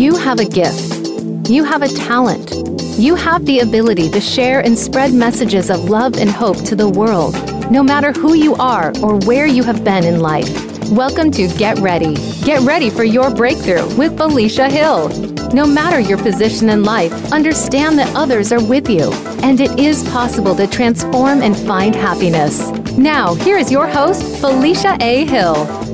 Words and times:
You 0.00 0.16
have 0.16 0.40
a 0.40 0.46
gift. 0.46 1.10
You 1.50 1.62
have 1.62 1.82
a 1.82 1.88
talent. 1.88 2.54
You 2.98 3.14
have 3.16 3.44
the 3.44 3.58
ability 3.58 4.08
to 4.12 4.18
share 4.18 4.60
and 4.60 4.78
spread 4.78 5.12
messages 5.12 5.68
of 5.68 5.90
love 5.90 6.16
and 6.16 6.30
hope 6.30 6.56
to 6.64 6.74
the 6.74 6.88
world, 6.88 7.34
no 7.70 7.82
matter 7.82 8.10
who 8.10 8.32
you 8.32 8.54
are 8.54 8.94
or 9.02 9.18
where 9.26 9.44
you 9.44 9.62
have 9.62 9.84
been 9.84 10.04
in 10.04 10.20
life. 10.20 10.48
Welcome 10.88 11.30
to 11.32 11.48
Get 11.58 11.78
Ready. 11.80 12.14
Get 12.46 12.62
ready 12.62 12.88
for 12.88 13.04
your 13.04 13.30
breakthrough 13.30 13.94
with 13.94 14.16
Felicia 14.16 14.70
Hill. 14.70 15.10
No 15.52 15.66
matter 15.66 16.00
your 16.00 16.16
position 16.16 16.70
in 16.70 16.82
life, 16.82 17.12
understand 17.30 17.98
that 17.98 18.10
others 18.16 18.52
are 18.52 18.64
with 18.64 18.88
you, 18.88 19.12
and 19.42 19.60
it 19.60 19.78
is 19.78 20.02
possible 20.04 20.56
to 20.56 20.66
transform 20.66 21.42
and 21.42 21.54
find 21.54 21.94
happiness. 21.94 22.70
Now, 22.96 23.34
here 23.34 23.58
is 23.58 23.70
your 23.70 23.86
host, 23.86 24.40
Felicia 24.40 24.96
A. 25.02 25.26
Hill. 25.26 25.89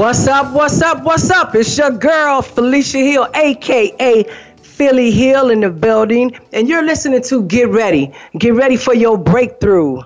What's 0.00 0.26
up? 0.26 0.54
What's 0.54 0.80
up? 0.80 1.02
What's 1.04 1.30
up? 1.30 1.54
It's 1.54 1.76
your 1.76 1.90
girl, 1.90 2.40
Felicia 2.40 2.96
Hill, 2.96 3.28
aka 3.34 4.22
Philly 4.62 5.10
Hill 5.10 5.50
in 5.50 5.60
the 5.60 5.68
building, 5.68 6.34
and 6.54 6.66
you're 6.66 6.82
listening 6.82 7.20
to 7.24 7.42
Get 7.42 7.68
Ready. 7.68 8.10
Get 8.38 8.54
ready 8.54 8.78
for 8.78 8.94
your 8.94 9.18
breakthrough. 9.18 10.00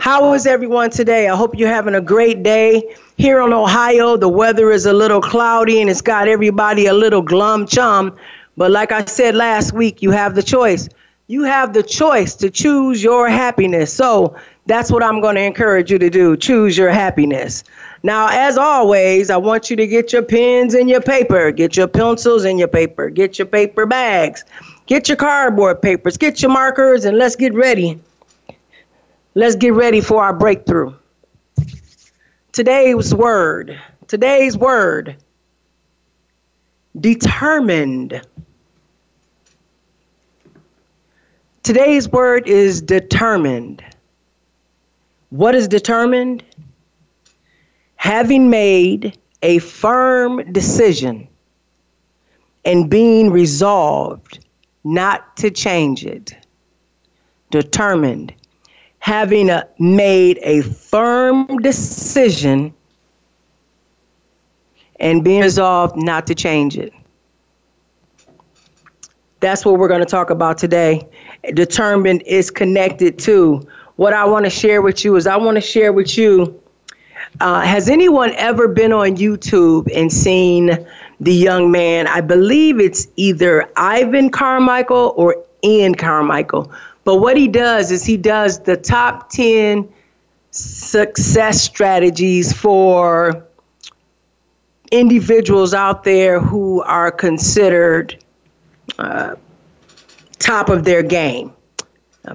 How 0.00 0.34
is 0.34 0.46
everyone 0.46 0.90
today? 0.90 1.28
I 1.28 1.34
hope 1.34 1.58
you're 1.58 1.70
having 1.70 1.94
a 1.94 2.00
great 2.02 2.42
day. 2.42 2.94
Here 3.16 3.40
in 3.40 3.54
Ohio, 3.54 4.18
the 4.18 4.28
weather 4.28 4.70
is 4.70 4.84
a 4.84 4.92
little 4.92 5.22
cloudy 5.22 5.80
and 5.80 5.88
it's 5.88 6.02
got 6.02 6.28
everybody 6.28 6.84
a 6.84 6.92
little 6.92 7.22
glum 7.22 7.66
chum. 7.66 8.14
But 8.58 8.70
like 8.70 8.92
I 8.92 9.06
said 9.06 9.34
last 9.34 9.72
week, 9.72 10.02
you 10.02 10.10
have 10.10 10.34
the 10.34 10.42
choice. 10.42 10.90
You 11.26 11.44
have 11.44 11.72
the 11.72 11.82
choice 11.82 12.34
to 12.34 12.50
choose 12.50 13.02
your 13.02 13.30
happiness. 13.30 13.94
So 13.94 14.36
that's 14.66 14.92
what 14.92 15.02
I'm 15.02 15.22
going 15.22 15.36
to 15.36 15.42
encourage 15.42 15.90
you 15.90 15.98
to 16.00 16.10
do. 16.10 16.36
Choose 16.36 16.76
your 16.76 16.90
happiness. 16.90 17.64
Now, 18.02 18.28
as 18.30 18.56
always, 18.56 19.28
I 19.28 19.36
want 19.36 19.70
you 19.70 19.76
to 19.76 19.86
get 19.86 20.12
your 20.12 20.22
pens 20.22 20.74
and 20.74 20.88
your 20.88 21.00
paper, 21.00 21.50
get 21.50 21.76
your 21.76 21.88
pencils 21.88 22.44
and 22.44 22.58
your 22.58 22.68
paper, 22.68 23.10
get 23.10 23.38
your 23.38 23.46
paper 23.46 23.86
bags, 23.86 24.44
get 24.86 25.08
your 25.08 25.16
cardboard 25.16 25.82
papers, 25.82 26.16
get 26.16 26.40
your 26.40 26.52
markers, 26.52 27.04
and 27.04 27.18
let's 27.18 27.34
get 27.34 27.54
ready. 27.54 27.98
Let's 29.34 29.56
get 29.56 29.72
ready 29.74 30.00
for 30.00 30.22
our 30.22 30.32
breakthrough. 30.32 30.94
Today's 32.52 33.14
word, 33.14 33.80
today's 34.06 34.56
word, 34.56 35.16
determined. 36.98 38.20
Today's 41.62 42.08
word 42.08 42.48
is 42.48 42.80
determined. 42.80 43.84
What 45.30 45.54
is 45.54 45.68
determined? 45.68 46.42
Having 47.98 48.50
made 48.50 49.18
a 49.42 49.58
firm 49.58 50.52
decision 50.52 51.28
and 52.64 52.90
being 52.90 53.30
resolved 53.30 54.44
not 54.84 55.36
to 55.36 55.50
change 55.50 56.04
it. 56.04 56.34
Determined 57.50 58.34
having 59.00 59.48
a, 59.48 59.66
made 59.78 60.38
a 60.42 60.62
firm 60.62 61.46
decision 61.58 62.74
and 65.00 65.22
being 65.22 65.40
resolved 65.40 65.96
not 65.96 66.26
to 66.26 66.34
change 66.34 66.76
it. 66.76 66.92
That's 69.40 69.64
what 69.64 69.78
we're 69.78 69.88
going 69.88 70.00
to 70.00 70.06
talk 70.06 70.30
about 70.30 70.58
today. 70.58 71.06
Determined 71.54 72.22
is 72.26 72.50
connected 72.50 73.18
to 73.20 73.66
what 73.96 74.12
I 74.12 74.24
want 74.24 74.44
to 74.44 74.50
share 74.50 74.82
with 74.82 75.04
you 75.04 75.16
is 75.16 75.26
I 75.26 75.36
want 75.36 75.54
to 75.54 75.60
share 75.60 75.92
with 75.92 76.18
you. 76.18 76.60
Uh, 77.40 77.60
has 77.62 77.88
anyone 77.88 78.32
ever 78.36 78.68
been 78.68 78.92
on 78.92 79.16
YouTube 79.16 79.88
and 79.94 80.12
seen 80.12 80.86
the 81.20 81.34
young 81.34 81.70
man? 81.70 82.06
I 82.06 82.20
believe 82.20 82.80
it's 82.80 83.08
either 83.16 83.70
Ivan 83.76 84.30
Carmichael 84.30 85.14
or 85.16 85.36
Ian 85.64 85.94
Carmichael 85.94 86.72
but 87.08 87.20
what 87.20 87.38
he 87.38 87.48
does 87.48 87.90
is 87.90 88.04
he 88.04 88.18
does 88.18 88.60
the 88.60 88.76
top 88.76 89.30
10 89.30 89.88
success 90.50 91.62
strategies 91.62 92.52
for 92.52 93.46
individuals 94.92 95.72
out 95.72 96.04
there 96.04 96.38
who 96.38 96.82
are 96.82 97.10
considered 97.10 98.22
uh, 98.98 99.36
top 100.38 100.68
of 100.68 100.84
their 100.84 101.02
game. 101.02 101.50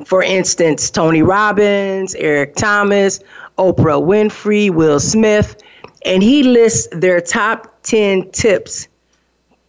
For 0.05 0.23
instance, 0.23 0.89
Tony 0.89 1.21
Robbins, 1.21 2.15
Eric 2.15 2.55
Thomas, 2.55 3.19
Oprah 3.57 4.01
Winfrey, 4.01 4.69
Will 4.69 4.99
Smith, 4.99 5.61
and 6.05 6.21
he 6.23 6.43
lists 6.43 6.87
their 6.91 7.21
top 7.21 7.81
10 7.83 8.31
tips 8.31 8.87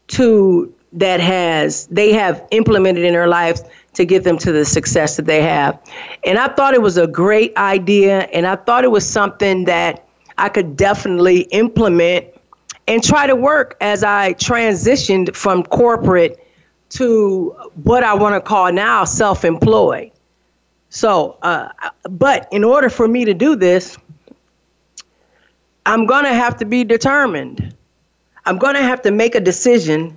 to 0.09 0.73
that 0.93 1.19
has 1.19 1.87
they 1.89 2.13
have 2.13 2.47
implemented 2.53 3.05
in 3.05 3.13
their 3.13 3.27
lives 3.27 3.65
to 3.95 4.05
get 4.05 4.25
them 4.25 4.39
to 4.39 4.53
the 4.53 4.65
success 4.65 5.17
that 5.17 5.27
they 5.27 5.43
have. 5.43 5.79
And 6.25 6.39
I 6.39 6.49
thought 6.49 6.75
it 6.75 6.83
was 6.83 6.97
a 6.97 7.07
great 7.07 7.57
idea, 7.57 8.21
and 8.33 8.47
I 8.47 8.57
thought 8.57 8.85
it 8.85 8.91
was 8.91 9.09
something 9.09 9.65
that 9.65 10.07
I 10.39 10.49
could 10.49 10.77
definitely 10.77 11.43
implement 11.53 12.27
and 12.87 13.03
try 13.03 13.27
to 13.27 13.37
work 13.37 13.77
as 13.81 14.05
I 14.05 14.35
transitioned 14.35 15.35
from 15.35 15.63
corporate 15.65 16.41
to 16.91 17.55
what 17.83 18.05
I 18.05 18.15
want 18.15 18.35
to 18.35 18.41
call 18.41 18.73
now 18.73 19.05
self 19.05 19.45
employed. 19.45 20.11
So, 20.95 21.39
uh, 21.43 21.71
but 22.09 22.47
in 22.53 22.63
order 22.63 22.89
for 22.89 23.09
me 23.09 23.25
to 23.25 23.35
do 23.35 23.57
this, 23.57 23.99
I'm 25.85 26.07
going 26.07 26.23
to 26.23 26.33
have 26.33 26.57
to 26.59 26.65
be 26.65 26.85
determined. 26.85 27.75
I'm 28.47 28.59
going 28.59 28.77
to 28.77 28.83
have 28.83 29.03
to 29.03 29.11
make 29.11 29.35
a 29.35 29.41
decision 29.41 30.17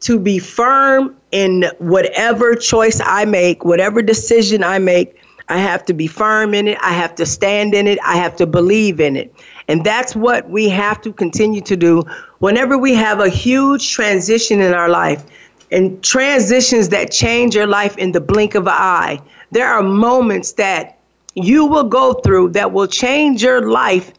to 0.00 0.18
be 0.18 0.40
firm 0.40 1.16
in 1.30 1.64
whatever 1.78 2.56
choice 2.56 3.00
I 3.04 3.24
make, 3.24 3.64
whatever 3.64 4.02
decision 4.02 4.64
I 4.64 4.80
make. 4.80 5.22
I 5.48 5.58
have 5.58 5.84
to 5.86 5.94
be 5.94 6.08
firm 6.08 6.52
in 6.52 6.66
it. 6.66 6.78
I 6.82 6.92
have 6.92 7.14
to 7.14 7.24
stand 7.24 7.72
in 7.72 7.86
it. 7.86 8.00
I 8.04 8.16
have 8.16 8.34
to 8.36 8.46
believe 8.48 8.98
in 8.98 9.14
it. 9.14 9.32
And 9.68 9.84
that's 9.84 10.16
what 10.16 10.50
we 10.50 10.68
have 10.70 11.00
to 11.02 11.12
continue 11.12 11.60
to 11.60 11.76
do 11.76 12.02
whenever 12.40 12.76
we 12.76 12.94
have 12.94 13.20
a 13.20 13.28
huge 13.28 13.92
transition 13.92 14.60
in 14.60 14.74
our 14.74 14.88
life 14.88 15.24
and 15.70 16.02
transitions 16.02 16.88
that 16.90 17.10
change 17.10 17.54
your 17.54 17.66
life 17.66 17.96
in 17.96 18.12
the 18.12 18.20
blink 18.20 18.54
of 18.54 18.66
an 18.66 18.74
eye. 18.74 19.20
There 19.50 19.66
are 19.66 19.82
moments 19.82 20.52
that 20.52 20.98
you 21.34 21.66
will 21.66 21.84
go 21.84 22.14
through 22.14 22.50
that 22.50 22.72
will 22.72 22.86
change 22.86 23.42
your 23.42 23.68
life 23.70 24.12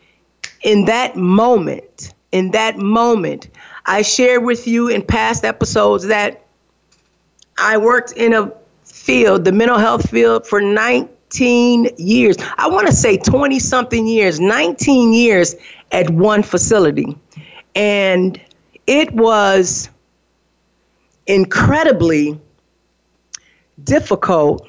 in 0.63 0.85
that 0.85 1.15
moment. 1.15 2.13
In 2.31 2.51
that 2.51 2.77
moment. 2.77 3.49
I 3.85 4.01
shared 4.01 4.43
with 4.43 4.67
you 4.67 4.87
in 4.87 5.01
past 5.01 5.43
episodes 5.43 6.05
that 6.07 6.45
I 7.57 7.77
worked 7.77 8.13
in 8.13 8.33
a 8.33 8.51
field, 8.85 9.43
the 9.43 9.51
mental 9.51 9.77
health 9.77 10.09
field, 10.09 10.47
for 10.47 10.61
19 10.61 11.89
years. 11.97 12.37
I 12.57 12.69
want 12.69 12.87
to 12.87 12.93
say 12.93 13.17
20 13.17 13.59
something 13.59 14.07
years, 14.07 14.39
19 14.39 15.13
years 15.13 15.55
at 15.91 16.09
one 16.09 16.43
facility. 16.43 17.17
And 17.75 18.39
it 18.87 19.11
was 19.13 19.89
incredibly 21.27 22.39
difficult 23.83 24.67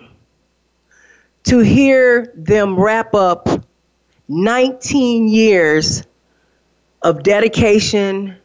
to 1.45 1.59
hear 1.59 2.33
them 2.37 2.79
wrap 2.79 3.15
up 3.15 3.49
19 4.29 5.29
years 5.29 6.05
of 7.03 7.23
dedication 7.23 8.37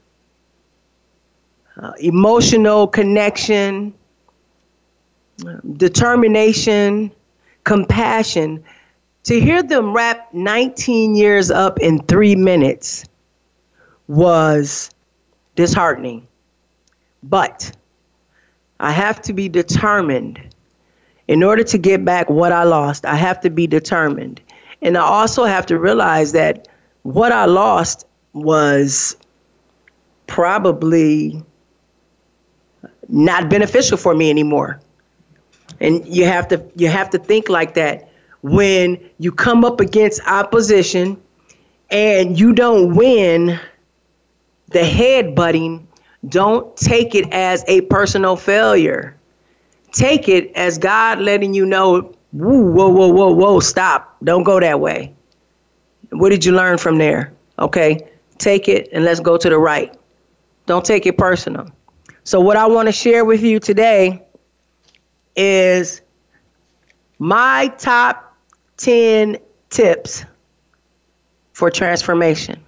uh, 1.82 1.92
emotional 2.00 2.88
connection, 2.88 3.94
determination, 5.76 7.12
compassion. 7.64 8.64
To 9.26 9.40
hear 9.40 9.62
them 9.62 9.94
wrap 9.94 10.34
19 10.34 11.16
years 11.16 11.52
up 11.52 11.80
in 11.80 12.00
three 12.04 12.36
minutes 12.36 13.06
was 14.08 14.90
disheartening. 15.56 16.28
But 17.22 17.72
I 18.80 18.92
have 18.92 19.22
to 19.24 19.34
be 19.34 19.50
determined. 19.50 20.40
In 21.28 21.44
order 21.44 21.64
to 21.64 21.78
get 21.78 22.06
back 22.06 22.30
what 22.30 22.52
I 22.52 22.64
lost, 22.64 23.06
I 23.06 23.16
have 23.16 23.42
to 23.42 23.50
be 23.50 23.68
determined. 23.68 24.42
And 24.82 24.98
I 24.98 25.02
also 25.02 25.44
have 25.44 25.66
to 25.68 25.80
realize 25.80 26.32
that 26.34 26.68
what 27.04 27.32
I 27.32 27.46
lost 27.46 28.06
was 28.34 29.18
probably 30.28 31.44
not 33.10 33.50
beneficial 33.50 33.98
for 33.98 34.14
me 34.14 34.30
anymore. 34.30 34.80
And 35.80 36.06
you 36.08 36.26
have 36.26 36.48
to 36.50 36.64
you 36.76 36.88
have 36.88 37.10
to 37.12 37.18
think 37.18 37.50
like 37.50 37.74
that 37.76 38.10
when 38.42 39.00
you 39.20 39.32
come 39.32 39.66
up 39.66 39.80
against 39.80 40.22
opposition 40.28 41.22
and 41.90 42.40
you 42.40 42.54
don't 42.54 42.96
win 42.96 43.60
the 44.72 44.84
head 44.84 45.36
butting, 45.36 45.87
don't 46.28 46.76
take 46.76 47.16
it 47.16 47.32
as 47.32 47.64
a 47.68 47.82
personal 47.82 48.36
failure. 48.36 49.16
Take 49.92 50.28
it 50.28 50.52
as 50.56 50.78
God 50.78 51.20
letting 51.20 51.54
you 51.54 51.66
know, 51.66 52.14
whoa, 52.32 52.60
whoa, 52.60 52.90
whoa, 52.90 53.08
whoa, 53.08 53.32
whoa, 53.32 53.60
stop. 53.60 54.18
Don't 54.24 54.44
go 54.44 54.60
that 54.60 54.80
way. 54.80 55.14
What 56.12 56.30
did 56.30 56.44
you 56.46 56.54
learn 56.54 56.78
from 56.78 56.98
there? 56.98 57.34
Okay, 57.60 58.08
take 58.38 58.68
it 58.68 58.90
and 58.92 59.04
let's 59.04 59.20
go 59.20 59.38
to 59.38 59.50
the 59.50 59.58
right. 59.58 59.96
Don't 60.66 60.84
take 60.86 61.06
it 61.06 61.18
personal. 61.18 61.70
So, 62.24 62.42
what 62.42 62.58
I 62.58 62.68
want 62.68 62.88
to 62.88 62.92
share 62.92 63.24
with 63.24 63.42
you 63.42 63.60
today 63.60 64.26
is 65.36 66.02
my 67.20 67.68
top 67.78 68.36
10 68.78 69.38
tips 69.70 70.26
for 71.54 71.72
transformation. 71.72 72.62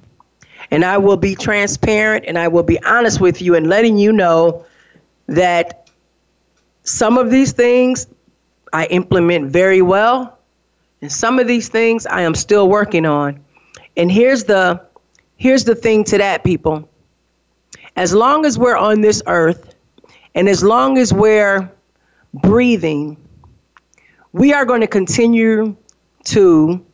And 0.71 0.85
I 0.85 0.97
will 0.97 1.17
be 1.17 1.35
transparent 1.35 2.25
and 2.27 2.37
I 2.37 2.47
will 2.47 2.63
be 2.63 2.81
honest 2.83 3.19
with 3.19 3.41
you 3.41 3.55
and 3.55 3.67
letting 3.67 3.97
you 3.97 4.11
know 4.11 4.65
that 5.27 5.89
some 6.83 7.17
of 7.17 7.31
these 7.31 7.51
things 7.51 8.07
I 8.73 8.85
implement 8.85 9.51
very 9.51 9.81
well, 9.81 10.37
and 11.01 11.11
some 11.11 11.39
of 11.39 11.47
these 11.47 11.69
things 11.69 12.05
I 12.05 12.21
am 12.21 12.35
still 12.35 12.67
working 12.67 13.05
on. 13.05 13.39
And 13.97 14.11
here's 14.11 14.43
the 14.43 14.81
here's 15.37 15.63
the 15.63 15.75
thing 15.75 16.03
to 16.05 16.17
that 16.17 16.43
people. 16.43 16.87
As 17.95 18.13
long 18.13 18.45
as 18.45 18.57
we're 18.57 18.77
on 18.77 19.01
this 19.01 19.21
earth 19.27 19.75
and 20.35 20.47
as 20.47 20.63
long 20.63 20.97
as 20.97 21.13
we're 21.13 21.69
breathing, 22.33 23.17
we 24.31 24.53
are 24.53 24.65
going 24.65 24.81
to 24.81 24.87
continue 24.87 25.75
to 26.25 26.85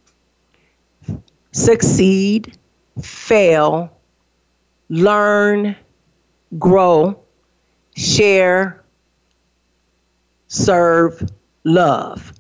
succeed, 1.52 2.58
fail, 3.02 3.92
learn, 4.90 5.76
grow, 6.58 7.20
share, 7.96 8.84
serve, 10.48 11.30
love. 11.64 12.34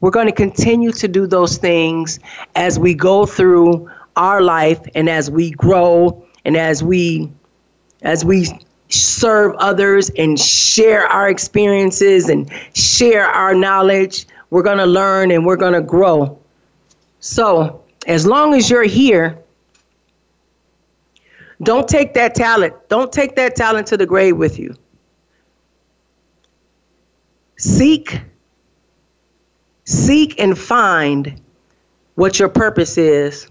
We're 0.00 0.10
going 0.10 0.26
to 0.26 0.32
continue 0.32 0.90
to 0.92 1.06
do 1.06 1.26
those 1.26 1.58
things 1.58 2.18
as 2.56 2.78
we 2.78 2.94
go 2.94 3.24
through 3.24 3.88
our 4.16 4.42
life 4.42 4.80
and 4.94 5.08
as 5.08 5.30
we 5.30 5.50
grow 5.50 6.24
and 6.44 6.56
as 6.56 6.82
we 6.82 7.30
as 8.02 8.24
we 8.24 8.46
serve 8.88 9.54
others 9.56 10.10
and 10.18 10.38
share 10.38 11.06
our 11.06 11.28
experiences 11.28 12.28
and 12.28 12.50
share 12.74 13.26
our 13.26 13.54
knowledge. 13.54 14.26
We're 14.50 14.62
going 14.62 14.78
to 14.78 14.86
learn 14.86 15.30
and 15.30 15.46
we're 15.46 15.56
going 15.56 15.72
to 15.72 15.80
grow. 15.80 16.38
So, 17.20 17.82
as 18.06 18.26
long 18.26 18.54
as 18.54 18.68
you're 18.68 18.82
here, 18.82 19.41
don't 21.62 21.88
take 21.88 22.14
that 22.14 22.34
talent. 22.34 22.74
Don't 22.88 23.12
take 23.12 23.36
that 23.36 23.56
talent 23.56 23.86
to 23.88 23.96
the 23.96 24.06
grave 24.06 24.36
with 24.36 24.58
you. 24.58 24.74
Seek 27.56 28.20
seek 29.84 30.40
and 30.40 30.56
find 30.56 31.40
what 32.14 32.38
your 32.38 32.48
purpose 32.48 32.96
is 32.96 33.48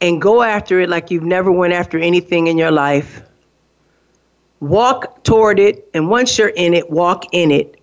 and 0.00 0.20
go 0.20 0.42
after 0.42 0.80
it 0.80 0.88
like 0.88 1.10
you've 1.10 1.24
never 1.24 1.52
went 1.52 1.72
after 1.72 1.98
anything 1.98 2.48
in 2.48 2.58
your 2.58 2.72
life 2.72 3.22
walk 4.60 5.22
toward 5.24 5.58
it, 5.58 5.88
and 5.94 6.08
once 6.08 6.38
you're 6.38 6.48
in 6.48 6.74
it, 6.74 6.90
walk 6.90 7.24
in 7.32 7.50
it 7.50 7.80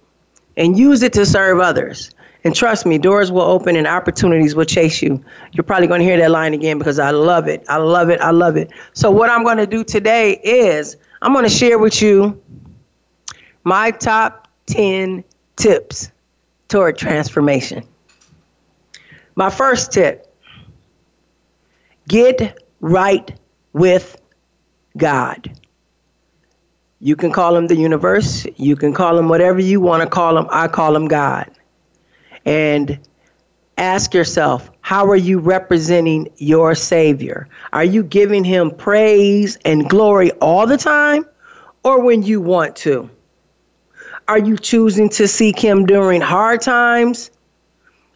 and 0.57 0.77
use 0.77 1.03
it 1.03 1.13
to 1.13 1.25
serve 1.25 1.59
others. 1.59 2.11
And 2.43 2.53
trust 2.53 2.85
me, 2.85 2.97
doors 2.97 3.31
will 3.31 3.41
open 3.41 3.75
and 3.75 3.87
opportunities 3.87 4.53
will 4.55 4.65
chase 4.65 5.01
you. 5.01 5.23
You're 5.53 5.63
probably 5.63 5.87
going 5.87 5.99
to 5.99 6.05
hear 6.05 6.17
that 6.17 6.31
line 6.31 6.53
again 6.53 6.77
because 6.77 6.99
I 6.99 7.11
love 7.11 7.47
it. 7.47 7.63
I 7.69 7.77
love 7.77 8.09
it. 8.09 8.19
I 8.19 8.31
love 8.31 8.57
it. 8.57 8.71
So, 8.93 9.11
what 9.11 9.29
I'm 9.29 9.43
going 9.43 9.57
to 9.57 9.67
do 9.67 9.83
today 9.83 10.33
is 10.43 10.97
I'm 11.21 11.31
going 11.33 11.45
to 11.45 11.49
share 11.49 11.79
with 11.79 12.01
you 12.01 12.41
my 13.63 13.91
top 13.91 14.49
10 14.65 15.23
tips 15.55 16.11
toward 16.67 16.97
transformation. 16.97 17.87
My 19.35 19.49
first 19.49 19.93
tip 19.93 20.27
get 22.07 22.61
right 22.81 23.31
with 23.71 24.19
God. 24.97 25.51
You 26.99 27.15
can 27.15 27.31
call 27.31 27.55
him 27.55 27.67
the 27.67 27.75
universe. 27.75 28.45
You 28.55 28.75
can 28.75 28.93
call 28.93 29.17
him 29.17 29.27
whatever 29.27 29.59
you 29.59 29.81
want 29.81 30.03
to 30.03 30.09
call 30.09 30.37
him. 30.37 30.47
I 30.49 30.67
call 30.67 30.95
him 30.95 31.07
God. 31.07 31.49
And 32.45 32.99
ask 33.77 34.13
yourself, 34.13 34.69
how 34.81 35.07
are 35.07 35.15
you 35.15 35.39
representing 35.39 36.29
your 36.37 36.75
Savior? 36.75 37.47
Are 37.71 37.83
you 37.83 38.03
giving 38.03 38.43
him 38.43 38.71
praise 38.71 39.57
and 39.65 39.89
glory 39.89 40.31
all 40.33 40.67
the 40.67 40.77
time 40.77 41.25
or 41.83 42.01
when 42.01 42.23
you 42.23 42.41
want 42.41 42.75
to? 42.77 43.09
Are 44.27 44.39
you 44.39 44.57
choosing 44.57 45.09
to 45.09 45.27
seek 45.27 45.59
him 45.59 45.85
during 45.85 46.21
hard 46.21 46.61
times? 46.61 47.31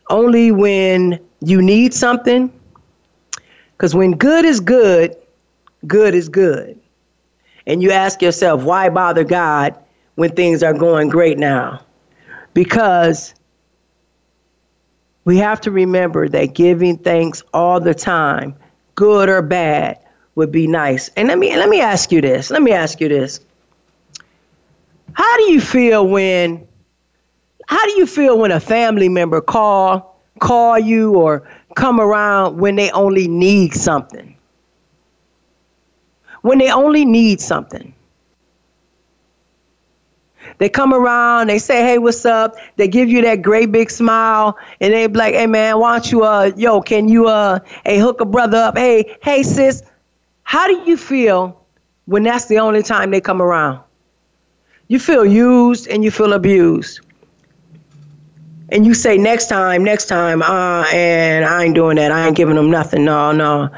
Only 0.09 0.51
when 0.51 1.19
you 1.41 1.61
need 1.61 1.93
something? 1.93 2.51
Because 3.71 3.93
when 3.93 4.11
good 4.11 4.45
is 4.45 4.59
good, 4.59 5.15
good 5.85 6.15
is 6.15 6.29
good 6.29 6.79
and 7.67 7.83
you 7.83 7.91
ask 7.91 8.21
yourself, 8.21 8.63
why 8.63 8.89
bother 8.89 9.23
God 9.23 9.77
when 10.15 10.31
things 10.31 10.63
are 10.63 10.73
going 10.73 11.09
great 11.09 11.37
now? 11.37 11.81
Because 12.53 13.35
we 15.27 15.35
have 15.39 15.59
to 15.59 15.71
remember 15.71 16.29
that 16.29 16.55
giving 16.55 16.97
thanks 16.97 17.43
all 17.53 17.81
the 17.81 17.93
time, 17.93 18.55
good 18.95 19.27
or 19.27 19.41
bad, 19.41 19.99
would 20.35 20.53
be 20.53 20.67
nice. 20.67 21.09
And 21.17 21.27
let 21.27 21.37
me 21.37 21.53
let 21.53 21.67
me 21.67 21.81
ask 21.81 22.13
you 22.13 22.21
this. 22.21 22.49
Let 22.49 22.61
me 22.61 22.71
ask 22.71 23.01
you 23.01 23.09
this. 23.09 23.41
How 25.11 25.35
do 25.35 25.51
you 25.51 25.59
feel 25.59 26.07
when 26.07 26.65
how 27.67 27.83
do 27.87 27.91
you 27.97 28.05
feel 28.05 28.37
when 28.37 28.51
a 28.51 28.61
family 28.61 29.09
member 29.09 29.41
call 29.41 30.17
call 30.39 30.79
you 30.79 31.15
or 31.15 31.45
come 31.75 31.99
around 31.99 32.57
when 32.57 32.77
they 32.77 32.89
only 32.91 33.27
need 33.27 33.73
something? 33.73 34.33
when 36.41 36.59
they 36.59 36.71
only 36.71 37.03
need 37.03 37.41
something. 37.41 37.93
They 40.57 40.69
come 40.69 40.93
around, 40.93 41.49
they 41.49 41.59
say, 41.59 41.81
hey, 41.81 41.97
what's 41.97 42.25
up? 42.25 42.55
They 42.75 42.87
give 42.87 43.09
you 43.09 43.21
that 43.23 43.41
great 43.41 43.71
big 43.71 43.89
smile, 43.89 44.57
and 44.81 44.93
they 44.93 45.07
be 45.07 45.17
like, 45.17 45.33
hey, 45.33 45.47
man, 45.47 45.79
why 45.79 45.93
don't 45.93 46.11
you, 46.11 46.23
uh, 46.23 46.51
yo, 46.55 46.81
can 46.81 47.07
you, 47.07 47.27
uh, 47.27 47.59
hey, 47.85 47.99
hook 47.99 48.21
a 48.21 48.25
brother 48.25 48.57
up? 48.57 48.77
Hey, 48.77 49.17
hey, 49.21 49.43
sis, 49.43 49.83
how 50.43 50.67
do 50.67 50.89
you 50.89 50.97
feel 50.97 51.65
when 52.05 52.23
that's 52.23 52.45
the 52.45 52.59
only 52.59 52.83
time 52.83 53.11
they 53.11 53.21
come 53.21 53.41
around? 53.41 53.79
You 54.87 54.99
feel 54.99 55.25
used 55.25 55.87
and 55.87 56.03
you 56.03 56.11
feel 56.11 56.33
abused. 56.33 57.01
And 58.69 58.85
you 58.85 58.93
say, 58.93 59.17
next 59.17 59.47
time, 59.47 59.83
next 59.83 60.07
time, 60.07 60.41
uh, 60.41 60.85
and 60.91 61.45
I 61.45 61.63
ain't 61.63 61.75
doing 61.75 61.95
that. 61.95 62.11
I 62.11 62.27
ain't 62.27 62.35
giving 62.35 62.55
them 62.55 62.69
nothing. 62.69 63.05
No, 63.05 63.31
no. 63.31 63.69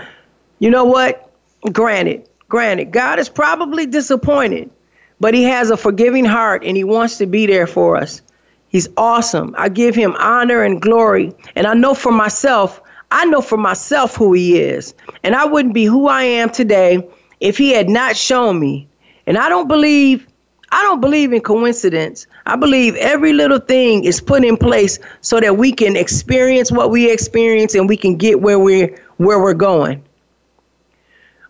You 0.60 0.70
know 0.72 0.86
what? 0.86 1.32
Granted, 1.72 2.28
Granted, 2.50 2.92
God 2.92 3.20
is 3.20 3.30
probably 3.30 3.86
disappointed, 3.86 4.72
but 5.20 5.34
He 5.34 5.44
has 5.44 5.70
a 5.70 5.78
forgiving 5.78 6.26
heart 6.26 6.64
and 6.64 6.78
He 6.78 6.84
wants 6.84 7.18
to 7.18 7.26
be 7.26 7.46
there 7.46 7.68
for 7.68 7.98
us. 7.98 8.22
He's 8.70 8.88
awesome. 8.98 9.56
I 9.58 9.70
give 9.70 9.96
Him 9.96 10.16
honor 10.18 10.64
and 10.64 10.82
glory. 10.82 11.34
And 11.56 11.66
I 11.68 11.74
know 11.74 11.94
for 11.94 12.12
myself, 12.12 12.82
I 13.12 13.26
know 13.26 13.42
for 13.42 13.58
myself 13.58 14.16
who 14.16 14.34
He 14.34 14.60
is. 14.60 14.94
And 15.24 15.36
I 15.36 15.46
wouldn't 15.46 15.74
be 15.74 15.86
who 15.86 16.08
I 16.08 16.24
am 16.24 16.50
today 16.50 17.08
if 17.40 17.58
He 17.58 17.72
had 17.72 17.90
not 17.90 18.16
shown 18.16 18.60
me. 18.60 18.88
And 19.26 19.38
I 19.38 19.50
don't 19.50 19.68
believe. 19.68 20.26
I 20.72 20.84
don't 20.84 21.02
believe 21.02 21.34
in 21.34 21.42
coincidence. 21.42 22.28
I 22.46 22.56
believe 22.56 22.96
every 22.98 23.34
little 23.34 23.58
thing 23.58 24.04
is 24.04 24.22
put 24.22 24.46
in 24.46 24.56
place 24.56 25.00
so 25.22 25.40
that 25.40 25.58
we 25.58 25.72
can 25.72 25.96
experience 25.96 26.72
what 26.72 26.92
we 26.92 27.12
experience 27.12 27.74
and 27.74 27.90
we 27.90 27.98
can 27.98 28.18
get 28.18 28.42
where 28.42 28.60
we're 28.60 28.96
where 29.18 29.42
we're 29.42 29.56
going. 29.56 30.04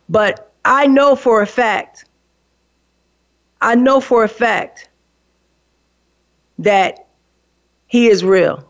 But 0.08 0.54
I 0.64 0.88
know 0.88 1.18
for 1.18 1.42
a 1.42 1.46
fact, 1.46 2.06
I 3.62 3.76
know 3.76 4.00
for 4.00 4.24
a 4.24 4.28
fact 4.30 4.90
that 6.60 7.08
he 7.88 8.08
is 8.08 8.24
real. 8.24 8.64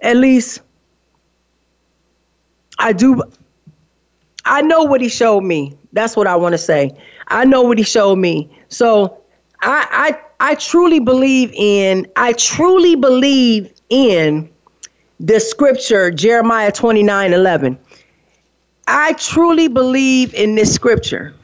At 0.00 0.16
least 0.16 0.60
I 2.78 2.92
do. 2.92 3.22
I 4.44 4.62
know 4.62 4.82
what 4.84 5.00
he 5.00 5.08
showed 5.08 5.42
me. 5.42 5.76
That's 5.92 6.16
what 6.16 6.26
I 6.26 6.36
want 6.36 6.52
to 6.52 6.58
say. 6.58 6.90
I 7.28 7.44
know 7.44 7.62
what 7.62 7.78
he 7.78 7.84
showed 7.84 8.16
me. 8.16 8.50
So 8.68 9.22
I, 9.62 10.18
I, 10.40 10.50
I 10.52 10.54
truly 10.56 11.00
believe 11.00 11.52
in, 11.54 12.06
I 12.16 12.34
truly 12.34 12.96
believe 12.96 13.72
in 13.88 14.50
the 15.20 15.40
scripture, 15.40 16.10
Jeremiah 16.10 16.72
29 16.72 17.32
11. 17.32 17.78
I 18.86 19.14
truly 19.14 19.68
believe 19.68 20.34
in 20.34 20.54
this 20.54 20.74
scripture. 20.74 21.34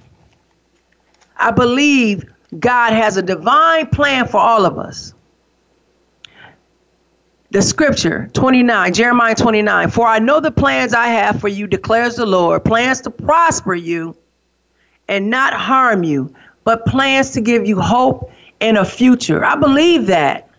I 1.38 1.50
believe 1.50 2.30
God 2.59 2.92
has 2.92 3.16
a 3.16 3.23
divine 3.23 3.87
plan 3.88 4.26
for 4.26 4.38
all 4.38 4.66
of 4.66 4.78
us. 4.78 5.14
The 7.52 7.62
scripture 7.62 8.30
29, 8.33 8.95
Jeremiah 8.95 9.35
29, 9.35 9.90
for 9.90 10.07
I 10.07 10.21
know 10.21 10.40
the 10.40 10.52
plans 10.52 10.95
I 10.95 11.09
have 11.09 11.40
for 11.40 11.49
you, 11.49 11.66
declares 11.66 12.16
the 12.16 12.26
Lord, 12.26 12.64
plans 12.64 13.00
to 13.02 13.11
prosper 13.11 13.75
you 13.75 14.16
and 15.09 15.30
not 15.30 15.52
harm 15.52 16.04
you, 16.04 16.35
but 16.64 16.87
plans 16.87 17.33
to 17.33 17.40
give 17.40 17.66
you 17.66 17.80
hope 17.80 18.30
and 18.61 18.78
a 18.78 18.85
future. 18.85 19.45
I 19.45 19.57
believe 19.57 20.07
that. 20.07 20.50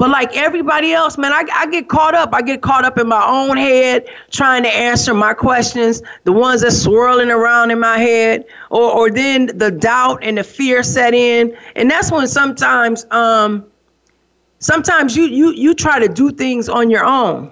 But 0.00 0.08
like 0.08 0.34
everybody 0.34 0.94
else, 0.94 1.18
man, 1.18 1.30
I, 1.30 1.44
I 1.52 1.66
get 1.66 1.90
caught 1.90 2.14
up. 2.14 2.30
I 2.32 2.40
get 2.40 2.62
caught 2.62 2.86
up 2.86 2.96
in 2.98 3.06
my 3.06 3.22
own 3.22 3.58
head 3.58 4.08
trying 4.30 4.62
to 4.62 4.70
answer 4.70 5.12
my 5.12 5.34
questions, 5.34 6.02
the 6.24 6.32
ones 6.32 6.62
that 6.62 6.70
swirling 6.70 7.30
around 7.30 7.70
in 7.70 7.78
my 7.78 7.98
head, 7.98 8.46
or 8.70 8.90
or 8.90 9.10
then 9.10 9.50
the 9.58 9.70
doubt 9.70 10.20
and 10.22 10.38
the 10.38 10.42
fear 10.42 10.82
set 10.82 11.12
in. 11.12 11.54
And 11.76 11.90
that's 11.90 12.10
when 12.10 12.26
sometimes 12.28 13.04
um 13.10 13.66
sometimes 14.58 15.14
you 15.14 15.24
you 15.24 15.52
you 15.52 15.74
try 15.74 15.98
to 15.98 16.08
do 16.08 16.32
things 16.32 16.70
on 16.70 16.88
your 16.88 17.04
own. 17.04 17.50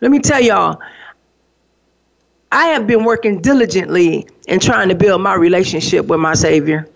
Let 0.00 0.10
me 0.10 0.18
tell 0.18 0.42
y'all, 0.42 0.80
I 2.50 2.66
have 2.66 2.88
been 2.88 3.04
working 3.04 3.40
diligently 3.40 4.26
in 4.48 4.58
trying 4.58 4.88
to 4.88 4.96
build 4.96 5.22
my 5.22 5.36
relationship 5.36 6.06
with 6.06 6.18
my 6.18 6.34
Savior. 6.34 6.88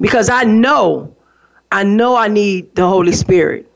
Because 0.00 0.28
I 0.28 0.42
know 0.42 1.15
I 1.76 1.82
know 1.82 2.16
I 2.16 2.28
need 2.28 2.74
the 2.74 2.88
Holy 2.88 3.12
Spirit. 3.12 3.70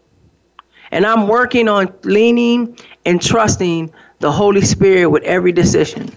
And 0.91 1.05
I'm 1.05 1.29
working 1.29 1.69
on 1.69 1.93
leaning 2.03 2.79
and 3.05 3.21
trusting 3.21 3.93
the 4.21 4.33
Holy 4.33 4.63
Spirit 4.63 5.11
with 5.11 5.23
every 5.25 5.53
decision. 5.53 6.11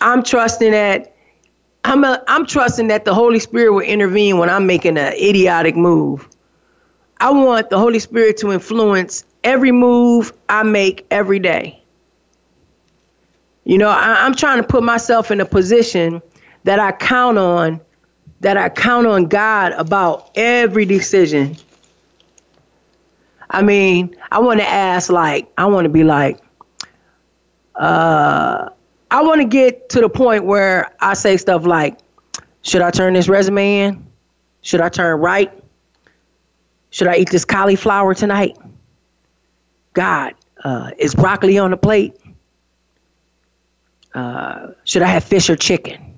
I'm 0.00 0.24
trusting 0.24 0.72
that 0.72 1.14
I'm 1.84 2.02
a, 2.02 2.20
I'm 2.26 2.44
trusting 2.44 2.88
that 2.88 3.04
the 3.04 3.14
Holy 3.14 3.38
Spirit 3.38 3.72
will 3.72 3.82
intervene 3.82 4.38
when 4.38 4.50
I'm 4.50 4.66
making 4.66 4.98
an 4.98 5.12
idiotic 5.12 5.76
move. 5.76 6.28
I 7.18 7.30
want 7.30 7.70
the 7.70 7.78
Holy 7.78 8.00
Spirit 8.00 8.36
to 8.38 8.50
influence 8.50 9.24
every 9.44 9.70
move 9.70 10.32
I 10.48 10.64
make 10.64 11.06
every 11.12 11.38
day. 11.38 11.80
You 13.62 13.78
know, 13.78 13.90
I, 13.90 14.26
I'm 14.26 14.34
trying 14.34 14.60
to 14.60 14.66
put 14.66 14.82
myself 14.82 15.30
in 15.30 15.40
a 15.40 15.46
position 15.46 16.20
that 16.64 16.80
I 16.80 16.90
count 16.90 17.38
on 17.38 17.80
that 18.40 18.56
I 18.56 18.68
count 18.68 19.06
on 19.06 19.26
God 19.26 19.72
about 19.72 20.30
every 20.34 20.84
decision. 20.84 21.56
I 23.50 23.62
mean, 23.62 24.16
I 24.30 24.38
want 24.38 24.60
to 24.60 24.66
ask, 24.68 25.10
like, 25.10 25.50
I 25.58 25.66
want 25.66 25.84
to 25.84 25.88
be 25.90 26.04
like, 26.04 26.40
uh, 27.76 28.70
I 29.10 29.22
want 29.22 29.40
to 29.40 29.46
get 29.46 29.88
to 29.90 30.00
the 30.00 30.08
point 30.08 30.44
where 30.44 30.94
I 31.00 31.14
say 31.14 31.36
stuff 31.36 31.66
like, 31.66 31.98
should 32.62 32.82
I 32.82 32.90
turn 32.90 33.14
this 33.14 33.28
resume 33.28 33.80
in? 33.80 34.06
Should 34.62 34.80
I 34.80 34.88
turn 34.88 35.18
right? 35.20 35.52
Should 36.90 37.08
I 37.08 37.16
eat 37.16 37.30
this 37.30 37.44
cauliflower 37.44 38.14
tonight? 38.14 38.56
God, 39.94 40.34
uh, 40.64 40.92
is 40.98 41.14
broccoli 41.14 41.58
on 41.58 41.70
the 41.70 41.76
plate? 41.76 42.16
Uh, 44.14 44.68
should 44.84 45.02
I 45.02 45.06
have 45.06 45.24
fish 45.24 45.48
or 45.50 45.56
chicken? 45.56 46.14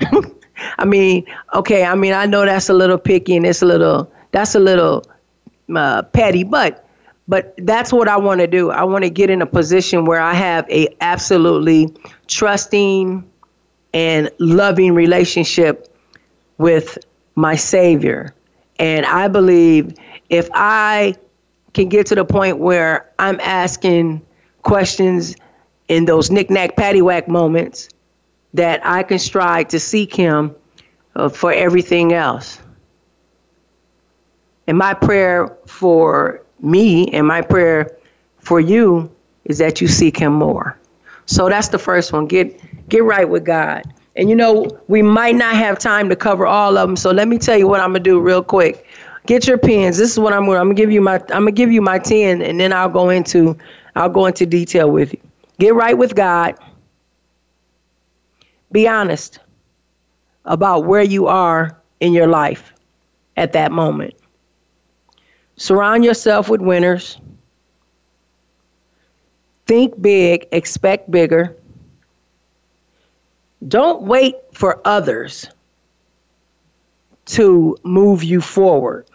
I 0.78 0.84
mean, 0.84 1.24
okay, 1.54 1.84
I 1.84 1.94
mean, 1.94 2.12
I 2.12 2.26
know 2.26 2.44
that's 2.44 2.68
a 2.68 2.74
little 2.74 2.98
picky 2.98 3.36
and 3.36 3.46
it's 3.46 3.62
a 3.62 3.66
little, 3.66 4.10
that's 4.32 4.54
a 4.54 4.60
little 4.60 5.04
uh, 5.74 6.02
petty, 6.02 6.44
but, 6.44 6.86
but 7.28 7.54
that's 7.58 7.92
what 7.92 8.08
I 8.08 8.16
want 8.16 8.40
to 8.40 8.46
do. 8.46 8.70
I 8.70 8.84
want 8.84 9.04
to 9.04 9.10
get 9.10 9.30
in 9.30 9.42
a 9.42 9.46
position 9.46 10.04
where 10.04 10.20
I 10.20 10.34
have 10.34 10.68
a 10.70 10.88
absolutely 11.00 11.94
trusting 12.26 13.28
and 13.94 14.30
loving 14.38 14.94
relationship 14.94 15.94
with 16.58 16.98
my 17.34 17.54
Savior. 17.56 18.34
And 18.78 19.06
I 19.06 19.28
believe 19.28 19.94
if 20.28 20.48
I 20.52 21.14
can 21.74 21.88
get 21.88 22.06
to 22.06 22.14
the 22.14 22.24
point 22.24 22.58
where 22.58 23.10
I'm 23.18 23.38
asking 23.40 24.22
questions 24.62 25.36
in 25.88 26.04
those 26.04 26.30
knick-knack 26.30 26.76
paddywhack 26.76 27.28
moments 27.28 27.88
that 28.54 28.84
I 28.84 29.02
can 29.02 29.18
strive 29.18 29.68
to 29.68 29.80
seek 29.80 30.14
Him 30.14 30.54
uh, 31.16 31.28
for 31.28 31.52
everything 31.52 32.12
else. 32.12 32.60
And 34.66 34.78
my 34.78 34.94
prayer 34.94 35.56
for 35.66 36.42
me 36.60 37.08
and 37.12 37.26
my 37.26 37.40
prayer 37.40 37.96
for 38.38 38.60
you 38.60 39.10
is 39.44 39.58
that 39.58 39.80
you 39.80 39.88
seek 39.88 40.16
Him 40.16 40.32
more. 40.32 40.78
So 41.26 41.48
that's 41.48 41.68
the 41.68 41.78
first 41.78 42.12
one. 42.12 42.26
Get 42.26 42.88
get 42.88 43.04
right 43.04 43.28
with 43.28 43.44
God. 43.44 43.82
And 44.16 44.28
you 44.28 44.36
know, 44.36 44.66
we 44.88 45.00
might 45.02 45.34
not 45.34 45.54
have 45.54 45.78
time 45.78 46.08
to 46.10 46.16
cover 46.16 46.46
all 46.46 46.76
of 46.76 46.88
them. 46.88 46.96
So 46.96 47.10
let 47.10 47.28
me 47.28 47.38
tell 47.38 47.56
you 47.56 47.66
what 47.66 47.80
I'm 47.80 47.90
gonna 47.90 48.00
do 48.00 48.20
real 48.20 48.42
quick. 48.42 48.86
Get 49.26 49.46
your 49.46 49.58
pens. 49.58 49.96
This 49.96 50.10
is 50.10 50.18
what 50.18 50.32
I'm 50.32 50.46
gonna. 50.46 50.58
I'm 50.58 50.66
gonna 50.66 50.74
give 50.74 50.90
you 50.90 51.00
my. 51.00 51.14
I'm 51.14 51.44
gonna 51.44 51.52
give 51.52 51.72
you 51.72 51.80
my 51.80 51.98
ten, 51.98 52.42
and 52.42 52.60
then 52.60 52.72
I'll 52.72 52.88
go 52.88 53.10
into. 53.10 53.56
I'll 53.94 54.08
go 54.08 54.26
into 54.26 54.46
detail 54.46 54.90
with 54.90 55.12
you. 55.12 55.20
Get 55.58 55.74
right 55.74 55.96
with 55.96 56.14
God. 56.14 56.56
Be 58.72 58.88
honest 58.88 59.38
about 60.46 60.84
where 60.86 61.02
you 61.02 61.26
are 61.26 61.78
in 62.00 62.12
your 62.12 62.26
life 62.26 62.72
at 63.36 63.52
that 63.52 63.70
moment. 63.70 64.14
Surround 65.56 66.04
yourself 66.04 66.48
with 66.48 66.60
winners. 66.60 67.18
Think 69.66 70.00
big, 70.00 70.48
expect 70.52 71.10
bigger. 71.10 71.56
Don't 73.68 74.02
wait 74.02 74.36
for 74.52 74.80
others 74.84 75.46
to 77.26 77.76
move 77.84 78.24
you 78.24 78.40
forward. 78.40 79.06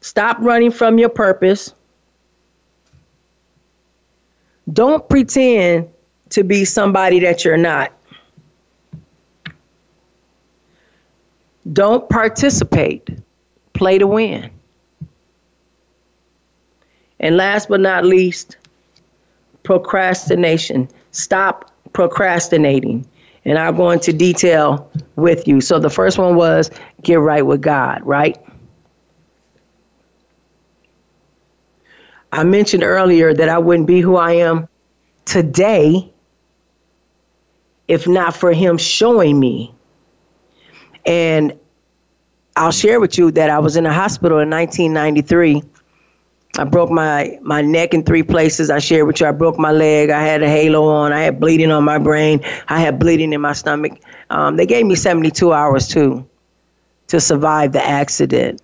Stop 0.00 0.38
running 0.40 0.70
from 0.70 0.98
your 0.98 1.08
purpose. 1.08 1.74
Don't 4.72 5.08
pretend 5.08 5.88
to 6.30 6.44
be 6.44 6.64
somebody 6.64 7.20
that 7.20 7.44
you're 7.44 7.56
not. 7.56 7.92
Don't 11.72 12.08
participate, 12.08 13.08
play 13.72 13.98
to 13.98 14.06
win. 14.06 14.50
And 17.18 17.36
last 17.36 17.68
but 17.68 17.80
not 17.80 18.04
least, 18.04 18.56
procrastination. 19.62 20.88
Stop 21.10 21.72
procrastinating. 21.92 23.06
And 23.44 23.58
I'll 23.58 23.72
go 23.72 23.90
into 23.90 24.12
detail 24.12 24.90
with 25.16 25.48
you. 25.48 25.60
So 25.60 25.78
the 25.78 25.90
first 25.90 26.18
one 26.18 26.36
was 26.36 26.70
get 27.02 27.20
right 27.20 27.44
with 27.44 27.62
God, 27.62 28.02
right? 28.04 28.38
I 32.32 32.44
mentioned 32.44 32.82
earlier 32.82 33.32
that 33.32 33.48
I 33.48 33.58
wouldn't 33.58 33.86
be 33.86 34.00
who 34.00 34.16
I 34.16 34.32
am 34.32 34.68
today 35.24 36.12
if 37.88 38.06
not 38.08 38.36
for 38.36 38.52
him 38.52 38.78
showing 38.78 39.38
me. 39.38 39.74
And 41.04 41.58
I'll 42.56 42.72
share 42.72 43.00
with 43.00 43.18
you 43.18 43.30
that 43.32 43.50
I 43.50 43.58
was 43.58 43.76
in 43.76 43.86
a 43.86 43.92
hospital 43.92 44.38
in 44.38 44.50
1993. 44.50 45.62
I 46.58 46.64
broke 46.64 46.90
my, 46.90 47.38
my 47.42 47.60
neck 47.60 47.92
in 47.92 48.02
three 48.02 48.22
places. 48.22 48.70
I 48.70 48.78
shared 48.78 49.06
with 49.06 49.20
you, 49.20 49.26
I 49.26 49.32
broke 49.32 49.58
my 49.58 49.72
leg. 49.72 50.10
I 50.10 50.22
had 50.22 50.42
a 50.42 50.48
halo 50.48 50.88
on. 50.88 51.12
I 51.12 51.20
had 51.20 51.38
bleeding 51.38 51.70
on 51.70 51.84
my 51.84 51.98
brain. 51.98 52.40
I 52.68 52.80
had 52.80 52.98
bleeding 52.98 53.32
in 53.32 53.40
my 53.40 53.52
stomach. 53.52 54.00
Um, 54.30 54.56
they 54.56 54.66
gave 54.66 54.86
me 54.86 54.94
72 54.94 55.52
hours 55.52 55.86
too 55.86 56.26
to 57.08 57.20
survive 57.20 57.72
the 57.72 57.86
accident. 57.86 58.62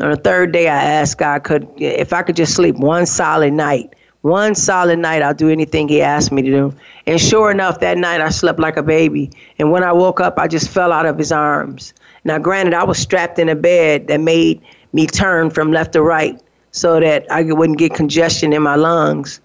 On 0.00 0.10
the 0.10 0.16
third 0.16 0.52
day, 0.52 0.68
I 0.68 0.82
asked 0.82 1.18
God 1.18 1.44
could 1.44 1.68
if 1.76 2.12
I 2.12 2.22
could 2.22 2.36
just 2.36 2.54
sleep 2.54 2.76
one 2.76 3.06
solid 3.06 3.52
night 3.52 3.94
one 4.22 4.54
solid 4.54 4.98
night, 4.98 5.22
I'll 5.22 5.34
do 5.34 5.48
anything 5.48 5.88
he 5.88 6.02
asked 6.02 6.30
me 6.30 6.42
to 6.42 6.50
do. 6.50 6.74
And 7.06 7.20
sure 7.20 7.50
enough, 7.50 7.80
that 7.80 7.96
night 7.96 8.20
I 8.20 8.28
slept 8.28 8.58
like 8.58 8.76
a 8.76 8.82
baby. 8.82 9.30
And 9.58 9.70
when 9.70 9.82
I 9.82 9.92
woke 9.92 10.20
up, 10.20 10.38
I 10.38 10.46
just 10.46 10.68
fell 10.68 10.92
out 10.92 11.06
of 11.06 11.16
his 11.16 11.32
arms. 11.32 11.94
Now, 12.24 12.38
granted, 12.38 12.74
I 12.74 12.84
was 12.84 12.98
strapped 12.98 13.38
in 13.38 13.48
a 13.48 13.54
bed 13.54 14.08
that 14.08 14.20
made 14.20 14.60
me 14.92 15.06
turn 15.06 15.50
from 15.50 15.72
left 15.72 15.94
to 15.94 16.02
right 16.02 16.40
so 16.72 17.00
that 17.00 17.30
I 17.30 17.42
wouldn't 17.44 17.78
get 17.78 17.94
congestion 17.94 18.52
in 18.52 18.62
my 18.62 18.76
lungs. 18.76 19.40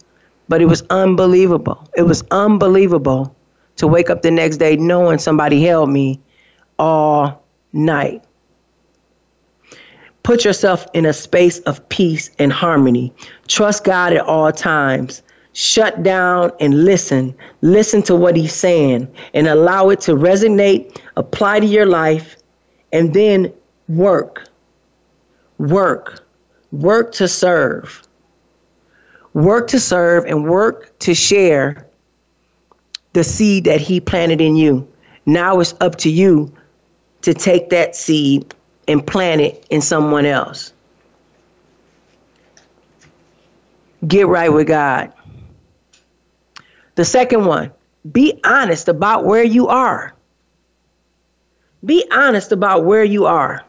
But 0.49 0.61
it 0.61 0.65
was 0.65 0.83
unbelievable. 0.89 1.87
It 1.95 2.03
was 2.03 2.23
unbelievable 2.31 3.33
to 3.77 3.87
wake 3.87 4.09
up 4.09 4.21
the 4.21 4.31
next 4.31 4.57
day 4.57 4.75
knowing 4.75 5.19
somebody 5.19 5.63
held 5.63 5.89
me 5.89 6.19
all 6.77 7.43
night. 7.71 8.23
Put 10.25 10.43
yourself 10.43 10.87
in 10.95 11.05
a 11.05 11.13
space 11.13 11.59
of 11.59 11.87
peace 11.89 12.31
and 12.39 12.51
harmony. 12.51 13.13
Trust 13.47 13.83
God 13.83 14.11
at 14.11 14.25
all 14.25 14.51
times. 14.51 15.21
Shut 15.53 16.01
down 16.01 16.51
and 16.59 16.83
listen. 16.83 17.35
Listen 17.61 18.01
to 18.01 18.15
what 18.15 18.35
He's 18.35 18.51
saying 18.51 19.07
and 19.35 19.45
allow 19.45 19.89
it 19.89 20.01
to 20.01 20.13
resonate, 20.13 20.99
apply 21.15 21.59
to 21.59 21.67
your 21.67 21.85
life, 21.85 22.37
and 22.91 23.13
then 23.13 23.53
work. 23.87 24.49
Work. 25.59 26.25
Work 26.71 27.11
to 27.13 27.27
serve. 27.27 28.01
Work 29.35 29.67
to 29.67 29.79
serve 29.79 30.25
and 30.25 30.49
work 30.49 30.97
to 30.99 31.13
share 31.13 31.85
the 33.13 33.23
seed 33.23 33.65
that 33.65 33.79
He 33.79 33.99
planted 33.99 34.41
in 34.41 34.55
you. 34.55 34.91
Now 35.27 35.59
it's 35.59 35.75
up 35.81 35.97
to 35.97 36.09
you 36.09 36.51
to 37.21 37.35
take 37.35 37.69
that 37.69 37.95
seed 37.95 38.55
and 38.87 39.05
plant 39.05 39.41
it 39.41 39.65
in 39.69 39.81
someone 39.81 40.25
else. 40.25 40.73
Get 44.07 44.27
right 44.27 44.51
with 44.51 44.67
God. 44.67 45.11
The 46.95 47.05
second 47.05 47.45
one, 47.45 47.71
be 48.11 48.39
honest 48.43 48.87
about 48.87 49.25
where 49.25 49.43
you 49.43 49.67
are. 49.67 50.13
Be 51.83 52.05
honest 52.11 52.51
about 52.51 52.85
where 52.85 53.03
you 53.03 53.25
are. 53.25 53.63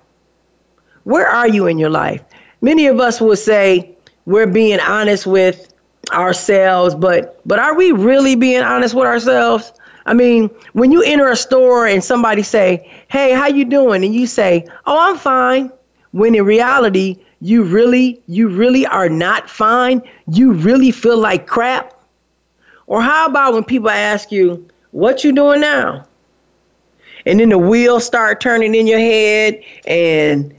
Where 1.05 1.27
are 1.27 1.49
you 1.49 1.67
in 1.67 1.79
your 1.79 1.91
life? 1.91 2.23
Many 2.61 2.87
of 2.87 3.01
us 3.01 3.21
will 3.21 3.37
say 3.37 3.97
we're 4.25 4.47
being 4.47 4.81
honest 4.81 5.27
with 5.27 5.73
ourselves, 6.13 6.95
but 6.95 7.41
but 7.47 7.59
are 7.59 7.77
we 7.77 7.93
really 7.93 8.37
being 8.37 8.63
honest 8.63 8.95
with 8.95 9.07
ourselves? 9.07 9.73
I 10.07 10.15
mean, 10.15 10.51
when 10.73 10.93
you 10.93 11.03
enter 11.03 11.29
a 11.29 11.37
store 11.37 11.87
and 11.87 12.03
somebody 12.03 12.43
say, 12.43 12.89
"Hey, 13.09 13.33
how 13.33 13.49
you 13.49 13.65
doing?" 13.65 14.05
and 14.05 14.15
you 14.15 14.27
say, 14.27 14.65
"Oh, 14.87 14.99
I'm 14.99 15.19
fine," 15.19 15.71
when 16.13 16.35
in 16.35 16.45
reality, 16.45 17.19
you 17.41 17.65
really 17.65 18.21
you 18.27 18.49
really 18.49 18.87
are 18.87 19.09
not 19.09 19.51
fine. 19.51 20.01
You 20.33 20.53
really 20.53 20.93
feel 20.93 21.19
like 21.19 21.47
crap. 21.47 21.93
Or 22.87 23.03
how 23.03 23.27
about 23.27 23.55
when 23.55 23.65
people 23.65 23.91
ask 23.91 24.31
you, 24.31 24.65
"What 24.93 25.25
you 25.25 25.33
doing 25.33 25.61
now?" 25.61 26.07
And 27.27 27.41
then 27.41 27.49
the 27.49 27.59
wheels 27.59 28.05
start 28.05 28.41
turning 28.41 28.75
in 28.77 28.87
your 28.87 29.01
head 29.01 29.61
and 29.89 30.55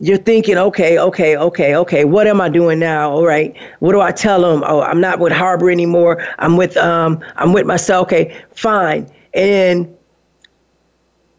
you're 0.00 0.18
thinking, 0.18 0.56
okay, 0.56 0.98
okay, 0.98 1.36
okay, 1.36 1.76
okay, 1.76 2.04
what 2.04 2.26
am 2.26 2.40
I 2.40 2.48
doing 2.48 2.78
now? 2.78 3.10
All 3.10 3.26
right, 3.26 3.54
what 3.80 3.92
do 3.92 4.00
I 4.00 4.12
tell 4.12 4.40
them? 4.40 4.64
Oh, 4.66 4.80
I'm 4.80 5.00
not 5.00 5.18
with 5.18 5.32
Harbor 5.32 5.70
anymore. 5.70 6.26
I'm 6.38 6.56
with 6.56 6.76
um, 6.78 7.22
I'm 7.36 7.52
with 7.52 7.66
myself. 7.66 8.06
Okay, 8.06 8.42
fine. 8.54 9.06
And 9.34 9.94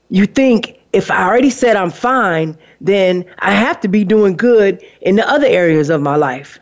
you 0.09 0.27
think 0.27 0.79
if 0.93 1.09
I 1.09 1.27
already 1.27 1.49
said 1.49 1.75
I'm 1.75 1.89
fine, 1.89 2.55
then 2.79 3.25
I 3.39 3.51
have 3.51 3.79
to 3.81 3.87
be 3.87 4.03
doing 4.03 4.37
good 4.37 4.83
in 5.01 5.15
the 5.15 5.27
other 5.27 5.47
areas 5.47 5.89
of 5.89 6.01
my 6.01 6.15
life. 6.15 6.59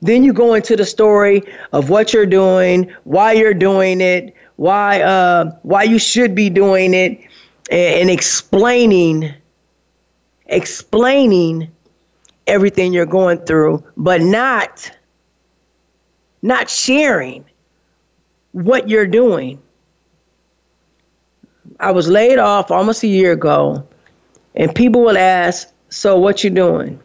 Then 0.00 0.24
you 0.24 0.32
go 0.32 0.54
into 0.54 0.76
the 0.76 0.86
story 0.86 1.42
of 1.72 1.90
what 1.90 2.14
you're 2.14 2.26
doing, 2.26 2.90
why 3.04 3.32
you're 3.32 3.54
doing 3.54 4.00
it, 4.00 4.34
why 4.56 5.02
uh, 5.02 5.50
why 5.62 5.82
you 5.82 5.98
should 5.98 6.34
be 6.34 6.48
doing 6.48 6.94
it, 6.94 7.18
and, 7.70 8.00
and 8.00 8.10
explaining 8.10 9.34
explaining 10.48 11.70
everything 12.46 12.92
you're 12.92 13.06
going 13.06 13.38
through, 13.38 13.82
but 13.96 14.20
not 14.20 14.90
not 16.42 16.70
sharing 16.70 17.44
what 18.52 18.88
you're 18.88 19.06
doing. 19.06 19.60
I 21.80 21.90
was 21.90 22.08
laid 22.08 22.38
off 22.38 22.70
almost 22.70 23.02
a 23.02 23.08
year 23.08 23.32
ago, 23.32 23.86
and 24.54 24.74
people 24.74 25.02
will 25.02 25.18
ask, 25.18 25.68
"So 25.88 26.18
what 26.18 26.44
you 26.44 26.50
doing?" 26.50 27.00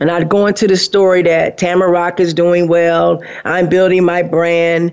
And 0.00 0.10
I'd 0.10 0.28
go 0.28 0.46
into 0.46 0.66
the 0.66 0.76
story 0.76 1.22
that 1.22 1.58
Tamarack 1.58 2.18
is 2.18 2.32
doing 2.32 2.66
well. 2.66 3.22
I'm 3.44 3.68
building 3.68 4.04
my 4.04 4.22
brand. 4.22 4.92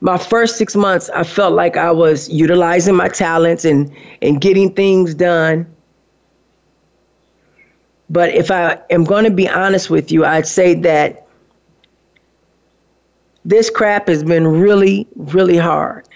My 0.00 0.16
first 0.16 0.56
six 0.56 0.76
months, 0.76 1.10
I 1.10 1.24
felt 1.24 1.54
like 1.54 1.76
I 1.76 1.90
was 1.90 2.28
utilizing 2.28 2.94
my 2.94 3.08
talents 3.08 3.64
and, 3.64 3.90
and 4.22 4.40
getting 4.40 4.72
things 4.72 5.12
done. 5.12 5.66
But 8.10 8.30
if 8.30 8.50
I 8.50 8.78
am 8.90 9.04
going 9.04 9.24
to 9.24 9.30
be 9.30 9.48
honest 9.48 9.90
with 9.90 10.10
you, 10.10 10.24
I'd 10.24 10.46
say 10.46 10.74
that 10.74 11.26
this 13.44 13.70
crap 13.70 14.08
has 14.08 14.22
been 14.22 14.46
really, 14.46 15.06
really 15.16 15.56
hard. 15.56 16.08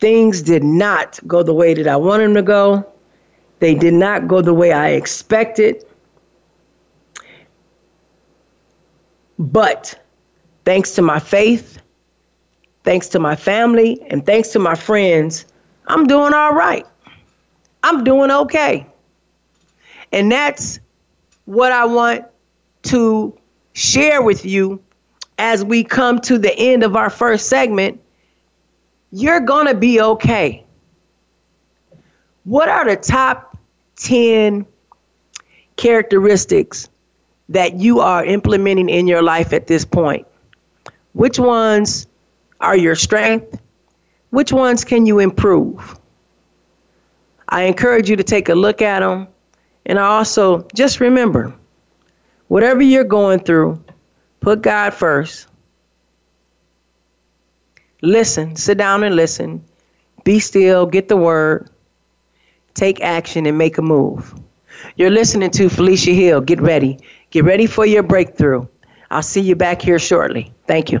Things 0.00 0.42
did 0.42 0.64
not 0.64 1.18
go 1.26 1.42
the 1.42 1.54
way 1.54 1.74
that 1.74 1.86
I 1.86 1.96
wanted 1.96 2.24
them 2.24 2.34
to 2.34 2.42
go. 2.42 2.86
They 3.60 3.74
did 3.74 3.94
not 3.94 4.28
go 4.28 4.42
the 4.42 4.54
way 4.54 4.72
I 4.72 4.90
expected. 4.90 5.84
But 9.38 10.00
thanks 10.64 10.92
to 10.92 11.02
my 11.02 11.18
faith, 11.18 11.80
thanks 12.82 13.08
to 13.08 13.18
my 13.18 13.34
family, 13.34 14.00
and 14.10 14.24
thanks 14.26 14.48
to 14.50 14.58
my 14.58 14.74
friends, 14.74 15.46
I'm 15.86 16.06
doing 16.06 16.34
all 16.34 16.52
right. 16.52 16.86
I'm 17.82 18.04
doing 18.04 18.30
okay. 18.30 18.86
And 20.14 20.30
that's 20.30 20.78
what 21.44 21.72
I 21.72 21.86
want 21.86 22.26
to 22.82 23.36
share 23.72 24.22
with 24.22 24.44
you 24.46 24.80
as 25.38 25.64
we 25.64 25.82
come 25.82 26.20
to 26.20 26.38
the 26.38 26.56
end 26.56 26.84
of 26.84 26.94
our 26.94 27.10
first 27.10 27.48
segment. 27.48 28.00
You're 29.10 29.40
going 29.40 29.66
to 29.66 29.74
be 29.74 30.00
okay. 30.00 30.64
What 32.44 32.68
are 32.68 32.84
the 32.84 32.94
top 32.94 33.58
10 33.96 34.64
characteristics 35.74 36.88
that 37.48 37.74
you 37.80 37.98
are 37.98 38.24
implementing 38.24 38.88
in 38.88 39.08
your 39.08 39.22
life 39.22 39.52
at 39.52 39.66
this 39.66 39.84
point? 39.84 40.28
Which 41.14 41.40
ones 41.40 42.06
are 42.60 42.76
your 42.76 42.94
strength? 42.94 43.60
Which 44.30 44.52
ones 44.52 44.84
can 44.84 45.06
you 45.06 45.18
improve? 45.18 45.98
I 47.48 47.62
encourage 47.62 48.08
you 48.08 48.14
to 48.14 48.24
take 48.24 48.48
a 48.48 48.54
look 48.54 48.80
at 48.80 49.00
them 49.00 49.26
and 49.86 49.98
also 49.98 50.66
just 50.74 51.00
remember 51.00 51.54
whatever 52.48 52.82
you're 52.82 53.04
going 53.04 53.40
through, 53.40 53.82
put 54.40 54.62
God 54.62 54.94
first. 54.94 55.48
Listen, 58.02 58.54
sit 58.56 58.78
down 58.78 59.02
and 59.02 59.16
listen. 59.16 59.64
Be 60.24 60.38
still, 60.38 60.86
get 60.86 61.08
the 61.08 61.16
word, 61.16 61.70
take 62.74 63.00
action, 63.00 63.46
and 63.46 63.56
make 63.58 63.78
a 63.78 63.82
move. 63.82 64.34
You're 64.96 65.10
listening 65.10 65.50
to 65.52 65.68
Felicia 65.68 66.12
Hill. 66.12 66.40
Get 66.40 66.60
ready. 66.60 66.98
Get 67.30 67.44
ready 67.44 67.66
for 67.66 67.86
your 67.86 68.02
breakthrough. 68.02 68.66
I'll 69.10 69.22
see 69.22 69.40
you 69.40 69.56
back 69.56 69.82
here 69.82 69.98
shortly. 69.98 70.52
Thank 70.66 70.92
you. 70.92 71.00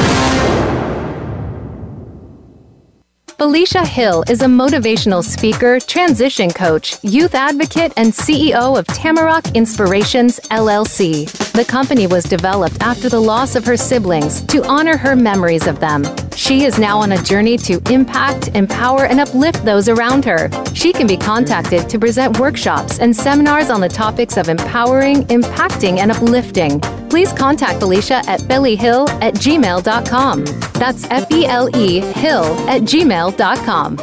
Felicia 3.41 3.83
Hill 3.83 4.23
is 4.29 4.43
a 4.43 4.45
motivational 4.45 5.23
speaker, 5.23 5.79
transition 5.79 6.51
coach, 6.51 7.03
youth 7.03 7.33
advocate, 7.33 7.91
and 7.97 8.13
CEO 8.13 8.77
of 8.77 8.85
Tamarack 8.85 9.55
Inspirations 9.55 10.39
LLC. 10.51 11.25
The 11.53 11.65
company 11.65 12.05
was 12.05 12.23
developed 12.23 12.79
after 12.83 13.09
the 13.09 13.19
loss 13.19 13.55
of 13.55 13.65
her 13.65 13.75
siblings 13.75 14.43
to 14.43 14.63
honor 14.65 14.95
her 14.95 15.15
memories 15.15 15.65
of 15.65 15.79
them. 15.79 16.03
She 16.35 16.65
is 16.65 16.77
now 16.77 16.99
on 16.99 17.13
a 17.13 17.23
journey 17.23 17.57
to 17.57 17.81
impact, 17.91 18.49
empower, 18.49 19.05
and 19.05 19.19
uplift 19.19 19.65
those 19.65 19.89
around 19.89 20.23
her. 20.25 20.47
She 20.75 20.93
can 20.93 21.07
be 21.07 21.17
contacted 21.17 21.89
to 21.89 21.97
present 21.97 22.37
workshops 22.37 22.99
and 22.99 23.15
seminars 23.15 23.71
on 23.71 23.81
the 23.81 23.89
topics 23.89 24.37
of 24.37 24.49
empowering, 24.49 25.23
impacting, 25.29 25.97
and 25.97 26.11
uplifting. 26.11 26.79
Please 27.11 27.33
contact 27.33 27.81
Felicia 27.81 28.23
at 28.25 28.39
felihill 28.39 29.09
at 29.21 29.33
gmail.com. 29.33 30.45
That's 30.79 31.03
F 31.11 31.29
E 31.29 31.45
L 31.45 31.67
E 31.75 31.99
Hill 31.99 32.45
at 32.69 32.83
gmail.com. 32.83 33.97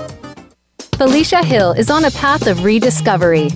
Felicia 0.99 1.43
Hill 1.43 1.73
is 1.73 1.89
on 1.91 2.05
a 2.05 2.11
path 2.11 2.47
of 2.47 2.65
rediscovery. 2.65 3.49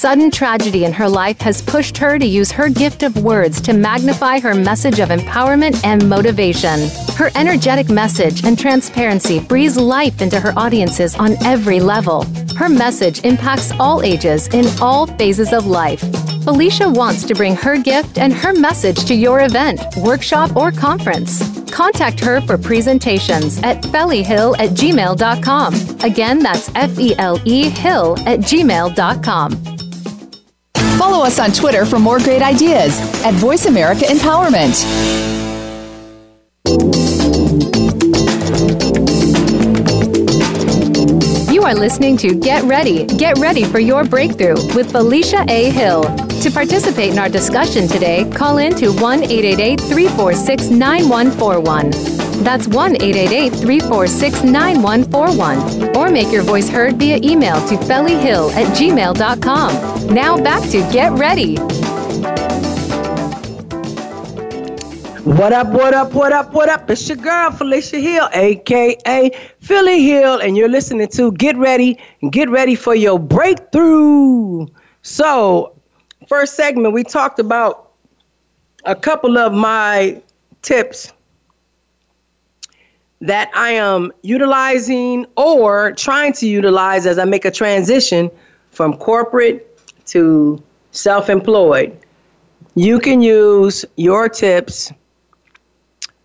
Sudden 0.00 0.30
tragedy 0.30 0.86
in 0.86 0.94
her 0.94 1.10
life 1.10 1.38
has 1.42 1.60
pushed 1.60 1.98
her 1.98 2.18
to 2.18 2.24
use 2.24 2.50
her 2.50 2.70
gift 2.70 3.02
of 3.02 3.22
words 3.22 3.60
to 3.60 3.74
magnify 3.74 4.40
her 4.40 4.54
message 4.54 4.98
of 4.98 5.10
empowerment 5.10 5.78
and 5.84 6.08
motivation. 6.08 6.88
Her 7.16 7.30
energetic 7.34 7.90
message 7.90 8.42
and 8.42 8.58
transparency 8.58 9.40
breathes 9.40 9.76
life 9.76 10.22
into 10.22 10.40
her 10.40 10.54
audiences 10.56 11.14
on 11.16 11.32
every 11.44 11.80
level. 11.80 12.24
Her 12.56 12.70
message 12.70 13.26
impacts 13.26 13.72
all 13.72 14.02
ages 14.02 14.48
in 14.54 14.64
all 14.80 15.06
phases 15.06 15.52
of 15.52 15.66
life. 15.66 16.00
Felicia 16.44 16.88
wants 16.88 17.24
to 17.24 17.34
bring 17.34 17.54
her 17.56 17.76
gift 17.76 18.16
and 18.16 18.32
her 18.32 18.54
message 18.54 19.04
to 19.04 19.14
your 19.14 19.40
event, 19.42 19.82
workshop, 19.98 20.56
or 20.56 20.72
conference. 20.72 21.42
Contact 21.70 22.18
her 22.20 22.40
for 22.40 22.56
presentations 22.56 23.62
at 23.62 23.82
felihill 23.82 24.58
at 24.58 24.70
gmail.com. 24.70 25.74
Again, 26.02 26.38
that's 26.38 26.70
F 26.74 26.98
E 26.98 27.14
L 27.18 27.38
E 27.44 27.68
Hill 27.68 28.16
at 28.20 28.38
gmail.com. 28.38 29.79
Follow 31.00 31.24
us 31.24 31.38
on 31.38 31.50
Twitter 31.50 31.86
for 31.86 31.98
more 31.98 32.18
great 32.18 32.42
ideas 32.42 33.00
at 33.24 33.32
Voice 33.32 33.64
America 33.64 34.04
Empowerment. 34.04 34.76
You 41.50 41.62
are 41.62 41.74
listening 41.74 42.18
to 42.18 42.34
Get 42.34 42.64
Ready, 42.64 43.06
Get 43.06 43.38
Ready 43.38 43.64
for 43.64 43.80
Your 43.80 44.04
Breakthrough 44.04 44.56
with 44.74 44.92
Felicia 44.92 45.42
A. 45.48 45.70
Hill. 45.70 46.02
To 46.42 46.50
participate 46.50 47.12
in 47.12 47.18
our 47.18 47.30
discussion 47.30 47.88
today, 47.88 48.30
call 48.32 48.58
in 48.58 48.74
to 48.74 48.90
1 48.92 49.22
888 49.22 49.80
346 49.80 50.68
9141. 50.68 52.19
That's 52.40 52.66
1 52.68 53.02
888 53.02 53.50
346 53.50 54.42
9141. 54.44 55.96
Or 55.96 56.10
make 56.10 56.32
your 56.32 56.42
voice 56.42 56.70
heard 56.70 56.96
via 56.96 57.18
email 57.22 57.56
to 57.68 57.76
felihill 57.76 58.50
at 58.52 58.66
gmail.com. 58.76 60.14
Now 60.14 60.42
back 60.42 60.62
to 60.70 60.78
Get 60.90 61.12
Ready. 61.12 61.56
What 65.24 65.52
up, 65.52 65.68
what 65.68 65.92
up, 65.92 66.14
what 66.14 66.32
up, 66.32 66.54
what 66.54 66.70
up? 66.70 66.90
It's 66.90 67.06
your 67.06 67.18
girl, 67.18 67.50
Felicia 67.50 67.98
Hill, 67.98 68.28
aka 68.32 69.30
Philly 69.60 70.02
Hill, 70.02 70.40
and 70.40 70.56
you're 70.56 70.68
listening 70.68 71.08
to 71.08 71.32
Get 71.32 71.58
Ready 71.58 71.98
and 72.22 72.32
Get 72.32 72.48
Ready 72.48 72.74
for 72.74 72.94
Your 72.94 73.18
Breakthrough. 73.18 74.66
So, 75.02 75.78
first 76.26 76.54
segment, 76.54 76.94
we 76.94 77.04
talked 77.04 77.38
about 77.38 77.90
a 78.86 78.96
couple 78.96 79.36
of 79.36 79.52
my 79.52 80.22
tips 80.62 81.12
that 83.20 83.50
I 83.54 83.72
am 83.72 84.12
utilizing 84.22 85.26
or 85.36 85.92
trying 85.92 86.32
to 86.34 86.48
utilize 86.48 87.06
as 87.06 87.18
I 87.18 87.24
make 87.24 87.44
a 87.44 87.50
transition 87.50 88.30
from 88.70 88.96
corporate 88.96 89.66
to 90.06 90.62
self 90.92 91.28
employed. 91.28 91.96
You 92.74 92.98
can 92.98 93.20
use 93.20 93.84
your 93.96 94.28
tips, 94.28 94.92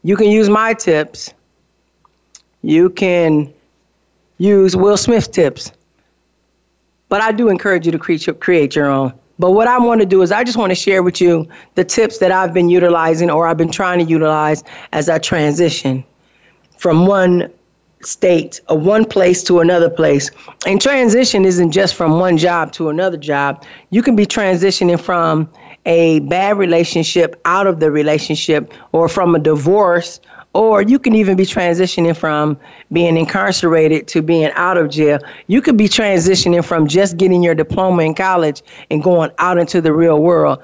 you 0.04 0.16
can 0.16 0.28
use 0.28 0.50
my 0.50 0.74
tips, 0.74 1.34
you 2.62 2.90
can 2.92 3.54
use 4.38 4.76
Will 4.76 4.98
Smith's 4.98 5.28
tips. 5.28 5.72
But 7.10 7.22
I 7.22 7.32
do 7.32 7.50
encourage 7.50 7.86
you 7.86 7.92
to 7.92 8.00
create, 8.00 8.40
create 8.40 8.76
your 8.76 8.88
own. 8.88 9.14
But 9.38 9.52
what 9.52 9.68
I 9.68 9.78
want 9.78 10.00
to 10.00 10.06
do 10.06 10.22
is 10.22 10.32
I 10.32 10.44
just 10.44 10.58
want 10.58 10.72
to 10.72 10.76
share 10.76 11.04
with 11.04 11.20
you 11.20 11.48
the 11.76 11.84
tips 11.84 12.20
that 12.20 12.32
I've 12.32 12.54
been 12.54 12.70
utilizing 12.70 13.30
or 13.30 13.48
I've 13.48 13.58
been 13.58 13.72
trying 13.72 14.00
to 14.00 14.06
utilize 14.06 14.64
as 14.94 15.10
I 15.10 15.20
transition 15.20 16.06
from 16.78 17.08
one 17.08 17.52
state 18.02 18.62
or 18.70 18.78
one 18.78 19.06
place 19.06 19.44
to 19.44 19.60
another 19.60 19.90
place. 19.90 20.30
And 20.68 20.82
transition 20.82 21.46
isn't 21.46 21.72
just 21.72 21.96
from 21.96 22.20
one 22.20 22.38
job 22.38 22.72
to 22.74 22.90
another 22.90 23.18
job. 23.18 23.64
You 23.90 24.04
can 24.04 24.16
be 24.16 24.26
transitioning 24.26 25.00
from 25.00 25.50
a 25.86 26.20
bad 26.22 26.58
relationship 26.58 27.40
out 27.46 27.68
of 27.68 27.80
the 27.80 27.92
relationship 27.92 28.74
or 28.92 29.08
from 29.08 29.36
a 29.36 29.40
divorce 29.40 30.20
or 30.56 30.82
you 30.82 30.98
can 30.98 31.14
even 31.16 31.36
be 31.36 31.44
transitioning 31.44 32.16
from 32.16 32.58
being 32.94 33.18
incarcerated 33.18 34.08
to 34.08 34.22
being 34.22 34.50
out 34.54 34.78
of 34.78 34.90
jail. 34.90 35.20
You 35.48 35.62
could 35.62 35.76
be 35.76 35.90
transitioning 35.90 36.64
from 36.64 36.88
just 36.88 37.18
getting 37.18 37.44
your 37.44 37.56
diploma 37.56 38.04
in 38.04 38.16
college 38.16 38.64
and 38.90 39.04
going 39.04 39.32
out 39.38 39.58
into 39.58 39.82
the 39.82 39.92
real 39.92 40.22
world. 40.22 40.64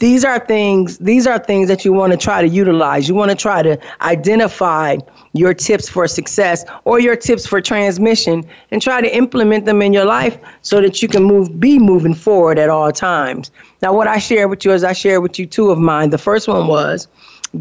These 0.00 0.24
are 0.24 0.38
things 0.38 0.98
these 0.98 1.26
are 1.26 1.38
things 1.38 1.68
that 1.68 1.84
you 1.84 1.92
want 1.92 2.12
to 2.12 2.18
try 2.18 2.42
to 2.42 2.48
utilize. 2.48 3.08
You 3.08 3.14
want 3.14 3.30
to 3.30 3.36
try 3.36 3.62
to 3.62 3.78
identify 4.00 4.98
your 5.32 5.54
tips 5.54 5.88
for 5.88 6.06
success 6.08 6.64
or 6.84 7.00
your 7.00 7.16
tips 7.16 7.46
for 7.46 7.60
transmission 7.60 8.44
and 8.70 8.82
try 8.82 9.00
to 9.00 9.16
implement 9.16 9.64
them 9.64 9.82
in 9.82 9.92
your 9.92 10.04
life 10.04 10.38
so 10.62 10.80
that 10.80 11.00
you 11.00 11.08
can 11.08 11.22
move 11.22 11.60
be 11.60 11.78
moving 11.78 12.14
forward 12.14 12.58
at 12.58 12.70
all 12.70 12.90
times. 12.92 13.50
Now 13.82 13.94
what 13.94 14.08
I 14.08 14.18
share 14.18 14.48
with 14.48 14.64
you 14.64 14.72
is 14.72 14.84
I 14.84 14.92
share 14.92 15.20
with 15.20 15.38
you 15.38 15.46
two 15.46 15.70
of 15.70 15.78
mine. 15.78 16.10
The 16.10 16.18
first 16.18 16.48
one 16.48 16.66
was 16.66 17.08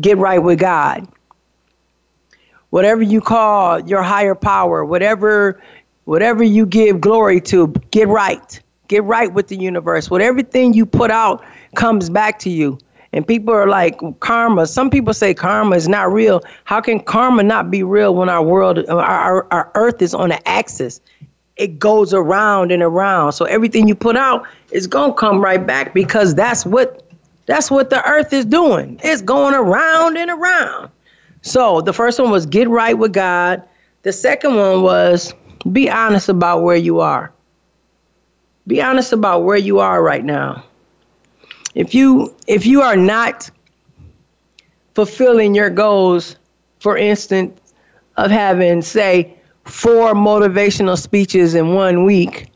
get 0.02 0.18
right 0.18 0.40
with 0.40 0.60
God 0.60 1.08
whatever 2.74 3.04
you 3.04 3.22
call 3.22 3.80
your 3.82 4.02
higher 4.02 4.34
power, 4.34 4.84
whatever 4.84 5.62
whatever 6.06 6.44
you 6.44 6.66
give 6.66 7.00
glory 7.00 7.40
to, 7.40 7.68
get 7.92 8.08
right. 8.08 8.60
Get 8.88 9.04
right 9.04 9.32
with 9.32 9.48
the 9.48 9.56
universe. 9.56 10.10
Whatever 10.10 10.42
thing 10.42 10.74
you 10.74 10.88
put 10.88 11.12
out 11.12 11.46
comes 11.76 12.10
back 12.10 12.40
to 12.40 12.50
you. 12.50 12.78
And 13.14 13.26
people 13.28 13.54
are 13.54 13.68
like, 13.68 14.00
karma. 14.22 14.66
Some 14.66 14.90
people 14.90 15.14
say 15.14 15.34
karma 15.36 15.76
is 15.76 15.88
not 15.88 16.12
real. 16.12 16.42
How 16.66 16.82
can 16.82 17.00
karma 17.00 17.44
not 17.44 17.70
be 17.70 17.84
real 17.84 18.16
when 18.16 18.28
our 18.28 18.44
world, 18.44 18.80
uh, 18.80 18.96
our, 18.96 19.00
our, 19.00 19.48
our 19.52 19.72
earth 19.76 20.02
is 20.02 20.16
on 20.16 20.32
an 20.32 20.40
axis? 20.48 21.00
It 21.56 21.78
goes 21.78 22.12
around 22.14 22.72
and 22.72 22.82
around. 22.82 23.34
So 23.34 23.46
everything 23.46 23.88
you 23.88 23.94
put 23.94 24.18
out 24.18 24.48
is 24.72 24.88
gonna 24.88 25.14
come 25.14 25.40
right 25.40 25.66
back 25.66 25.94
because 25.94 26.34
that's 26.34 26.66
what 26.66 27.04
that's 27.46 27.70
what 27.70 27.92
the 27.92 28.04
earth 28.10 28.34
is 28.34 28.46
doing. 28.46 29.00
It's 29.04 29.22
going 29.22 29.54
around 29.54 30.18
and 30.18 30.32
around. 30.32 30.90
So 31.44 31.82
the 31.82 31.94
first 31.94 32.20
one 32.20 32.32
was 32.32 32.48
get 32.48 32.68
right 32.70 32.98
with 32.98 33.14
God. 33.14 33.62
The 34.02 34.14
second 34.14 34.56
one 34.56 34.82
was 34.82 35.34
be 35.72 35.90
honest 35.90 36.30
about 36.30 36.64
where 36.64 36.76
you 36.76 37.02
are. 37.02 37.32
Be 38.66 38.82
honest 38.82 39.14
about 39.14 39.44
where 39.44 39.58
you 39.58 39.80
are 39.80 40.02
right 40.02 40.24
now. 40.24 40.64
If 41.76 41.94
you 41.96 42.36
if 42.48 42.66
you 42.66 42.82
are 42.82 42.96
not 42.96 43.50
fulfilling 44.94 45.56
your 45.56 45.70
goals, 45.70 46.36
for 46.80 46.98
instance, 46.98 47.60
of 48.18 48.30
having 48.30 48.82
say 48.82 49.34
four 49.66 50.14
motivational 50.14 50.98
speeches 50.98 51.56
in 51.56 51.74
one 51.74 52.04
week, 52.04 52.48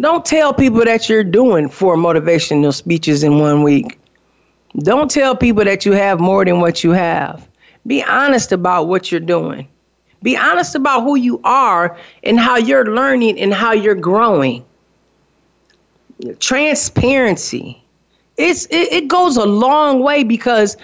don't 0.00 0.24
tell 0.24 0.52
people 0.52 0.84
that 0.84 1.08
you're 1.08 1.24
doing 1.24 1.68
four 1.68 1.96
motivational 1.96 2.72
speeches 2.72 3.22
in 3.22 3.38
one 3.38 3.62
week. 3.62 3.98
Don't 4.78 5.10
tell 5.10 5.36
people 5.36 5.64
that 5.64 5.86
you 5.86 5.92
have 5.92 6.20
more 6.20 6.44
than 6.44 6.60
what 6.60 6.84
you 6.84 6.90
have. 6.90 7.48
Be 7.86 8.02
honest 8.02 8.52
about 8.52 8.88
what 8.88 9.10
you're 9.10 9.20
doing. 9.20 9.68
Be 10.22 10.36
honest 10.36 10.74
about 10.74 11.02
who 11.02 11.16
you 11.16 11.40
are 11.44 11.98
and 12.22 12.38
how 12.38 12.56
you're 12.56 12.94
learning 12.94 13.38
and 13.38 13.52
how 13.52 13.72
you're 13.72 13.94
growing. 13.94 14.64
Transparency. 16.40 17.82
It's 18.36 18.66
it, 18.66 18.92
it 18.92 19.08
goes 19.08 19.36
a 19.36 19.44
long 19.44 20.00
way 20.00 20.24
because 20.24 20.76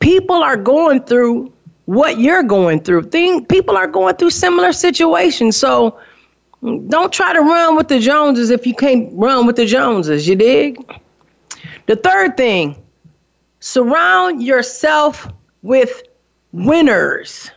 people 0.00 0.36
are 0.36 0.56
going 0.56 1.02
through 1.02 1.52
what 1.86 2.18
you're 2.18 2.42
going 2.42 2.80
through. 2.80 3.04
Thing 3.04 3.44
people 3.44 3.76
are 3.76 3.86
going 3.86 4.16
through 4.16 4.30
similar 4.30 4.72
situations. 4.72 5.56
So 5.56 5.98
don't 6.88 7.12
try 7.12 7.32
to 7.32 7.40
run 7.40 7.76
with 7.76 7.88
the 7.88 8.00
Joneses 8.00 8.50
if 8.50 8.66
you 8.66 8.74
can't 8.74 9.08
run 9.12 9.46
with 9.46 9.56
the 9.56 9.66
Joneses, 9.66 10.26
you 10.26 10.34
dig? 10.34 10.76
The 11.86 11.96
third 11.96 12.36
thing, 12.36 12.76
Surround 13.60 14.44
yourself 14.44 15.26
with 15.62 16.02
winners. 16.52 17.50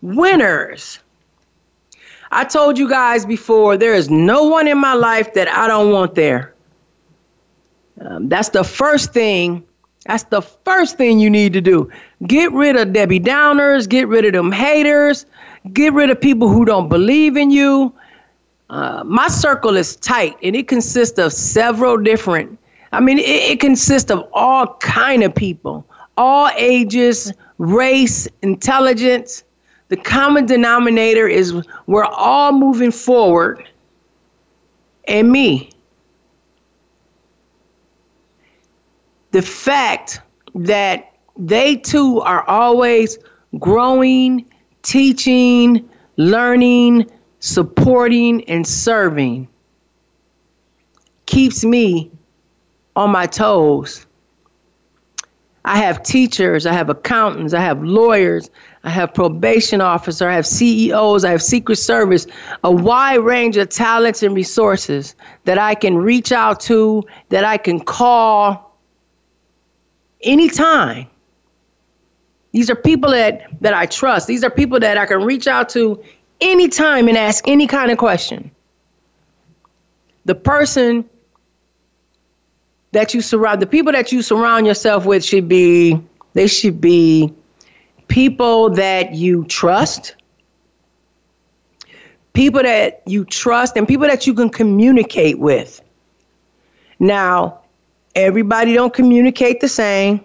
Winners. 0.00 1.00
I 2.36 2.44
told 2.44 2.78
you 2.78 2.88
guys 2.88 3.24
before, 3.24 3.76
there 3.76 3.94
is 3.94 4.10
no 4.10 4.44
one 4.44 4.68
in 4.68 4.78
my 4.78 4.94
life 4.94 5.32
that 5.34 5.48
I 5.48 5.66
don't 5.66 5.90
want 5.90 6.14
there. 6.14 6.54
Um, 8.00 8.28
that's 8.28 8.50
the 8.50 8.62
first 8.62 9.12
thing. 9.12 9.64
That's 10.06 10.24
the 10.24 10.42
first 10.42 10.96
thing 10.96 11.18
you 11.18 11.30
need 11.30 11.52
to 11.54 11.60
do. 11.60 11.90
Get 12.26 12.52
rid 12.52 12.76
of 12.76 12.92
Debbie 12.92 13.20
Downers. 13.20 13.88
Get 13.88 14.06
rid 14.08 14.24
of 14.26 14.32
them 14.34 14.52
haters. 14.52 15.26
Get 15.72 15.92
rid 15.94 16.10
of 16.10 16.20
people 16.20 16.48
who 16.48 16.64
don't 16.64 16.88
believe 16.88 17.36
in 17.36 17.50
you. 17.50 17.92
Uh, 18.68 19.02
my 19.04 19.28
circle 19.28 19.76
is 19.76 19.96
tight, 19.96 20.36
and 20.42 20.54
it 20.54 20.68
consists 20.68 21.18
of 21.18 21.32
several 21.32 21.96
different 21.96 22.58
I 22.92 23.00
mean, 23.00 23.18
it, 23.18 23.52
it 23.52 23.60
consists 23.60 24.10
of 24.10 24.26
all 24.32 24.74
kind 24.80 25.22
of 25.22 25.34
people, 25.34 25.86
all 26.16 26.50
ages, 26.56 27.32
race, 27.58 28.28
intelligence. 28.42 29.44
The 29.88 29.96
common 29.96 30.46
denominator 30.46 31.28
is 31.28 31.54
we're 31.86 32.04
all 32.04 32.52
moving 32.52 32.90
forward, 32.90 33.68
and 35.06 35.30
me. 35.30 35.70
The 39.30 39.42
fact 39.42 40.20
that 40.54 41.12
they 41.36 41.76
too 41.76 42.20
are 42.22 42.42
always 42.48 43.18
growing, 43.58 44.44
teaching, 44.82 45.88
learning, 46.16 47.10
supporting, 47.40 48.42
and 48.48 48.66
serving 48.66 49.46
keeps 51.26 51.64
me 51.64 52.10
on 52.96 53.10
my 53.10 53.26
toes. 53.26 54.06
I 55.64 55.78
have 55.78 56.02
teachers, 56.02 56.64
I 56.64 56.72
have 56.72 56.88
accountants, 56.88 57.52
I 57.52 57.60
have 57.60 57.82
lawyers, 57.82 58.50
I 58.86 58.90
have 58.90 59.12
probation 59.12 59.80
officers, 59.80 60.22
I 60.22 60.32
have 60.32 60.46
CEOs, 60.46 61.24
I 61.24 61.32
have 61.32 61.42
Secret 61.42 61.74
Service, 61.74 62.28
a 62.62 62.70
wide 62.70 63.18
range 63.18 63.56
of 63.56 63.68
talents 63.68 64.22
and 64.22 64.32
resources 64.32 65.16
that 65.44 65.58
I 65.58 65.74
can 65.74 65.96
reach 65.98 66.30
out 66.30 66.60
to, 66.60 67.02
that 67.30 67.44
I 67.44 67.56
can 67.56 67.80
call 67.80 68.78
anytime. 70.22 71.08
These 72.52 72.70
are 72.70 72.76
people 72.76 73.10
that, 73.10 73.48
that 73.60 73.74
I 73.74 73.86
trust. 73.86 74.28
These 74.28 74.44
are 74.44 74.50
people 74.50 74.78
that 74.78 74.96
I 74.96 75.04
can 75.04 75.24
reach 75.24 75.48
out 75.48 75.68
to 75.70 76.00
anytime 76.40 77.08
and 77.08 77.18
ask 77.18 77.46
any 77.48 77.66
kind 77.66 77.90
of 77.90 77.98
question. 77.98 78.52
The 80.26 80.36
person 80.36 81.04
that 82.92 83.14
you 83.14 83.20
surround 83.20 83.60
the 83.60 83.66
people 83.66 83.90
that 83.92 84.12
you 84.12 84.22
surround 84.22 84.64
yourself 84.64 85.06
with 85.06 85.24
should 85.24 85.48
be 85.48 86.00
they 86.34 86.46
should 86.46 86.80
be 86.80 87.34
people 88.08 88.70
that 88.70 89.14
you 89.14 89.44
trust 89.44 90.14
people 92.36 92.62
that 92.62 93.00
you 93.06 93.24
trust 93.24 93.76
and 93.78 93.88
people 93.88 94.06
that 94.06 94.26
you 94.26 94.34
can 94.34 94.50
communicate 94.50 95.38
with. 95.38 95.80
Now 96.98 97.60
everybody 98.14 98.74
don't 98.74 98.92
communicate 98.92 99.60
the 99.60 99.68
same 99.68 100.22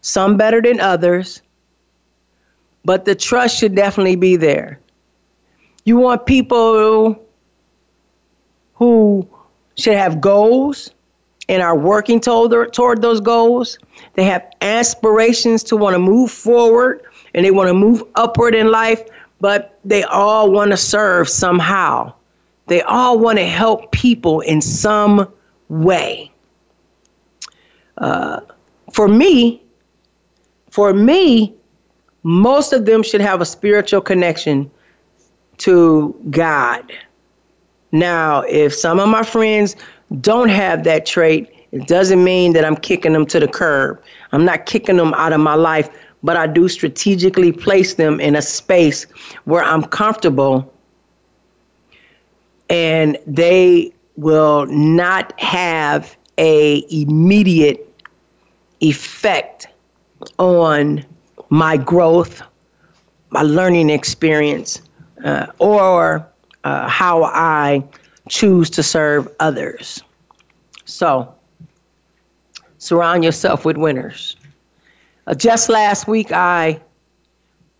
some 0.00 0.38
better 0.38 0.62
than 0.62 0.80
others 0.80 1.42
but 2.84 3.04
the 3.04 3.14
trust 3.14 3.58
should 3.58 3.74
definitely 3.74 4.16
be 4.16 4.36
there. 4.36 4.80
You 5.84 5.96
want 5.96 6.26
people 6.26 7.22
who 8.74 9.28
should 9.76 9.96
have 9.96 10.20
goals 10.20 10.90
and 11.48 11.62
are 11.62 11.76
working 11.76 12.20
toward, 12.20 12.72
toward 12.72 13.02
those 13.02 13.20
goals. 13.20 13.78
They 14.14 14.24
have 14.24 14.46
aspirations 14.60 15.62
to 15.64 15.76
want 15.76 15.94
to 15.94 15.98
move 15.98 16.30
forward 16.30 17.02
and 17.34 17.44
they 17.44 17.50
want 17.50 17.68
to 17.68 17.74
move 17.74 18.02
upward 18.14 18.54
in 18.54 18.70
life, 18.70 19.02
but 19.40 19.78
they 19.84 20.04
all 20.04 20.50
want 20.50 20.70
to 20.70 20.76
serve 20.76 21.28
somehow. 21.28 22.12
They 22.66 22.80
all 22.82 23.18
want 23.18 23.38
to 23.38 23.44
help 23.44 23.92
people 23.92 24.40
in 24.40 24.60
some 24.60 25.28
way. 25.68 26.30
Uh, 27.98 28.40
for 28.92 29.08
me, 29.08 29.62
for 30.70 30.92
me, 30.92 31.54
most 32.22 32.72
of 32.72 32.86
them 32.86 33.02
should 33.02 33.20
have 33.20 33.40
a 33.40 33.44
spiritual 33.44 34.00
connection 34.00 34.70
to 35.58 36.16
God. 36.30 36.92
Now, 37.92 38.40
if 38.40 38.74
some 38.74 38.98
of 38.98 39.08
my 39.08 39.22
friends 39.22 39.76
don't 40.20 40.48
have 40.48 40.84
that 40.84 41.06
trait, 41.06 41.50
it 41.72 41.86
doesn't 41.86 42.22
mean 42.22 42.52
that 42.52 42.64
I'm 42.64 42.76
kicking 42.76 43.12
them 43.12 43.26
to 43.26 43.40
the 43.40 43.48
curb. 43.48 44.00
I'm 44.32 44.44
not 44.44 44.66
kicking 44.66 44.96
them 44.96 45.12
out 45.14 45.32
of 45.32 45.40
my 45.40 45.54
life, 45.54 45.88
but 46.22 46.36
I 46.36 46.46
do 46.46 46.68
strategically 46.68 47.52
place 47.52 47.94
them 47.94 48.20
in 48.20 48.36
a 48.36 48.42
space 48.42 49.04
where 49.44 49.62
I'm 49.62 49.82
comfortable 49.82 50.72
and 52.70 53.18
they 53.26 53.92
will 54.16 54.66
not 54.66 55.38
have 55.40 56.16
a 56.38 56.84
immediate 56.90 57.88
effect 58.80 59.68
on 60.38 61.04
my 61.50 61.76
growth, 61.76 62.42
my 63.30 63.42
learning 63.42 63.90
experience, 63.90 64.82
uh, 65.24 65.46
or 65.58 66.26
uh, 66.64 66.88
how 66.88 67.24
I 67.24 67.84
choose 68.28 68.70
to 68.70 68.82
serve 68.82 69.28
others. 69.40 70.02
So, 70.84 71.34
surround 72.78 73.24
yourself 73.24 73.64
with 73.64 73.76
winners. 73.76 74.36
Uh, 75.26 75.34
just 75.34 75.68
last 75.68 76.06
week, 76.06 76.32
I 76.32 76.80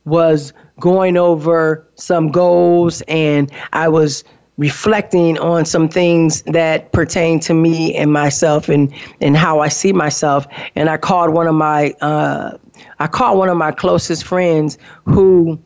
was 0.04 0.52
going 0.80 1.16
over 1.16 1.86
some 1.94 2.30
goals 2.30 3.02
and 3.02 3.50
I 3.72 3.88
was 3.88 4.24
reflecting 4.56 5.38
on 5.38 5.64
some 5.64 5.88
things 5.88 6.42
that 6.42 6.92
pertain 6.92 7.40
to 7.40 7.54
me 7.54 7.94
and 7.96 8.12
myself 8.12 8.68
and, 8.68 8.92
and 9.20 9.36
how 9.36 9.60
I 9.60 9.68
see 9.68 9.92
myself. 9.92 10.46
And 10.76 10.88
I 10.88 10.96
called 10.96 11.30
one 11.30 11.46
of 11.46 11.54
my 11.54 11.90
uh, 12.00 12.56
I 12.98 13.06
called 13.06 13.38
one 13.38 13.48
of 13.48 13.56
my 13.56 13.72
closest 13.72 14.24
friends 14.24 14.78
who 15.04 15.58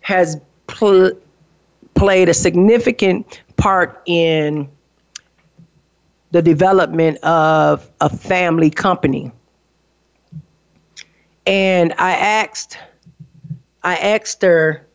has 0.00 0.36
pl- 0.66 1.12
played 1.94 2.28
a 2.28 2.34
significant 2.34 3.42
part 3.56 4.02
in 4.06 4.68
the 6.30 6.42
development 6.42 7.18
of 7.18 7.88
a 8.00 8.08
family 8.08 8.70
company. 8.70 9.30
And 11.46 11.92
I 11.98 12.12
asked 12.12 12.78
I 13.84 13.96
asked 13.96 14.40
her, 14.42 14.86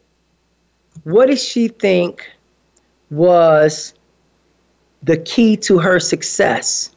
what 1.04 1.28
does 1.28 1.41
she 1.43 1.67
think 1.67 2.28
was 3.12 3.93
the 5.04 5.17
key 5.17 5.56
to 5.58 5.78
her 5.78 6.00
success? 6.00 6.89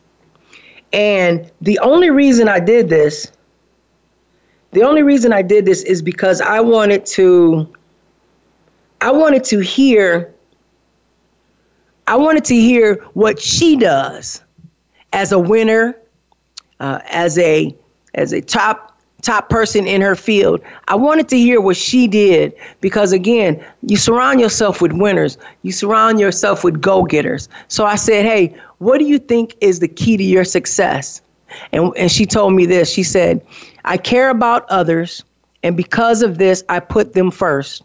And 0.92 1.51
the 1.61 1.79
only 1.81 2.11
reason 2.11 2.48
I 2.48 2.61
did 2.61 2.88
this, 2.88 3.31
the 4.72 4.83
only 4.83 5.03
reason 5.03 5.33
I 5.33 5.42
did 5.42 5.66
this 5.66 5.83
is 5.83 6.03
because 6.03 6.40
I 6.40 6.61
wanted 6.61 7.05
to 7.07 7.68
I 9.01 9.11
wanted 9.11 9.44
to 9.44 9.59
hear 9.59 10.32
I 12.07 12.17
wanted 12.17 12.45
to 12.47 12.55
hear 12.55 12.97
what 13.15 13.41
she 13.41 13.77
does 13.77 14.43
as 15.12 15.33
a 15.33 15.38
winner, 15.38 15.97
uh, 16.81 17.01
as 17.11 17.38
a 17.38 17.75
as 18.15 18.33
a 18.33 18.41
top 18.41 18.93
top 19.23 19.49
person 19.49 19.87
in 19.87 20.01
her 20.01 20.17
field. 20.17 20.61
I 20.88 20.97
wanted 20.97 21.29
to 21.29 21.38
hear 21.38 21.61
what 21.61 21.77
she 21.77 22.09
did 22.09 22.55
because, 22.81 23.12
again, 23.12 23.65
you 23.83 23.97
surround 23.97 24.41
yourself 24.41 24.83
with 24.83 24.93
winners, 24.93 25.38
you 25.62 25.73
surround 25.73 26.19
yourself 26.19 26.65
with 26.65 26.81
go 26.81 27.05
getters. 27.05 27.49
So 27.69 27.87
I 27.87 27.95
said, 27.95 28.27
Hey, 28.27 28.55
what 28.79 28.99
do 28.99 29.05
you 29.05 29.19
think 29.19 29.55
is 29.61 29.79
the 29.79 29.88
key 29.88 30.17
to 30.17 30.25
your 30.25 30.45
success? 30.45 31.23
And, 31.71 31.93
and 31.97 32.11
she 32.11 32.27
told 32.27 32.55
me 32.55 32.67
this. 32.67 32.91
She 32.91 33.03
said, 33.03 33.47
I 33.85 33.97
care 33.97 34.31
about 34.31 34.69
others, 34.71 35.23
and 35.62 35.77
because 35.77 36.23
of 36.23 36.38
this, 36.38 36.65
I 36.69 36.81
put 36.81 37.12
them 37.12 37.31
first. 37.31 37.83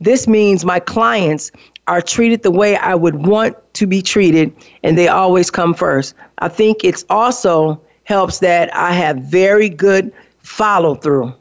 This 0.00 0.26
means 0.26 0.64
my 0.64 0.80
clients 0.80 1.52
are 1.90 2.00
treated 2.00 2.44
the 2.44 2.52
way 2.52 2.76
I 2.76 2.94
would 2.94 3.26
want 3.26 3.56
to 3.74 3.84
be 3.84 4.00
treated, 4.00 4.54
and 4.84 4.96
they 4.96 5.08
always 5.08 5.50
come 5.50 5.74
first. 5.74 6.14
I 6.38 6.48
think 6.48 6.84
it's 6.84 7.04
also 7.10 7.80
helps 8.04 8.38
that 8.38 8.72
I 8.76 8.92
have 8.92 9.18
very 9.18 9.68
good 9.68 10.12
follow 10.38 10.94
through. 10.94 11.34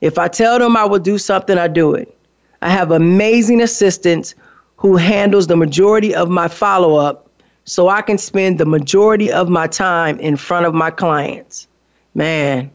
If 0.00 0.16
I 0.16 0.28
tell 0.28 0.60
them 0.60 0.76
I 0.76 0.84
will 0.84 1.00
do 1.00 1.18
something, 1.18 1.58
I 1.58 1.66
do 1.66 1.92
it. 1.92 2.16
I 2.62 2.70
have 2.70 2.92
amazing 2.92 3.60
assistants 3.60 4.36
who 4.76 4.96
handles 4.96 5.48
the 5.48 5.56
majority 5.56 6.14
of 6.14 6.28
my 6.28 6.46
follow 6.46 6.94
up 6.94 7.28
so 7.64 7.88
I 7.88 8.00
can 8.00 8.18
spend 8.18 8.58
the 8.58 8.64
majority 8.64 9.32
of 9.32 9.48
my 9.48 9.66
time 9.66 10.20
in 10.20 10.36
front 10.36 10.66
of 10.66 10.74
my 10.74 10.90
clients. 10.92 11.66
Man. 12.14 12.70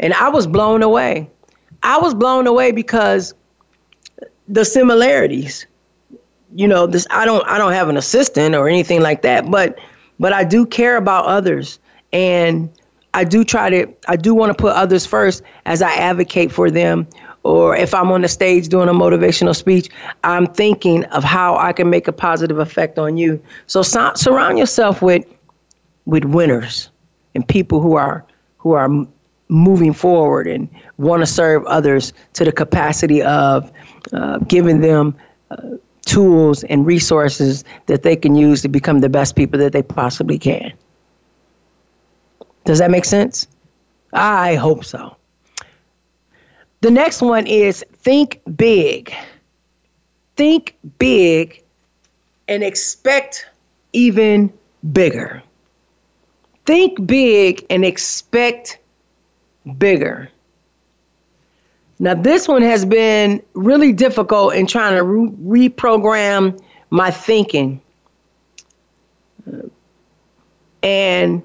And 0.00 0.14
I 0.14 0.30
was 0.30 0.48
blown 0.48 0.82
away. 0.82 1.30
I 1.84 1.98
was 1.98 2.12
blown 2.12 2.48
away 2.48 2.72
because 2.72 3.34
the 4.48 4.64
similarities. 4.64 5.66
You 6.54 6.68
know, 6.68 6.86
this 6.86 7.06
I 7.10 7.24
don't 7.24 7.44
I 7.46 7.58
don't 7.58 7.72
have 7.72 7.88
an 7.88 7.96
assistant 7.96 8.54
or 8.54 8.68
anything 8.68 9.00
like 9.00 9.22
that, 9.22 9.50
but 9.50 9.78
but 10.18 10.32
I 10.32 10.44
do 10.44 10.66
care 10.66 10.96
about 10.96 11.26
others 11.26 11.78
and 12.12 12.70
I 13.14 13.22
do 13.22 13.44
try 13.44 13.70
to, 13.70 13.86
I 14.08 14.16
do 14.16 14.34
want 14.34 14.50
to 14.50 14.60
put 14.60 14.74
others 14.74 15.06
first 15.06 15.42
as 15.66 15.80
I 15.80 15.92
advocate 15.94 16.50
for 16.50 16.70
them. 16.70 17.06
Or 17.44 17.76
if 17.76 17.94
I'm 17.94 18.10
on 18.10 18.22
the 18.22 18.28
stage 18.28 18.68
doing 18.68 18.88
a 18.88 18.92
motivational 18.92 19.54
speech, 19.54 19.88
I'm 20.24 20.46
thinking 20.46 21.04
of 21.06 21.22
how 21.22 21.56
I 21.56 21.72
can 21.72 21.90
make 21.90 22.08
a 22.08 22.12
positive 22.12 22.58
effect 22.58 22.98
on 22.98 23.16
you. 23.16 23.40
So, 23.66 23.82
surround 23.82 24.58
yourself 24.58 25.02
with, 25.02 25.26
with 26.06 26.24
winners 26.24 26.88
and 27.34 27.46
people 27.46 27.80
who 27.80 27.96
are, 27.96 28.24
who 28.56 28.72
are 28.72 28.88
moving 29.48 29.92
forward 29.92 30.46
and 30.46 30.68
want 30.98 31.20
to 31.22 31.26
serve 31.26 31.64
others 31.66 32.12
to 32.32 32.44
the 32.44 32.52
capacity 32.52 33.22
of 33.22 33.70
uh, 34.12 34.38
giving 34.38 34.80
them 34.80 35.14
uh, 35.50 35.56
tools 36.06 36.64
and 36.64 36.86
resources 36.86 37.64
that 37.86 38.02
they 38.02 38.16
can 38.16 38.34
use 38.34 38.62
to 38.62 38.68
become 38.68 39.00
the 39.00 39.08
best 39.08 39.36
people 39.36 39.58
that 39.58 39.72
they 39.72 39.82
possibly 39.82 40.38
can. 40.38 40.72
Does 42.64 42.78
that 42.78 42.90
make 42.90 43.04
sense? 43.04 43.46
I 44.12 44.54
hope 44.54 44.84
so. 44.84 45.16
The 46.80 46.90
next 46.90 47.22
one 47.22 47.46
is 47.46 47.84
think 47.92 48.40
big. 48.56 49.14
Think 50.36 50.76
big 50.98 51.62
and 52.48 52.62
expect 52.62 53.46
even 53.92 54.52
bigger. 54.92 55.42
Think 56.66 57.06
big 57.06 57.64
and 57.70 57.84
expect 57.84 58.78
bigger. 59.78 60.30
Now, 61.98 62.14
this 62.14 62.48
one 62.48 62.62
has 62.62 62.84
been 62.84 63.42
really 63.54 63.92
difficult 63.92 64.54
in 64.54 64.66
trying 64.66 64.96
to 64.96 65.02
re- 65.02 65.68
reprogram 65.68 66.60
my 66.90 67.10
thinking. 67.10 67.80
And 70.82 71.42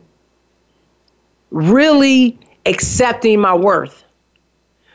really 1.51 2.38
accepting 2.65 3.39
my 3.39 3.55
worth. 3.55 4.03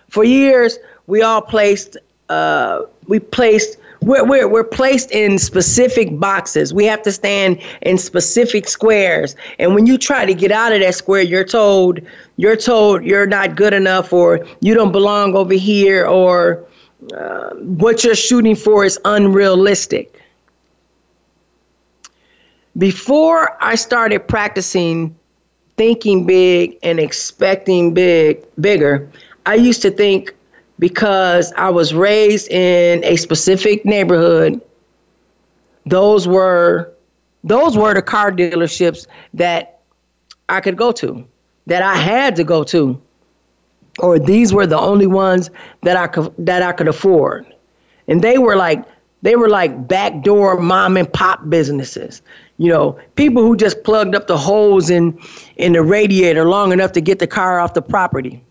For 0.08 0.24
years, 0.24 0.78
we 1.06 1.22
all 1.22 1.40
placed, 1.40 1.96
uh, 2.28 2.82
we 3.06 3.18
placed, 3.18 3.78
we're, 4.04 4.24
we're, 4.24 4.48
we're 4.48 4.64
placed 4.64 5.10
in 5.10 5.38
specific 5.38 6.18
boxes. 6.18 6.72
We 6.72 6.84
have 6.86 7.02
to 7.02 7.12
stand 7.12 7.60
in 7.82 7.98
specific 7.98 8.68
squares. 8.68 9.36
And 9.58 9.74
when 9.74 9.86
you 9.86 9.98
try 9.98 10.26
to 10.26 10.34
get 10.34 10.52
out 10.52 10.72
of 10.72 10.80
that 10.80 10.94
square, 10.94 11.22
you're 11.22 11.44
told, 11.44 12.00
you're 12.36 12.56
told 12.56 13.04
you're 13.04 13.26
not 13.26 13.56
good 13.56 13.72
enough 13.72 14.12
or 14.12 14.46
you 14.60 14.74
don't 14.74 14.92
belong 14.92 15.34
over 15.34 15.54
here 15.54 16.06
or 16.06 16.66
uh, 17.16 17.50
what 17.54 18.04
you're 18.04 18.14
shooting 18.14 18.56
for 18.56 18.84
is 18.84 18.98
unrealistic. 19.04 20.20
Before 22.76 23.56
I 23.62 23.76
started 23.76 24.26
practicing 24.26 25.14
thinking 25.76 26.26
big 26.26 26.78
and 26.82 27.00
expecting 27.00 27.94
big 27.94 28.44
bigger. 28.60 29.10
I 29.46 29.54
used 29.54 29.82
to 29.82 29.90
think 29.90 30.34
because 30.78 31.52
I 31.56 31.70
was 31.70 31.94
raised 31.94 32.50
in 32.50 33.04
a 33.04 33.16
specific 33.16 33.84
neighborhood, 33.84 34.60
those 35.87 36.26
were 36.26 36.92
those 37.44 37.76
were 37.76 37.92
the 37.94 38.02
car 38.02 38.32
dealerships 38.32 39.06
that 39.34 39.80
I 40.48 40.60
could 40.60 40.76
go 40.76 40.92
to, 40.92 41.26
that 41.66 41.82
I 41.82 41.96
had 41.96 42.37
to 42.37 42.44
go 42.44 42.64
to, 42.64 43.00
or 43.98 44.18
these 44.18 44.52
were 44.52 44.66
the 44.66 44.78
only 44.78 45.06
ones 45.06 45.50
that 45.82 45.96
I 45.96 46.06
could 46.06 46.32
that 46.38 46.62
I 46.62 46.72
could 46.72 46.88
afford, 46.88 47.46
and 48.08 48.22
they 48.22 48.38
were 48.38 48.56
like 48.56 48.84
they 49.22 49.37
were 49.37 49.48
like 49.48 49.88
backdoor 49.88 50.60
mom 50.60 50.96
and 50.96 51.10
pop 51.10 51.48
businesses. 51.48 52.20
You 52.58 52.68
know, 52.68 52.98
people 53.16 53.42
who 53.42 53.56
just 53.56 53.82
plugged 53.82 54.14
up 54.14 54.26
the 54.26 54.38
holes 54.38 54.90
in 54.90 55.18
in 55.56 55.72
the 55.72 55.82
radiator 55.82 56.48
long 56.48 56.72
enough 56.72 56.92
to 56.92 57.00
get 57.00 57.18
the 57.18 57.26
car 57.26 57.58
off 57.58 57.74
the 57.74 57.82
property. 57.82 58.42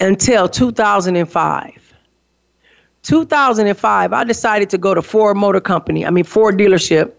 Until 0.00 0.48
2005. 0.48 1.94
2005, 3.02 4.12
I 4.12 4.24
decided 4.24 4.70
to 4.70 4.78
go 4.78 4.94
to 4.94 5.02
Ford 5.02 5.36
Motor 5.36 5.60
Company. 5.60 6.04
I 6.04 6.10
mean 6.10 6.24
Ford 6.24 6.58
dealership, 6.58 7.12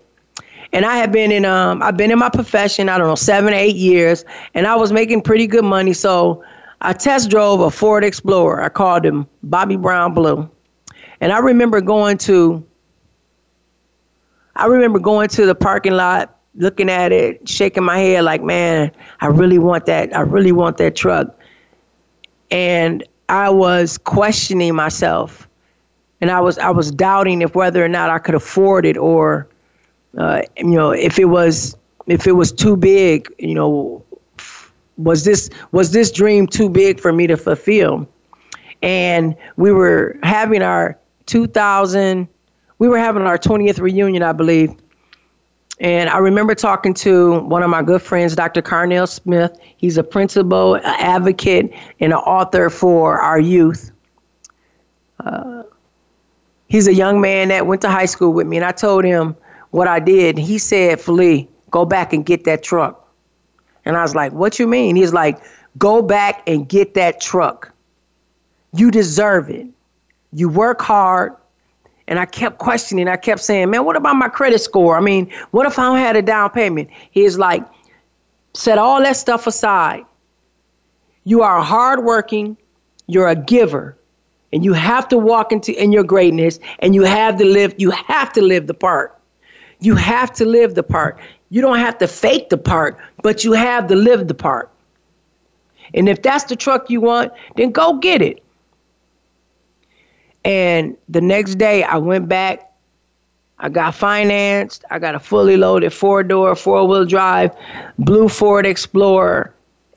and 0.72 0.86
I 0.86 0.98
have 0.98 1.12
been 1.12 1.32
in 1.32 1.46
um 1.46 1.82
I've 1.82 1.98
been 1.98 2.12
in 2.12 2.20
my 2.20 2.30
profession 2.30 2.90
I 2.90 2.98
don't 2.98 3.08
know 3.08 3.16
seven 3.16 3.54
eight 3.54 3.76
years, 3.76 4.24
and 4.54 4.68
I 4.68 4.76
was 4.76 4.92
making 4.92 5.22
pretty 5.22 5.48
good 5.48 5.66
money. 5.66 5.94
So 5.94 6.44
I 6.82 6.94
test 6.94 7.30
drove 7.30 7.62
a 7.62 7.72
Ford 7.72 8.04
Explorer. 8.04 8.62
I 8.62 8.70
called 8.70 9.06
him 9.06 9.28
Bobby 9.44 9.76
Brown 9.78 10.14
Blue, 10.14 10.50
and 11.22 11.32
I 11.32 11.40
remember 11.40 11.82
going 11.82 12.18
to. 12.20 12.66
I 14.56 14.66
remember 14.66 15.00
going 15.00 15.30
to 15.30 15.46
the 15.46 15.56
parking 15.56 15.94
lot, 15.94 16.38
looking 16.56 16.90
at 16.90 17.14
it, 17.14 17.48
shaking 17.48 17.84
my 17.84 17.98
head 17.98 18.26
like, 18.26 18.44
man, 18.44 18.92
I 19.22 19.28
really 19.28 19.58
want 19.58 19.86
that. 19.86 20.14
I 20.16 20.20
really 20.22 20.52
want 20.52 20.78
that 20.78 20.98
truck. 20.98 21.39
And 22.52 23.04
I 23.30 23.50
was 23.50 23.98
questioning 23.98 24.76
myself, 24.76 25.48
and 26.22 26.32
I 26.32 26.42
was 26.42 26.58
I 26.58 26.72
was 26.72 26.92
doubting 26.92 27.42
if 27.42 27.56
whether 27.56 27.84
or 27.84 27.90
not 27.90 28.10
I 28.10 28.20
could 28.20 28.36
afford 28.36 28.86
it 28.86 28.98
or 28.98 29.48
uh, 30.18 30.42
you 30.58 30.76
know, 30.76 30.92
if 30.92 31.20
it 31.20 31.26
was 31.26 31.76
if 32.08 32.26
it 32.26 32.34
was 32.34 32.52
too 32.52 32.76
big, 32.76 33.32
you 33.38 33.54
know, 33.54 34.04
was 34.98 35.24
this 35.24 35.50
was 35.72 35.92
this 35.92 36.12
dream 36.12 36.48
too 36.48 36.70
big 36.70 37.00
for 37.00 37.14
me 37.14 37.28
to 37.28 37.38
fulfill? 37.38 38.08
And 38.82 39.36
we 39.58 39.72
were 39.72 40.18
having 40.24 40.62
our 40.62 40.98
2000, 41.26 42.28
we 42.80 42.88
were 42.88 42.98
having 42.98 43.24
our 43.24 43.38
20th 43.38 43.80
reunion, 43.80 44.24
I 44.24 44.32
believe. 44.32 44.74
And 45.80 46.10
I 46.10 46.18
remember 46.18 46.56
talking 46.56 46.94
to 46.96 47.40
one 47.42 47.64
of 47.64 47.70
my 47.70 47.82
good 47.82 48.02
friends, 48.02 48.36
Dr. 48.36 48.62
Carnell 48.62 49.08
Smith. 49.08 49.58
He's 49.78 49.98
a 49.98 50.04
principal, 50.04 50.76
an 50.76 50.82
advocate, 50.84 51.74
and 52.00 52.12
an 52.12 52.20
author 52.20 52.70
for 52.70 53.20
our 53.20 53.40
youth. 53.40 53.92
Uh, 55.24 55.64
he's 56.68 56.88
a 56.88 56.94
young 56.94 57.22
man 57.22 57.48
that 57.48 57.66
went 57.66 57.82
to 57.82 57.90
high 57.90 58.06
school 58.06 58.34
with 58.34 58.46
me, 58.46 58.58
and 58.58 58.66
I 58.66 58.72
told 58.72 59.06
him, 59.06 59.36
what 59.72 59.88
I 59.88 60.00
did. 60.00 60.38
He 60.38 60.58
said, 60.58 61.00
Flee, 61.00 61.48
go 61.70 61.86
back 61.86 62.14
and 62.14 62.26
get 62.26 62.44
that 62.46 62.64
truck. 62.64 63.08
And 63.86 63.96
I 63.96 64.02
was 64.02 64.16
like, 64.16 64.32
What 64.32 64.60
you 64.60 64.68
mean? 64.68 64.96
He's 64.96 65.14
like, 65.14 65.40
Go 65.78 66.02
back 66.02 66.44
and 66.48 66.68
get 66.68 66.96
that 66.96 67.22
truck. 67.22 67.72
You 68.74 68.92
deserve 68.92 69.50
it. 69.50 69.68
You 70.34 70.50
work 70.50 70.82
hard. 70.82 71.36
And 72.10 72.20
I 72.20 72.26
kept 72.26 72.58
questioning. 72.58 73.08
I 73.08 73.16
kept 73.16 73.40
saying, 73.40 73.70
Man, 73.70 73.86
what 73.86 73.96
about 73.96 74.16
my 74.16 74.28
credit 74.28 74.60
score? 74.60 74.98
I 74.98 75.00
mean, 75.00 75.32
what 75.52 75.66
if 75.66 75.80
I 75.80 75.84
don't 75.84 76.00
have 76.00 76.16
a 76.16 76.22
down 76.22 76.50
payment? 76.50 76.90
He's 77.12 77.38
like, 77.38 77.64
Set 78.54 78.80
all 78.80 79.02
that 79.02 79.16
stuff 79.16 79.46
aside. 79.46 80.04
You 81.24 81.44
are 81.44 81.62
hardworking, 81.62 82.58
you're 83.06 83.28
a 83.28 83.36
giver, 83.36 83.96
and 84.52 84.66
you 84.66 84.74
have 84.74 85.08
to 85.10 85.18
walk 85.20 85.52
into 85.52 85.72
in 85.82 85.92
your 85.92 86.04
greatness 86.04 86.60
and 86.80 86.96
you 86.96 87.04
have 87.04 87.38
to 87.38 87.46
live, 87.46 87.76
you 87.78 87.92
have 87.92 88.34
to 88.34 88.42
live 88.42 88.66
the 88.66 88.74
part. 88.74 89.16
You 89.80 89.96
have 89.96 90.34
to 90.34 90.46
live 90.46 90.74
the 90.74 90.84
part. 90.84 91.20
You 91.50 91.62
don't 91.62 91.78
have 91.78 92.00
to 92.00 92.08
fake 92.08 92.50
the 92.50 92.58
part, 92.58 92.98
but 93.22 93.44
you 93.44 93.54
have 93.54 93.88
to 93.88 93.96
live 93.96 94.28
the 94.28 94.34
part. 94.34 94.72
And 95.94 96.10
if 96.10 96.24
that's 96.24 96.46
the 96.46 96.56
truck 96.56 96.90
you 96.90 97.02
want, 97.02 97.32
then 97.56 97.72
go 97.72 97.98
get 97.98 98.24
it. 98.24 98.44
And 100.50 100.98
the 101.08 101.22
next 101.22 101.60
day, 101.60 101.84
I 101.84 101.98
went 101.98 102.28
back. 102.28 102.72
I 103.60 103.70
got 103.70 103.94
financed. 103.94 104.84
I 104.90 104.98
got 104.98 105.14
a 105.14 105.20
fully 105.20 105.58
loaded 105.58 105.94
four 105.94 106.24
door, 106.24 106.56
four 106.56 106.88
wheel 106.88 107.06
drive, 107.06 107.56
blue 108.00 108.28
Ford 108.28 108.66
Explorer, 108.66 109.54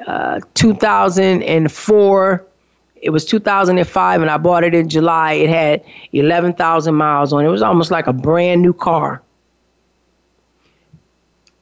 uh, 0.06 0.40
2004. 0.52 2.46
It 2.96 3.10
was 3.10 3.24
2005, 3.24 4.20
and 4.20 4.30
I 4.30 4.36
bought 4.36 4.62
it 4.62 4.74
in 4.74 4.90
July. 4.90 5.32
It 5.32 5.48
had 5.48 5.82
11,000 6.12 6.94
miles 6.94 7.32
on 7.32 7.44
it. 7.44 7.48
It 7.48 7.50
was 7.50 7.62
almost 7.62 7.90
like 7.90 8.06
a 8.06 8.12
brand 8.12 8.60
new 8.60 8.74
car. 8.74 9.22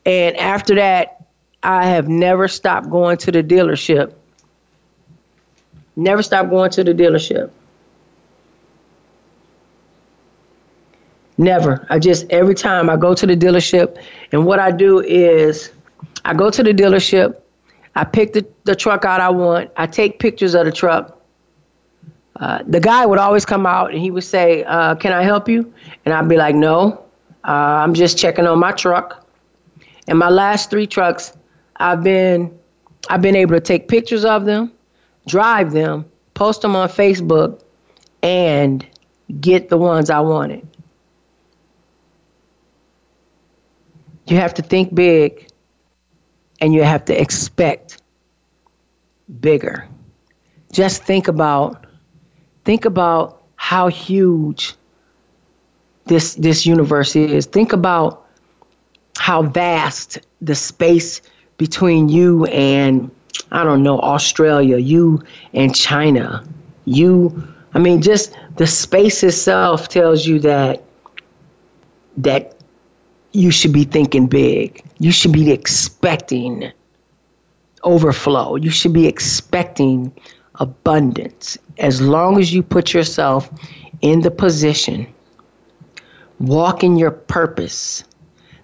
And 0.04 0.36
after 0.36 0.74
that, 0.74 1.26
I 1.62 1.86
have 1.86 2.08
never 2.08 2.48
stopped 2.48 2.90
going 2.90 3.18
to 3.18 3.30
the 3.30 3.44
dealership. 3.44 4.14
Never 5.94 6.24
stopped 6.24 6.50
going 6.50 6.72
to 6.72 6.82
the 6.82 6.92
dealership. 6.92 7.52
Never. 11.40 11.86
I 11.88 11.98
just, 11.98 12.26
every 12.28 12.54
time 12.54 12.90
I 12.90 12.98
go 12.98 13.14
to 13.14 13.26
the 13.26 13.34
dealership, 13.34 13.96
and 14.30 14.44
what 14.44 14.58
I 14.58 14.70
do 14.70 15.00
is 15.00 15.72
I 16.26 16.34
go 16.34 16.50
to 16.50 16.62
the 16.62 16.74
dealership, 16.74 17.40
I 17.96 18.04
pick 18.04 18.34
the, 18.34 18.46
the 18.64 18.76
truck 18.76 19.06
out 19.06 19.22
I 19.22 19.30
want, 19.30 19.70
I 19.78 19.86
take 19.86 20.18
pictures 20.18 20.54
of 20.54 20.66
the 20.66 20.70
truck. 20.70 21.18
Uh, 22.36 22.62
the 22.66 22.78
guy 22.78 23.06
would 23.06 23.18
always 23.18 23.46
come 23.46 23.64
out 23.64 23.90
and 23.90 23.98
he 23.98 24.10
would 24.10 24.22
say, 24.22 24.64
uh, 24.64 24.94
Can 24.96 25.14
I 25.14 25.22
help 25.22 25.48
you? 25.48 25.72
And 26.04 26.12
I'd 26.12 26.28
be 26.28 26.36
like, 26.36 26.54
No, 26.54 27.06
uh, 27.48 27.52
I'm 27.52 27.94
just 27.94 28.18
checking 28.18 28.46
on 28.46 28.58
my 28.58 28.72
truck. 28.72 29.26
And 30.08 30.18
my 30.18 30.28
last 30.28 30.68
three 30.68 30.86
trucks, 30.86 31.32
I've 31.76 32.02
been 32.02 32.54
I've 33.08 33.22
been 33.22 33.34
able 33.34 33.54
to 33.54 33.60
take 33.62 33.88
pictures 33.88 34.26
of 34.26 34.44
them, 34.44 34.72
drive 35.26 35.72
them, 35.72 36.04
post 36.34 36.60
them 36.60 36.76
on 36.76 36.90
Facebook, 36.90 37.62
and 38.22 38.86
get 39.40 39.70
the 39.70 39.78
ones 39.78 40.10
I 40.10 40.20
wanted. 40.20 40.66
You 44.30 44.36
have 44.36 44.54
to 44.54 44.62
think 44.62 44.94
big 44.94 45.48
and 46.60 46.72
you 46.72 46.84
have 46.84 47.04
to 47.06 47.20
expect 47.20 48.00
bigger. 49.40 49.88
Just 50.70 51.02
think 51.02 51.26
about 51.26 51.84
think 52.64 52.84
about 52.84 53.42
how 53.56 53.88
huge 53.88 54.74
this 56.04 56.36
this 56.36 56.64
universe 56.64 57.16
is. 57.16 57.46
Think 57.46 57.72
about 57.72 58.24
how 59.18 59.42
vast 59.42 60.20
the 60.40 60.54
space 60.54 61.20
between 61.56 62.08
you 62.08 62.44
and 62.46 63.10
I 63.50 63.64
don't 63.64 63.82
know 63.82 63.98
Australia, 63.98 64.76
you 64.76 65.24
and 65.54 65.74
China, 65.74 66.44
you 66.84 67.42
I 67.74 67.80
mean 67.80 68.00
just 68.00 68.36
the 68.58 68.66
space 68.68 69.24
itself 69.24 69.88
tells 69.88 70.24
you 70.24 70.38
that 70.38 70.84
that 72.18 72.59
you 73.32 73.50
should 73.50 73.72
be 73.72 73.84
thinking 73.84 74.26
big. 74.26 74.82
You 74.98 75.12
should 75.12 75.32
be 75.32 75.50
expecting 75.50 76.70
overflow. 77.84 78.56
You 78.56 78.70
should 78.70 78.92
be 78.92 79.06
expecting 79.06 80.12
abundance. 80.56 81.56
As 81.78 82.00
long 82.00 82.38
as 82.38 82.52
you 82.52 82.62
put 82.62 82.92
yourself 82.92 83.50
in 84.02 84.20
the 84.20 84.30
position, 84.30 85.06
walk 86.38 86.82
in 86.84 86.96
your 86.96 87.10
purpose, 87.10 88.04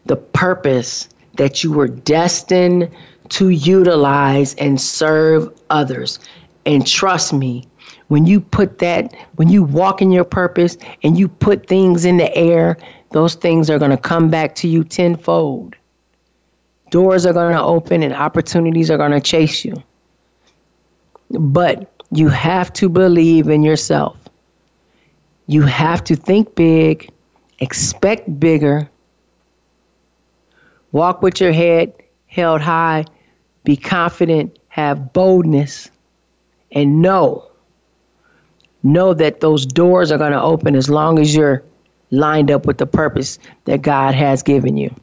the 0.04 0.16
purpose 0.16 1.08
that 1.34 1.62
you 1.62 1.72
were 1.72 1.88
destined 1.88 2.90
to 3.30 3.48
utilize 3.50 4.54
and 4.54 4.80
serve 4.80 5.52
others. 5.70 6.18
And 6.64 6.86
trust 6.86 7.32
me, 7.32 7.66
when 8.08 8.26
you 8.26 8.40
put 8.40 8.78
that, 8.78 9.14
when 9.36 9.48
you 9.48 9.62
walk 9.62 10.00
in 10.00 10.12
your 10.12 10.24
purpose 10.24 10.76
and 11.02 11.18
you 11.18 11.28
put 11.28 11.66
things 11.66 12.04
in 12.04 12.18
the 12.18 12.34
air, 12.36 12.76
those 13.10 13.34
things 13.34 13.70
are 13.70 13.78
going 13.78 13.90
to 13.90 13.96
come 13.96 14.30
back 14.30 14.54
to 14.56 14.68
you 14.68 14.84
tenfold. 14.84 15.74
Doors 16.90 17.26
are 17.26 17.32
going 17.32 17.54
to 17.54 17.62
open 17.62 18.02
and 18.02 18.12
opportunities 18.14 18.90
are 18.90 18.98
going 18.98 19.12
to 19.12 19.20
chase 19.20 19.64
you. 19.64 19.82
But 21.30 21.90
you 22.12 22.28
have 22.28 22.72
to 22.74 22.88
believe 22.88 23.48
in 23.48 23.62
yourself. 23.62 24.16
You 25.46 25.62
have 25.62 26.04
to 26.04 26.16
think 26.16 26.54
big, 26.54 27.10
expect 27.60 28.38
bigger, 28.38 28.88
Walk 30.96 31.20
with 31.20 31.42
your 31.42 31.52
head 31.52 31.92
held 32.26 32.62
high. 32.62 33.04
Be 33.64 33.76
confident. 33.76 34.58
Have 34.68 35.12
boldness. 35.12 35.90
And 36.72 37.02
know, 37.02 37.50
know 38.82 39.12
that 39.12 39.40
those 39.40 39.66
doors 39.66 40.10
are 40.10 40.16
going 40.16 40.32
to 40.32 40.40
open 40.40 40.74
as 40.74 40.88
long 40.88 41.18
as 41.18 41.34
you're 41.34 41.62
lined 42.10 42.50
up 42.50 42.66
with 42.66 42.78
the 42.78 42.86
purpose 42.86 43.38
that 43.64 43.82
God 43.82 44.14
has 44.14 44.42
given 44.42 44.76
you. 44.76 44.94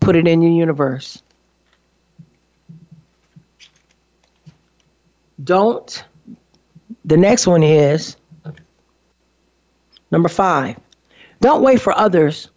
Put 0.00 0.16
it 0.16 0.26
in 0.26 0.42
your 0.42 0.52
universe. 0.52 1.22
Don't. 5.42 6.04
The 7.04 7.16
next 7.16 7.46
one 7.46 7.62
is 7.62 8.16
number 10.10 10.28
five. 10.28 10.78
Don't 11.40 11.62
wait 11.62 11.80
for 11.80 11.92
others 11.92 12.50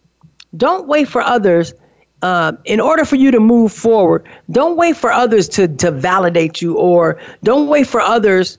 don't 0.56 0.88
wait 0.88 1.08
for 1.08 1.22
others. 1.22 1.74
Uh, 2.22 2.54
in 2.66 2.80
order 2.80 3.06
for 3.06 3.16
you 3.16 3.30
to 3.30 3.40
move 3.40 3.72
forward, 3.72 4.28
don't 4.50 4.76
wait 4.76 4.98
for 4.98 5.12
others 5.12 5.48
to, 5.48 5.68
to 5.68 5.92
validate 5.92 6.62
you 6.62 6.76
or 6.76 7.20
don't 7.44 7.68
wait 7.68 7.86
for 7.86 8.02
others' 8.02 8.58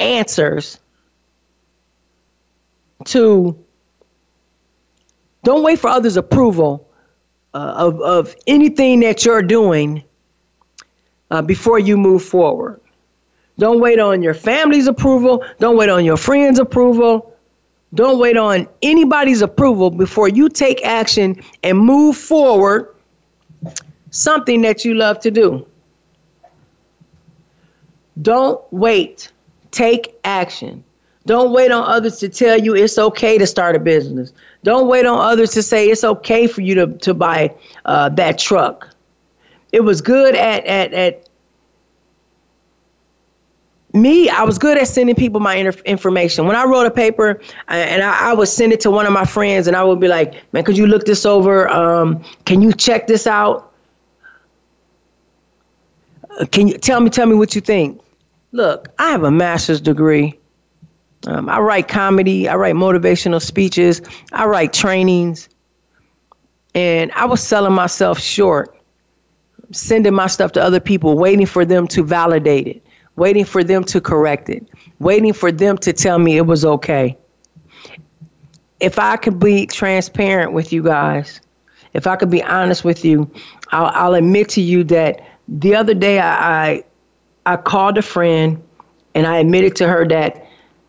answers 0.00 0.80
to, 3.04 3.56
don't 5.46 5.62
wait 5.62 5.78
for 5.78 5.86
others' 5.86 6.16
approval 6.16 6.88
uh, 7.54 7.72
of, 7.76 8.00
of 8.00 8.34
anything 8.48 8.98
that 8.98 9.24
you're 9.24 9.42
doing 9.42 10.02
uh, 11.30 11.40
before 11.40 11.78
you 11.78 11.96
move 11.96 12.24
forward. 12.24 12.80
Don't 13.56 13.78
wait 13.78 14.00
on 14.00 14.24
your 14.24 14.34
family's 14.34 14.88
approval. 14.88 15.44
Don't 15.60 15.76
wait 15.76 15.88
on 15.88 16.04
your 16.04 16.16
friends' 16.16 16.58
approval. 16.58 17.32
Don't 17.94 18.18
wait 18.18 18.36
on 18.36 18.66
anybody's 18.82 19.40
approval 19.40 19.88
before 19.88 20.28
you 20.28 20.48
take 20.48 20.84
action 20.84 21.40
and 21.62 21.78
move 21.78 22.16
forward 22.16 22.96
something 24.10 24.62
that 24.62 24.84
you 24.84 24.94
love 24.94 25.20
to 25.20 25.30
do. 25.30 25.64
Don't 28.20 28.60
wait. 28.72 29.30
Take 29.70 30.18
action. 30.24 30.82
Don't 31.26 31.52
wait 31.52 31.72
on 31.72 31.84
others 31.84 32.18
to 32.20 32.28
tell 32.28 32.58
you 32.58 32.74
it's 32.74 32.98
okay 32.98 33.36
to 33.36 33.46
start 33.46 33.74
a 33.74 33.80
business. 33.80 34.32
Don't 34.62 34.88
wait 34.88 35.06
on 35.06 35.18
others 35.18 35.50
to 35.52 35.62
say 35.62 35.88
it's 35.88 36.04
okay 36.04 36.46
for 36.46 36.60
you 36.60 36.74
to, 36.76 36.86
to 36.98 37.14
buy 37.14 37.52
uh, 37.84 38.08
that 38.10 38.38
truck. 38.38 38.88
It 39.72 39.80
was 39.80 40.00
good 40.00 40.36
at, 40.36 40.64
at, 40.66 40.92
at 40.94 41.28
me, 43.92 44.28
I 44.28 44.44
was 44.44 44.58
good 44.58 44.78
at 44.78 44.86
sending 44.86 45.16
people 45.16 45.40
my 45.40 45.58
information. 45.84 46.46
When 46.46 46.54
I 46.54 46.64
wrote 46.64 46.86
a 46.86 46.90
paper 46.90 47.40
and 47.68 48.02
I, 48.02 48.30
I, 48.30 48.34
would 48.34 48.48
send 48.48 48.72
it 48.72 48.80
to 48.80 48.90
one 48.90 49.06
of 49.06 49.12
my 49.12 49.24
friends 49.24 49.66
and 49.66 49.76
I 49.76 49.82
would 49.82 49.98
be 49.98 50.08
like, 50.08 50.34
man, 50.52 50.62
could 50.64 50.76
you 50.76 50.86
look 50.86 51.04
this 51.04 51.26
over? 51.26 51.68
Um, 51.68 52.22
can 52.44 52.62
you 52.62 52.72
check 52.72 53.06
this 53.06 53.26
out? 53.26 53.72
Uh, 56.38 56.44
can 56.46 56.68
you 56.68 56.78
tell 56.78 57.00
me, 57.00 57.10
tell 57.10 57.26
me 57.26 57.34
what 57.34 57.54
you 57.54 57.60
think? 57.60 58.00
Look, 58.52 58.88
I 58.98 59.10
have 59.10 59.24
a 59.24 59.30
master's 59.30 59.80
degree. 59.80 60.38
Um, 61.26 61.48
I 61.48 61.58
write 61.58 61.88
comedy, 61.88 62.48
I 62.48 62.54
write 62.56 62.74
motivational 62.74 63.42
speeches, 63.42 64.00
I 64.32 64.46
write 64.46 64.72
trainings. 64.72 65.48
And 66.74 67.10
I 67.12 67.24
was 67.24 67.42
selling 67.42 67.72
myself 67.72 68.20
short, 68.20 68.76
sending 69.72 70.14
my 70.14 70.26
stuff 70.26 70.52
to 70.52 70.62
other 70.62 70.80
people, 70.80 71.16
waiting 71.16 71.46
for 71.46 71.64
them 71.64 71.88
to 71.88 72.04
validate 72.04 72.68
it, 72.68 72.86
waiting 73.16 73.44
for 73.44 73.64
them 73.64 73.82
to 73.84 74.00
correct 74.00 74.50
it, 74.50 74.68
waiting 74.98 75.32
for 75.32 75.50
them 75.50 75.78
to 75.78 75.92
tell 75.92 76.18
me 76.18 76.36
it 76.36 76.46
was 76.46 76.64
okay. 76.64 77.16
If 78.78 78.98
I 78.98 79.16
could 79.16 79.40
be 79.40 79.66
transparent 79.66 80.52
with 80.52 80.70
you 80.72 80.82
guys, 80.82 81.40
if 81.94 82.06
I 82.06 82.16
could 82.16 82.30
be 82.30 82.42
honest 82.42 82.84
with 82.84 83.06
you, 83.06 83.30
I'll, 83.72 83.90
I'll 83.94 84.14
admit 84.14 84.50
to 84.50 84.60
you 84.60 84.84
that 84.84 85.26
the 85.48 85.74
other 85.74 85.94
day 85.94 86.18
I, 86.18 86.68
I 86.68 86.84
I 87.46 87.56
called 87.56 87.96
a 87.96 88.02
friend 88.02 88.62
and 89.14 89.26
I 89.26 89.38
admitted 89.38 89.76
to 89.76 89.88
her 89.88 90.06
that 90.08 90.45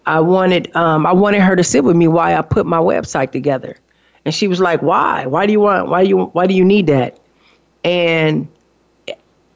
I 0.07 0.19
wanted 0.19 0.75
um, 0.75 1.05
I 1.05 1.11
wanted 1.11 1.41
her 1.41 1.55
to 1.55 1.63
sit 1.63 1.83
with 1.83 1.95
me 1.95 2.07
while 2.07 2.37
I 2.37 2.41
put 2.41 2.65
my 2.65 2.79
website 2.79 3.31
together. 3.31 3.77
And 4.25 4.33
she 4.33 4.47
was 4.47 4.59
like, 4.59 4.81
"Why? 4.81 5.25
Why 5.25 5.45
do 5.45 5.51
you 5.51 5.59
want? 5.59 5.89
Why 5.89 6.03
do 6.03 6.09
you 6.09 6.25
why 6.25 6.47
do 6.47 6.53
you 6.53 6.65
need 6.65 6.87
that?" 6.87 7.19
And 7.83 8.47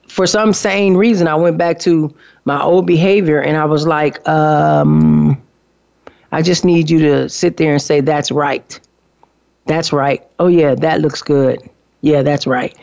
for 0.08 0.28
some 0.28 0.54
sane 0.54 0.96
reason, 0.96 1.28
I 1.28 1.36
went 1.36 1.58
back 1.58 1.80
to 1.80 2.14
my 2.46 2.62
old 2.62 2.86
behavior 2.86 3.42
and 3.42 3.58
I 3.58 3.66
was 3.66 3.88
like, 3.88 4.28
um, 4.28 5.42
"I 6.32 6.42
just 6.42 6.64
need 6.64 6.90
you 6.90 7.00
to 7.00 7.30
sit 7.30 7.58
there 7.58 7.72
and 7.72 7.82
say 7.82 8.02
that's 8.02 8.32
right. 8.32 8.80
That's 9.66 9.92
right. 9.92 10.26
Oh 10.40 10.48
yeah, 10.48 10.76
that 10.76 11.02
looks 11.02 11.22
good. 11.22 11.60
Yeah, 12.02 12.22
that's 12.22 12.46
right." 12.46 12.78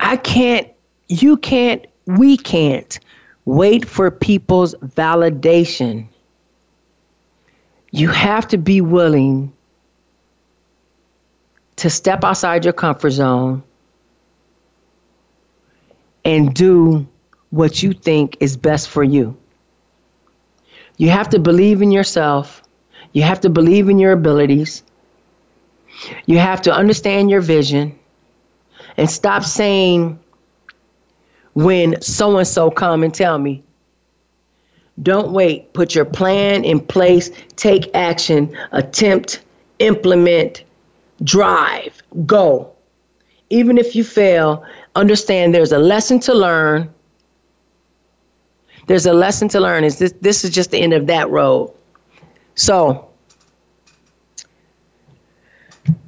I 0.00 0.16
can't 0.16 0.68
you 1.12 1.36
can't, 1.36 1.86
we 2.06 2.36
can't 2.36 2.98
wait 3.44 3.86
for 3.88 4.10
people's 4.10 4.74
validation. 4.74 6.06
You 7.90 8.08
have 8.08 8.48
to 8.48 8.58
be 8.58 8.80
willing 8.80 9.52
to 11.76 11.90
step 11.90 12.24
outside 12.24 12.64
your 12.64 12.72
comfort 12.72 13.10
zone 13.10 13.62
and 16.24 16.54
do 16.54 17.06
what 17.50 17.82
you 17.82 17.92
think 17.92 18.36
is 18.40 18.56
best 18.56 18.88
for 18.88 19.02
you. 19.02 19.36
You 20.96 21.10
have 21.10 21.28
to 21.30 21.38
believe 21.38 21.82
in 21.82 21.90
yourself. 21.90 22.62
You 23.12 23.22
have 23.22 23.40
to 23.40 23.50
believe 23.50 23.88
in 23.88 23.98
your 23.98 24.12
abilities. 24.12 24.82
You 26.26 26.38
have 26.38 26.62
to 26.62 26.72
understand 26.72 27.30
your 27.30 27.40
vision 27.40 27.98
and 28.96 29.10
stop 29.10 29.42
saying, 29.42 30.18
when 31.54 32.00
so 32.00 32.38
and 32.38 32.46
so 32.46 32.70
come 32.70 33.02
and 33.02 33.14
tell 33.14 33.38
me. 33.38 33.62
Don't 35.02 35.32
wait. 35.32 35.72
Put 35.72 35.94
your 35.94 36.04
plan 36.04 36.64
in 36.64 36.80
place. 36.80 37.30
Take 37.56 37.90
action. 37.94 38.54
Attempt, 38.72 39.42
implement, 39.78 40.64
drive, 41.24 42.02
go. 42.26 42.70
Even 43.50 43.78
if 43.78 43.96
you 43.96 44.04
fail, 44.04 44.64
understand 44.94 45.54
there's 45.54 45.72
a 45.72 45.78
lesson 45.78 46.20
to 46.20 46.34
learn. 46.34 46.92
There's 48.86 49.06
a 49.06 49.12
lesson 49.12 49.48
to 49.48 49.60
learn. 49.60 49.84
Is 49.84 49.98
this 49.98 50.12
this 50.20 50.44
is 50.44 50.50
just 50.50 50.70
the 50.70 50.78
end 50.78 50.92
of 50.92 51.06
that 51.06 51.30
road. 51.30 51.72
So 52.54 53.08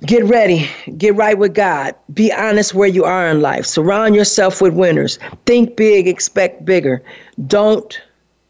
Get 0.05 0.24
ready. 0.24 0.68
Get 0.98 1.14
right 1.14 1.38
with 1.38 1.55
God. 1.55 1.94
Be 2.12 2.32
honest 2.32 2.74
where 2.74 2.88
you 2.88 3.05
are 3.05 3.28
in 3.28 3.40
life. 3.40 3.64
Surround 3.64 4.14
yourself 4.14 4.61
with 4.61 4.74
winners. 4.74 5.18
Think 5.46 5.76
big, 5.76 6.07
expect 6.07 6.64
bigger. 6.64 7.02
Don't 7.46 7.98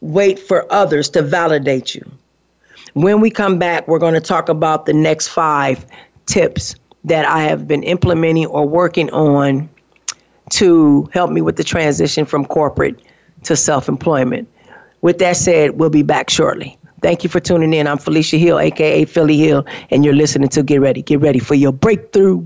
wait 0.00 0.38
for 0.38 0.70
others 0.72 1.08
to 1.10 1.22
validate 1.22 1.94
you. 1.94 2.10
When 2.94 3.20
we 3.20 3.30
come 3.30 3.58
back, 3.58 3.86
we're 3.86 3.98
going 3.98 4.14
to 4.14 4.20
talk 4.20 4.48
about 4.48 4.86
the 4.86 4.92
next 4.92 5.28
five 5.28 5.84
tips 6.26 6.74
that 7.04 7.24
I 7.24 7.42
have 7.42 7.68
been 7.68 7.82
implementing 7.82 8.46
or 8.46 8.66
working 8.66 9.10
on 9.10 9.68
to 10.50 11.08
help 11.12 11.30
me 11.30 11.40
with 11.40 11.56
the 11.56 11.64
transition 11.64 12.24
from 12.24 12.46
corporate 12.46 12.98
to 13.44 13.54
self 13.54 13.88
employment. 13.88 14.48
With 15.02 15.18
that 15.18 15.36
said, 15.36 15.72
we'll 15.72 15.90
be 15.90 16.02
back 16.02 16.30
shortly. 16.30 16.78
Thank 17.04 17.22
you 17.22 17.28
for 17.28 17.38
tuning 17.38 17.74
in. 17.74 17.86
I'm 17.86 17.98
Felicia 17.98 18.38
Hill, 18.38 18.58
aka 18.58 19.04
Philly 19.04 19.36
Hill, 19.36 19.66
and 19.90 20.06
you're 20.06 20.14
listening 20.14 20.48
to 20.48 20.62
Get 20.62 20.80
Ready. 20.80 21.02
Get 21.02 21.20
ready 21.20 21.38
for 21.38 21.54
your 21.54 21.70
breakthrough. 21.70 22.42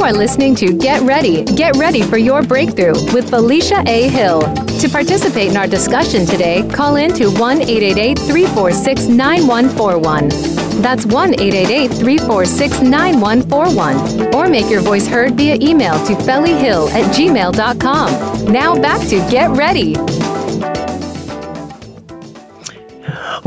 You 0.00 0.06
are 0.06 0.12
listening 0.14 0.54
to 0.54 0.72
Get 0.72 1.02
Ready, 1.02 1.44
Get 1.44 1.76
Ready 1.76 2.00
for 2.00 2.16
Your 2.16 2.42
Breakthrough 2.42 2.94
with 3.12 3.28
Felicia 3.28 3.84
A. 3.86 4.08
Hill. 4.08 4.40
To 4.40 4.88
participate 4.88 5.50
in 5.50 5.58
our 5.58 5.66
discussion 5.66 6.24
today, 6.24 6.66
call 6.70 6.96
in 6.96 7.12
to 7.16 7.26
1 7.28 7.60
888 7.60 8.18
346 8.18 9.08
9141. 9.08 10.28
That's 10.80 11.04
1 11.04 11.34
888 11.34 11.88
346 11.88 12.80
9141. 12.80 14.34
Or 14.34 14.48
make 14.48 14.70
your 14.70 14.80
voice 14.80 15.06
heard 15.06 15.34
via 15.34 15.56
email 15.60 16.02
to 16.06 16.14
felihill 16.14 16.88
at 16.92 17.14
gmail.com. 17.14 18.50
Now 18.50 18.80
back 18.80 19.06
to 19.08 19.16
Get 19.30 19.50
Ready. 19.50 19.96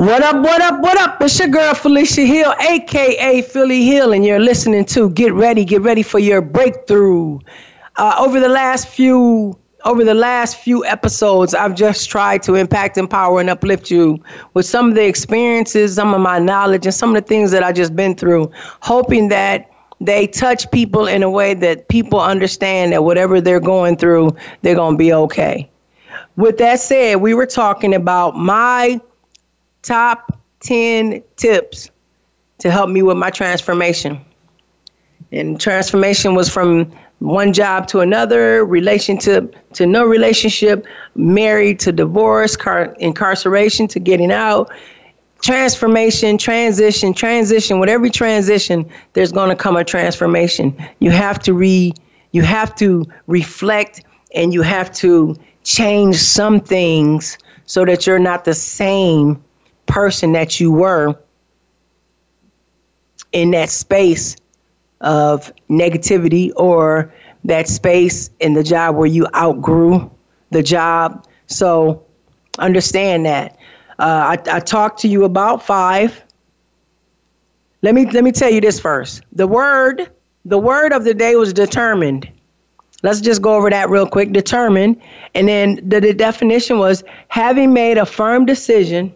What 0.04 0.22
up, 0.22 0.44
what 0.44 0.62
up, 0.62 0.82
what 0.82 0.98
up? 0.98 1.22
It's 1.22 1.40
your 1.40 1.48
girl 1.48 1.74
Felicia 1.74 2.26
Hill, 2.26 2.54
aka 2.60 3.42
Philly 3.42 3.86
Hill, 3.86 4.12
and 4.12 4.26
you're 4.26 4.38
listening 4.38 4.84
to 4.88 5.10
Get 5.12 5.34
Ready, 5.34 5.64
Get 5.64 5.80
Ready 5.80 6.04
for 6.04 6.20
Your 6.20 6.42
Breakthrough. 6.42 7.40
Uh, 7.96 8.14
over 8.20 8.42
the 8.42 8.50
last 8.50 8.90
few 8.90 9.58
over 9.86 10.04
the 10.04 10.14
last 10.14 10.58
few 10.58 10.84
episodes, 10.84 11.56
I've 11.56 11.74
just 11.74 12.10
tried 12.10 12.44
to 12.44 12.56
impact, 12.56 12.98
empower, 12.98 13.40
and 13.40 13.50
uplift 13.50 13.90
you 13.90 14.22
with 14.56 14.66
some 14.66 14.90
of 14.90 14.96
the 14.96 15.08
experiences, 15.08 15.96
some 15.96 16.14
of 16.14 16.20
my 16.20 16.38
knowledge, 16.38 16.86
and 16.86 16.94
some 16.94 17.16
of 17.16 17.24
the 17.24 17.26
things 17.26 17.52
that 17.52 17.64
I 17.64 17.72
just 17.72 17.96
been 17.96 18.14
through, 18.14 18.52
hoping 18.82 19.30
that 19.30 19.72
they 20.02 20.28
touch 20.28 20.70
people 20.72 21.08
in 21.08 21.24
a 21.24 21.30
way 21.32 21.54
that 21.54 21.88
people 21.88 22.20
understand 22.20 22.92
that 22.92 23.06
whatever 23.06 23.40
they're 23.40 23.62
going 23.62 23.96
through, 23.96 24.36
they're 24.64 24.76
to 24.76 24.98
be 24.98 25.14
okay. 25.14 25.70
With 26.36 26.58
that 26.58 26.82
said, 26.82 27.22
we 27.22 27.34
were 27.34 27.46
talking 27.46 27.94
about 27.94 28.36
my 28.36 29.00
top 29.84 30.40
10 30.62 31.22
tips 31.36 31.92
to 32.60 32.72
help 32.72 32.90
me 32.90 33.04
with 33.04 33.18
my 33.18 33.30
transformation. 33.30 34.20
And 35.32 35.60
transformation 35.60 36.36
was 36.36 36.50
from 36.50 36.92
one 37.20 37.54
job 37.54 37.88
to 37.88 38.00
another, 38.00 38.66
relationship 38.66 39.56
to 39.74 39.86
no 39.86 40.06
relationship, 40.06 40.86
married 41.16 41.80
to 41.82 41.92
divorce, 41.92 42.56
car- 42.56 42.96
incarceration 43.00 43.88
to 43.88 44.00
getting 44.00 44.32
out, 44.32 44.72
transformation, 45.42 46.38
transition, 46.38 47.14
transition. 47.14 47.80
With 47.80 47.90
every 47.90 48.10
transition, 48.10 48.90
there's 49.14 49.32
going 49.32 49.50
to 49.50 49.56
come 49.56 49.76
a 49.76 49.84
transformation. 49.84 50.76
You 51.00 51.12
have 51.12 51.40
to 51.40 51.54
re, 51.54 51.94
you 52.32 52.42
have 52.44 52.76
to 52.76 53.06
reflect, 53.28 54.04
and 54.36 54.54
you 54.54 54.62
have 54.62 54.92
to 54.96 55.36
change 55.64 56.18
some 56.18 56.60
things 56.60 57.38
so 57.66 57.86
that 57.86 58.06
you're 58.06 58.20
not 58.20 58.46
the 58.46 58.54
same 58.54 59.42
person 59.94 60.32
that 60.32 60.60
you 60.60 60.72
were 60.72 61.16
in 63.32 63.52
that 63.52 63.70
space 63.70 64.36
of 65.02 65.54
negativity 65.70 66.52
or 66.56 67.14
that 67.44 67.68
space 67.68 68.32
in 68.40 68.56
the 68.56 68.64
job 68.64 68.96
where 68.96 69.06
you 69.06 69.28
outgrew 69.36 70.10
the 70.50 70.64
job. 70.64 71.28
So 71.46 72.04
understand 72.58 73.28
that. 73.28 73.56
Uh, 74.00 74.36
I, 74.36 74.56
I 74.56 74.60
talked 74.60 75.00
to 75.02 75.08
you 75.08 75.26
about 75.26 75.64
five. 75.64 76.24
Let 77.84 77.94
me 77.94 78.10
let 78.10 78.24
me 78.24 78.32
tell 78.32 78.50
you 78.50 78.62
this 78.62 78.80
first. 78.80 79.22
The 79.34 79.46
word 79.46 80.10
the 80.46 80.58
word 80.58 80.92
of 80.92 81.04
the 81.04 81.14
day 81.14 81.36
was 81.36 81.54
determined. 81.54 82.28
Let's 83.04 83.22
just 83.22 83.44
go 83.44 83.54
over 83.56 83.70
that 83.70 83.92
real 83.92 84.08
quick. 84.08 84.32
Determined, 84.32 85.00
and 85.36 85.48
then 85.48 85.88
the, 85.88 86.00
the 86.00 86.14
definition 86.16 86.80
was 86.80 87.04
having 87.28 87.74
made 87.74 88.00
a 88.00 88.08
firm 88.08 88.46
decision 88.46 89.14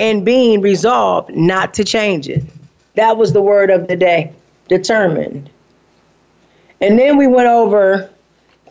and 0.00 0.24
being 0.24 0.62
resolved 0.62 1.30
not 1.36 1.74
to 1.74 1.84
change 1.84 2.26
it. 2.26 2.42
That 2.94 3.18
was 3.18 3.34
the 3.34 3.42
word 3.42 3.70
of 3.70 3.86
the 3.86 3.94
day 3.94 4.32
determined. 4.66 5.50
And 6.80 6.98
then 6.98 7.18
we 7.18 7.26
went 7.26 7.48
over 7.48 8.10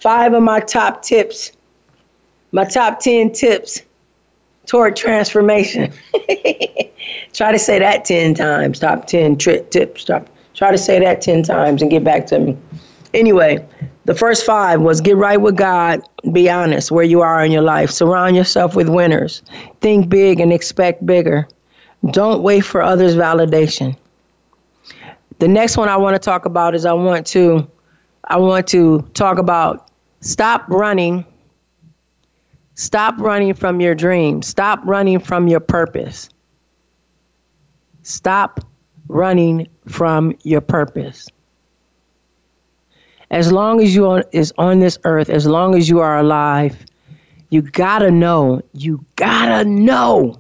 five 0.02 0.34
of 0.34 0.42
my 0.42 0.60
top 0.60 1.04
tips, 1.04 1.52
my 2.52 2.66
top 2.66 3.00
10 3.00 3.32
tips 3.32 3.84
toward 4.66 4.96
transformation. 4.96 5.94
try 7.34 7.52
to 7.52 7.60
say 7.60 7.78
that 7.78 8.06
10 8.06 8.34
times, 8.34 8.80
top 8.80 9.06
10 9.06 9.38
tri- 9.38 9.60
tips. 9.70 10.06
Try 10.56 10.72
to 10.72 10.78
say 10.80 11.00
that 11.00 11.22
10 11.22 11.44
times 11.44 11.84
and 11.84 11.92
get 11.92 12.04
back 12.04 12.26
to 12.28 12.40
me. 12.40 12.58
Anyway, 13.14 13.64
the 14.10 14.16
first 14.16 14.44
five 14.44 14.82
was 14.82 15.02
get 15.02 15.18
right 15.18 15.40
with 15.40 15.56
God, 15.56 16.02
be 16.32 16.50
honest 16.50 16.90
where 16.90 17.04
you 17.04 17.22
are 17.22 17.46
in 17.46 17.52
your 17.52 17.62
life, 17.62 17.92
surround 17.92 18.36
yourself 18.36 18.76
with 18.76 18.90
winners, 18.90 19.44
think 19.82 20.10
big 20.10 20.40
and 20.40 20.52
expect 20.52 21.06
bigger. 21.06 21.48
Don't 22.10 22.42
wait 22.42 22.62
for 22.62 22.82
others' 22.82 23.16
validation. 23.16 23.96
The 25.38 25.48
next 25.48 25.78
one 25.78 25.90
I 25.90 25.98
want 25.98 26.16
to 26.16 26.20
talk 26.20 26.46
about 26.46 26.74
is 26.74 26.88
I 26.88 26.94
want 26.94 27.28
to 27.28 27.70
I 28.24 28.38
want 28.38 28.66
to 28.70 29.08
talk 29.14 29.38
about 29.38 29.92
stop 30.22 30.68
running. 30.70 31.24
Stop 32.74 33.20
running 33.20 33.54
from 33.54 33.80
your 33.80 33.94
dreams. 33.94 34.48
Stop 34.48 34.80
running 34.86 35.20
from 35.20 35.48
your 35.48 35.60
purpose. 35.60 36.32
Stop 38.02 38.60
running 39.08 39.68
from 39.88 40.36
your 40.42 40.62
purpose. 40.62 41.30
As 43.32 43.52
long 43.52 43.82
as 43.82 43.94
you 43.94 44.08
are, 44.08 44.26
is 44.32 44.54
on 44.58 44.80
this 44.80 44.98
earth, 45.04 45.30
as 45.30 45.46
long 45.46 45.76
as 45.76 45.88
you 45.88 46.00
are 46.00 46.18
alive, 46.18 46.86
you 47.50 47.62
gotta 47.62 48.12
know, 48.12 48.62
you 48.74 49.04
gotta 49.16 49.68
know, 49.68 50.40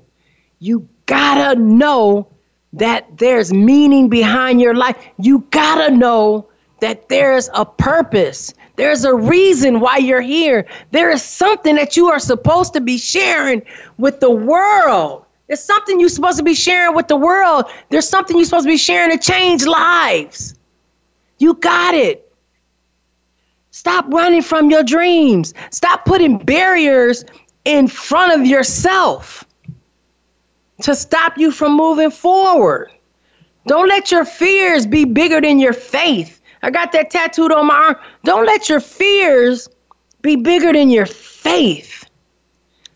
you 0.59 0.87
gotta 1.05 1.59
know 1.59 2.27
that 2.73 3.17
there's 3.17 3.51
meaning 3.53 4.09
behind 4.09 4.61
your 4.61 4.75
life. 4.75 4.95
You 5.17 5.39
gotta 5.51 5.95
know 5.95 6.47
that 6.81 7.09
there's 7.09 7.49
a 7.53 7.65
purpose. 7.65 8.53
There's 8.75 9.03
a 9.03 9.13
reason 9.13 9.79
why 9.79 9.97
you're 9.97 10.21
here. 10.21 10.65
There 10.91 11.09
is 11.09 11.21
something 11.21 11.75
that 11.75 11.97
you 11.97 12.07
are 12.07 12.19
supposed 12.19 12.73
to 12.73 12.81
be 12.81 12.97
sharing 12.97 13.61
with 13.97 14.19
the 14.19 14.31
world. 14.31 15.25
There's 15.47 15.63
something 15.63 15.99
you're 15.99 16.09
supposed 16.09 16.37
to 16.37 16.43
be 16.43 16.53
sharing 16.53 16.95
with 16.95 17.07
the 17.07 17.17
world. 17.17 17.65
There's 17.89 18.07
something 18.07 18.35
you're 18.37 18.45
supposed 18.45 18.65
to 18.65 18.71
be 18.71 18.77
sharing 18.77 19.17
to 19.17 19.17
change 19.17 19.65
lives. 19.65 20.55
You 21.39 21.55
got 21.55 21.95
it. 21.95 22.28
Stop 23.79 24.07
running 24.09 24.41
from 24.41 24.69
your 24.69 24.83
dreams. 24.83 25.53
Stop 25.69 26.03
putting 26.03 26.37
barriers 26.37 27.23
in 27.63 27.87
front 27.87 28.37
of 28.37 28.45
yourself 28.45 29.45
to 30.81 30.93
stop 30.93 31.37
you 31.37 31.49
from 31.49 31.77
moving 31.77 32.11
forward. 32.11 32.91
Don't 33.67 33.87
let 33.87 34.11
your 34.11 34.25
fears 34.25 34.85
be 34.85 35.05
bigger 35.05 35.39
than 35.39 35.59
your 35.59 35.71
faith. 35.71 36.41
I 36.61 36.71
got 36.71 36.91
that 36.91 37.09
tattooed 37.09 37.53
on 37.53 37.67
my 37.67 37.73
arm. 37.73 37.95
Don't 38.25 38.45
let 38.45 38.67
your 38.67 38.81
fears 38.81 39.69
be 40.21 40.35
bigger 40.35 40.73
than 40.73 40.89
your 40.89 41.05
faith. 41.05 42.03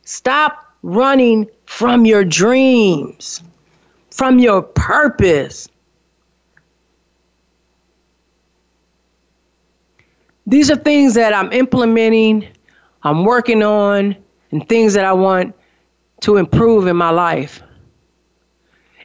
Stop 0.03 0.65
running 0.81 1.47
from 1.65 2.03
your 2.05 2.25
dreams, 2.25 3.41
from 4.11 4.37
your 4.37 4.61
purpose. 4.61 5.69
These 10.45 10.69
are 10.69 10.75
things 10.75 11.13
that 11.13 11.33
I'm 11.33 11.51
implementing, 11.51 12.47
I'm 13.03 13.25
working 13.25 13.63
on, 13.63 14.15
and 14.51 14.67
things 14.67 14.93
that 14.93 15.05
I 15.05 15.13
want 15.13 15.55
to 16.21 16.37
improve 16.37 16.87
in 16.87 16.95
my 16.95 17.09
life. 17.09 17.61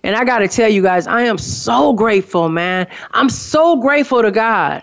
And 0.02 0.16
I 0.16 0.24
got 0.24 0.38
to 0.38 0.48
tell 0.48 0.68
you 0.68 0.82
guys, 0.82 1.06
I 1.06 1.22
am 1.22 1.38
so 1.38 1.92
grateful, 1.92 2.48
man. 2.48 2.86
I'm 3.12 3.28
so 3.28 3.76
grateful 3.76 4.22
to 4.22 4.30
God 4.30 4.82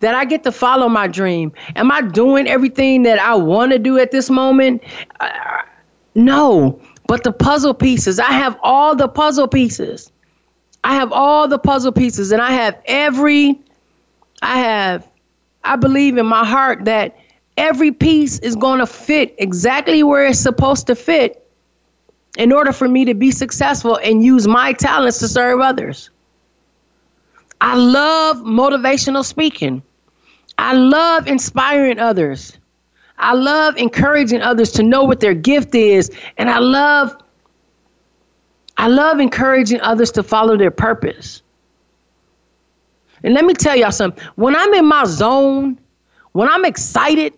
that 0.00 0.14
I 0.14 0.24
get 0.24 0.44
to 0.44 0.52
follow 0.52 0.88
my 0.88 1.06
dream. 1.06 1.52
Am 1.76 1.90
I 1.90 2.02
doing 2.02 2.46
everything 2.46 3.02
that 3.02 3.18
I 3.18 3.34
want 3.34 3.72
to 3.72 3.78
do 3.78 3.98
at 3.98 4.10
this 4.10 4.30
moment? 4.30 4.82
Uh, 5.20 5.30
no, 6.14 6.80
but 7.06 7.24
the 7.24 7.32
puzzle 7.32 7.74
pieces, 7.74 8.18
I 8.18 8.32
have 8.32 8.58
all 8.62 8.94
the 8.94 9.08
puzzle 9.08 9.48
pieces. 9.48 10.12
I 10.84 10.94
have 10.94 11.12
all 11.12 11.48
the 11.48 11.58
puzzle 11.58 11.92
pieces, 11.92 12.30
and 12.32 12.40
I 12.40 12.52
have 12.52 12.80
every, 12.86 13.60
I 14.42 14.58
have, 14.58 15.07
I 15.68 15.76
believe 15.76 16.16
in 16.16 16.24
my 16.24 16.46
heart 16.46 16.86
that 16.86 17.14
every 17.58 17.92
piece 17.92 18.38
is 18.38 18.56
going 18.56 18.78
to 18.78 18.86
fit 18.86 19.34
exactly 19.36 20.02
where 20.02 20.24
it's 20.24 20.40
supposed 20.40 20.86
to 20.86 20.94
fit 20.94 21.46
in 22.38 22.52
order 22.52 22.72
for 22.72 22.88
me 22.88 23.04
to 23.04 23.12
be 23.12 23.30
successful 23.30 23.96
and 24.02 24.24
use 24.24 24.48
my 24.48 24.72
talents 24.72 25.18
to 25.18 25.28
serve 25.28 25.60
others. 25.60 26.08
I 27.60 27.76
love 27.76 28.38
motivational 28.38 29.22
speaking. 29.22 29.82
I 30.56 30.72
love 30.72 31.26
inspiring 31.26 31.98
others. 31.98 32.56
I 33.18 33.34
love 33.34 33.76
encouraging 33.76 34.40
others 34.40 34.72
to 34.72 34.82
know 34.82 35.04
what 35.04 35.20
their 35.20 35.34
gift 35.34 35.74
is 35.74 36.10
and 36.38 36.48
I 36.48 36.60
love 36.60 37.14
I 38.78 38.86
love 38.86 39.20
encouraging 39.20 39.82
others 39.82 40.12
to 40.12 40.22
follow 40.22 40.56
their 40.56 40.70
purpose. 40.70 41.42
And 43.24 43.34
let 43.34 43.44
me 43.44 43.54
tell 43.54 43.76
y'all 43.76 43.90
something. 43.90 44.22
When 44.36 44.54
I'm 44.56 44.72
in 44.74 44.86
my 44.86 45.04
zone, 45.04 45.78
when 46.32 46.48
I'm 46.48 46.64
excited, 46.64 47.34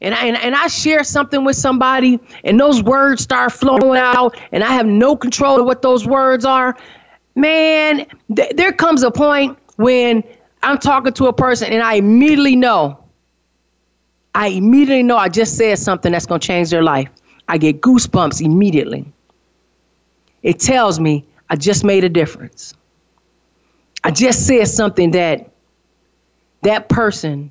and 0.00 0.14
I, 0.14 0.26
and, 0.26 0.36
and 0.36 0.54
I 0.54 0.66
share 0.66 1.04
something 1.04 1.44
with 1.44 1.56
somebody 1.56 2.20
and 2.44 2.60
those 2.60 2.82
words 2.82 3.22
start 3.22 3.52
flowing 3.52 3.98
out 3.98 4.36
and 4.52 4.62
I 4.62 4.72
have 4.72 4.86
no 4.86 5.16
control 5.16 5.58
of 5.60 5.66
what 5.66 5.82
those 5.82 6.06
words 6.06 6.44
are, 6.44 6.76
man, 7.34 8.06
th- 8.34 8.52
there 8.56 8.72
comes 8.72 9.02
a 9.02 9.10
point 9.10 9.58
when 9.76 10.22
I'm 10.62 10.78
talking 10.78 11.12
to 11.14 11.26
a 11.26 11.32
person 11.32 11.72
and 11.72 11.82
I 11.82 11.94
immediately 11.94 12.56
know, 12.56 12.98
I 14.34 14.48
immediately 14.48 15.02
know 15.02 15.16
I 15.16 15.28
just 15.28 15.56
said 15.56 15.78
something 15.78 16.12
that's 16.12 16.26
going 16.26 16.40
to 16.40 16.46
change 16.46 16.70
their 16.70 16.82
life. 16.82 17.08
I 17.48 17.56
get 17.56 17.80
goosebumps 17.80 18.44
immediately. 18.44 19.10
It 20.42 20.60
tells 20.60 21.00
me 21.00 21.24
I 21.48 21.56
just 21.56 21.84
made 21.84 22.04
a 22.04 22.08
difference. 22.08 22.74
I 24.06 24.12
just 24.12 24.46
said 24.46 24.68
something 24.68 25.10
that 25.10 25.50
that 26.62 26.88
person 26.88 27.50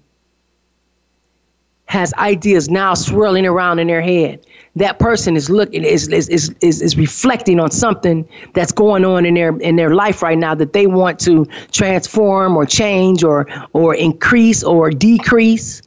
has 1.88 2.14
ideas 2.14 2.70
now 2.70 2.93
swirling 2.93 3.45
around 3.45 3.80
in 3.80 3.88
their 3.88 4.01
head. 4.01 4.45
That 4.78 4.97
person 4.97 5.36
is 5.36 5.49
looking 5.49 5.84
is 5.84 6.08
is, 6.08 6.30
is, 6.30 6.56
is, 6.62 6.82
is 6.82 6.95
reflecting 6.95 7.60
on 7.60 7.72
something 7.72 8.26
that's 8.53 8.72
going 8.72 9.03
on 9.03 9.26
in 9.26 9.34
their 9.34 9.58
in 9.58 9.76
their 9.76 9.93
life 9.93 10.22
right 10.22 10.38
now 10.38 10.56
that 10.56 10.72
they 10.72 10.88
want 10.88 11.20
to 11.22 11.45
transform 11.74 12.56
or 12.56 12.66
change 12.66 13.22
or 13.22 13.47
or 13.74 13.93
increase 13.93 14.64
or 14.64 14.91
decrease. 14.91 15.82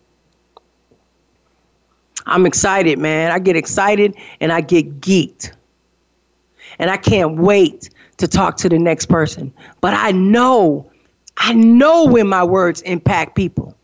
I'm 2.27 2.45
excited, 2.45 2.99
man. 2.99 3.33
I 3.33 3.39
get 3.39 3.57
excited 3.57 4.15
and 4.39 4.53
I 4.53 4.61
get 4.61 5.01
geeked. 5.01 5.53
And 6.79 6.91
I 6.91 6.99
can't 6.99 7.39
wait 7.39 7.89
to 8.19 8.29
talk 8.29 8.57
to 8.59 8.69
the 8.69 8.79
next 8.79 9.07
person. 9.07 9.53
But 9.81 9.95
I 9.95 10.13
know, 10.13 10.91
I 11.37 11.55
know 11.55 12.05
when 12.05 12.29
my 12.29 12.45
words 12.45 12.83
impact 12.83 13.35
people. 13.35 13.75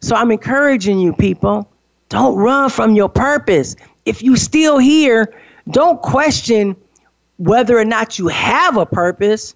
So 0.00 0.16
I'm 0.16 0.30
encouraging 0.30 0.98
you, 0.98 1.12
people, 1.12 1.70
don't 2.08 2.34
run 2.34 2.68
from 2.68 2.94
your 2.94 3.08
purpose. 3.08 3.76
If 4.04 4.22
you 4.22 4.36
still 4.36 4.78
here, 4.78 5.32
don't 5.70 6.02
question 6.02 6.76
whether 7.38 7.78
or 7.78 7.84
not 7.84 8.18
you 8.18 8.28
have 8.28 8.76
a 8.76 8.84
purpose. 8.84 9.54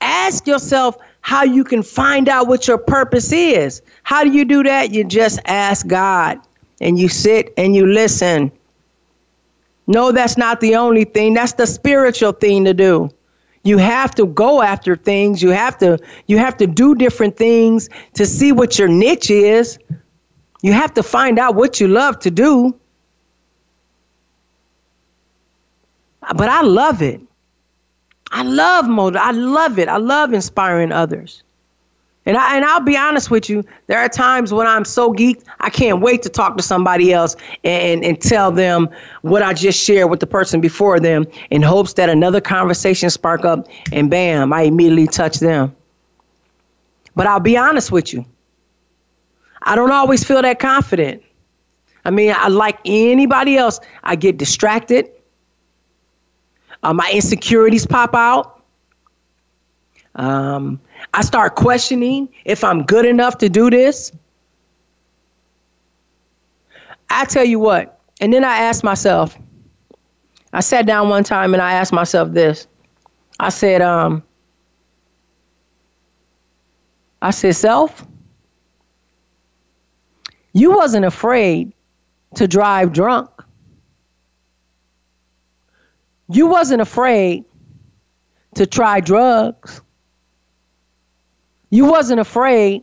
Ask 0.00 0.46
yourself 0.46 0.98
how 1.20 1.44
you 1.44 1.64
can 1.64 1.82
find 1.82 2.28
out 2.28 2.48
what 2.48 2.66
your 2.66 2.78
purpose 2.78 3.32
is. 3.32 3.82
How 4.02 4.24
do 4.24 4.30
you 4.30 4.44
do 4.44 4.62
that? 4.64 4.90
You 4.90 5.04
just 5.04 5.38
ask 5.44 5.86
God 5.86 6.40
and 6.80 6.98
you 6.98 7.08
sit 7.08 7.52
and 7.56 7.76
you 7.76 7.86
listen. 7.86 8.50
No, 9.86 10.12
that's 10.12 10.36
not 10.36 10.60
the 10.60 10.76
only 10.76 11.04
thing. 11.04 11.34
That's 11.34 11.54
the 11.54 11.66
spiritual 11.66 12.32
thing 12.32 12.64
to 12.64 12.74
do. 12.74 13.10
You 13.62 13.78
have 13.78 14.14
to 14.14 14.26
go 14.26 14.62
after 14.62 14.96
things. 14.96 15.42
You 15.42 15.50
have 15.50 15.76
to 15.78 15.98
you 16.26 16.38
have 16.38 16.56
to 16.58 16.66
do 16.66 16.94
different 16.94 17.36
things 17.36 17.88
to 18.14 18.24
see 18.26 18.52
what 18.52 18.78
your 18.78 18.88
niche 18.88 19.30
is. 19.30 19.78
You 20.62 20.72
have 20.72 20.94
to 20.94 21.02
find 21.02 21.38
out 21.38 21.54
what 21.54 21.80
you 21.80 21.88
love 21.88 22.18
to 22.20 22.30
do. 22.30 22.74
But 26.34 26.48
i 26.48 26.62
love 26.62 27.02
it. 27.02 27.20
I 28.30 28.42
love 28.42 28.88
motor 28.88 29.18
i 29.18 29.32
love 29.32 29.78
it. 29.78 29.88
I 29.88 29.96
love 29.96 30.32
inspiring 30.32 30.92
others 30.92 31.42
and 32.26 32.36
I 32.36 32.56
and 32.56 32.64
I'll 32.64 32.80
be 32.80 32.96
honest 32.96 33.30
with 33.30 33.48
you, 33.48 33.64
there 33.86 33.98
are 33.98 34.08
times 34.08 34.52
when 34.52 34.66
I'm 34.66 34.84
so 34.84 35.12
geeked, 35.12 35.44
I 35.60 35.70
can't 35.70 36.00
wait 36.00 36.22
to 36.22 36.28
talk 36.28 36.56
to 36.58 36.62
somebody 36.62 37.12
else 37.12 37.34
and, 37.64 38.04
and 38.04 38.20
tell 38.20 38.52
them 38.52 38.90
what 39.22 39.42
I 39.42 39.54
just 39.54 39.82
shared 39.82 40.10
with 40.10 40.20
the 40.20 40.26
person 40.26 40.60
before 40.60 41.00
them 41.00 41.26
in 41.50 41.62
hopes 41.62 41.94
that 41.94 42.08
another 42.08 42.40
conversation 42.40 43.08
spark 43.08 43.44
up 43.44 43.66
and 43.92 44.10
bam, 44.10 44.52
I 44.52 44.62
immediately 44.62 45.06
touch 45.06 45.38
them. 45.38 45.74
But 47.16 47.26
I'll 47.26 47.40
be 47.40 47.56
honest 47.56 47.90
with 47.90 48.12
you. 48.12 48.24
I 49.62 49.74
don't 49.74 49.92
always 49.92 50.22
feel 50.22 50.42
that 50.42 50.58
confident. 50.58 51.22
I 52.04 52.10
mean, 52.10 52.34
I 52.36 52.48
like 52.48 52.78
anybody 52.84 53.56
else, 53.56 53.80
I 54.04 54.16
get 54.16 54.36
distracted. 54.36 55.10
Uh, 56.82 56.94
my 56.94 57.10
insecurities 57.12 57.86
pop 57.86 58.14
out. 58.14 58.62
Um, 60.14 60.80
I 61.14 61.22
start 61.22 61.56
questioning 61.56 62.28
if 62.44 62.62
I'm 62.64 62.84
good 62.84 63.04
enough 63.04 63.38
to 63.38 63.48
do 63.48 63.70
this. 63.70 64.12
I 67.08 67.24
tell 67.24 67.44
you 67.44 67.58
what, 67.58 68.00
and 68.20 68.32
then 68.32 68.44
I 68.44 68.56
asked 68.58 68.84
myself, 68.84 69.36
I 70.52 70.60
sat 70.60 70.86
down 70.86 71.08
one 71.08 71.24
time 71.24 71.54
and 71.54 71.62
I 71.62 71.72
asked 71.72 71.92
myself 71.92 72.32
this. 72.32 72.66
I 73.38 73.48
said, 73.48 73.82
um, 73.82 74.22
I 77.22 77.30
said, 77.30 77.56
self, 77.56 78.06
you 80.52 80.72
wasn't 80.72 81.04
afraid 81.04 81.72
to 82.34 82.48
drive 82.48 82.92
drunk. 82.92 83.30
You 86.28 86.46
wasn't 86.46 86.80
afraid 86.80 87.44
to 88.54 88.66
try 88.66 89.00
drugs. 89.00 89.82
You 91.70 91.86
wasn't 91.86 92.20
afraid 92.20 92.82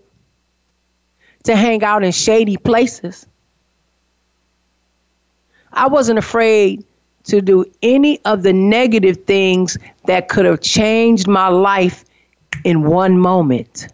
to 1.43 1.55
hang 1.55 1.83
out 1.83 2.03
in 2.03 2.11
shady 2.11 2.57
places. 2.57 3.27
I 5.71 5.87
wasn't 5.87 6.19
afraid 6.19 6.85
to 7.25 7.41
do 7.41 7.65
any 7.81 8.23
of 8.25 8.43
the 8.43 8.53
negative 8.53 9.25
things 9.25 9.77
that 10.05 10.29
could 10.29 10.45
have 10.45 10.61
changed 10.61 11.27
my 11.27 11.49
life 11.49 12.05
in 12.63 12.83
one 12.83 13.19
moment. 13.19 13.87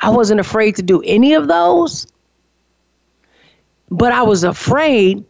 I 0.00 0.10
wasn't 0.10 0.40
afraid 0.40 0.76
to 0.76 0.82
do 0.82 1.00
any 1.02 1.34
of 1.34 1.46
those. 1.46 2.06
But 3.90 4.12
I 4.12 4.22
was 4.22 4.42
afraid 4.42 5.24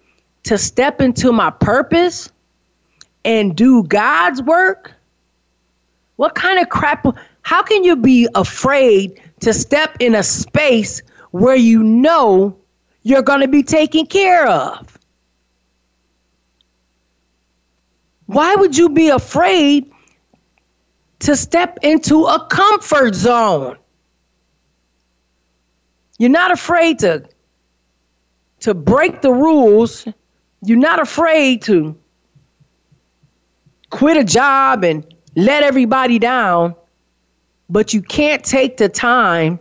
to 0.44 0.56
step 0.56 1.00
into 1.00 1.32
my 1.32 1.50
purpose 1.50 2.30
and 3.24 3.54
do 3.54 3.82
God's 3.84 4.42
work. 4.42 4.92
What 6.16 6.34
kind 6.34 6.58
of 6.60 6.68
crap? 6.68 7.06
How 7.42 7.62
can 7.62 7.84
you 7.84 7.96
be 7.96 8.28
afraid 8.34 9.20
to 9.40 9.52
step 9.52 9.96
in 10.00 10.14
a 10.14 10.22
space 10.22 11.02
where 11.32 11.56
you 11.56 11.82
know 11.82 12.56
you're 13.02 13.22
going 13.22 13.40
to 13.40 13.48
be 13.48 13.62
taken 13.62 14.06
care 14.06 14.46
of? 14.46 14.98
Why 18.26 18.54
would 18.54 18.76
you 18.76 18.88
be 18.88 19.08
afraid 19.08 19.90
to 21.20 21.36
step 21.36 21.78
into 21.82 22.24
a 22.24 22.46
comfort 22.46 23.14
zone? 23.14 23.76
You're 26.18 26.30
not 26.30 26.52
afraid 26.52 27.00
to 27.00 27.24
to 28.60 28.74
break 28.74 29.22
the 29.22 29.32
rules. 29.32 30.06
You're 30.64 30.78
not 30.78 31.00
afraid 31.00 31.62
to 31.62 31.98
quit 33.90 34.16
a 34.16 34.24
job 34.24 34.84
and 34.84 35.04
let 35.34 35.64
everybody 35.64 36.20
down 36.20 36.76
but 37.68 37.94
you 37.94 38.02
can't 38.02 38.44
take 38.44 38.76
the 38.76 38.88
time 38.88 39.58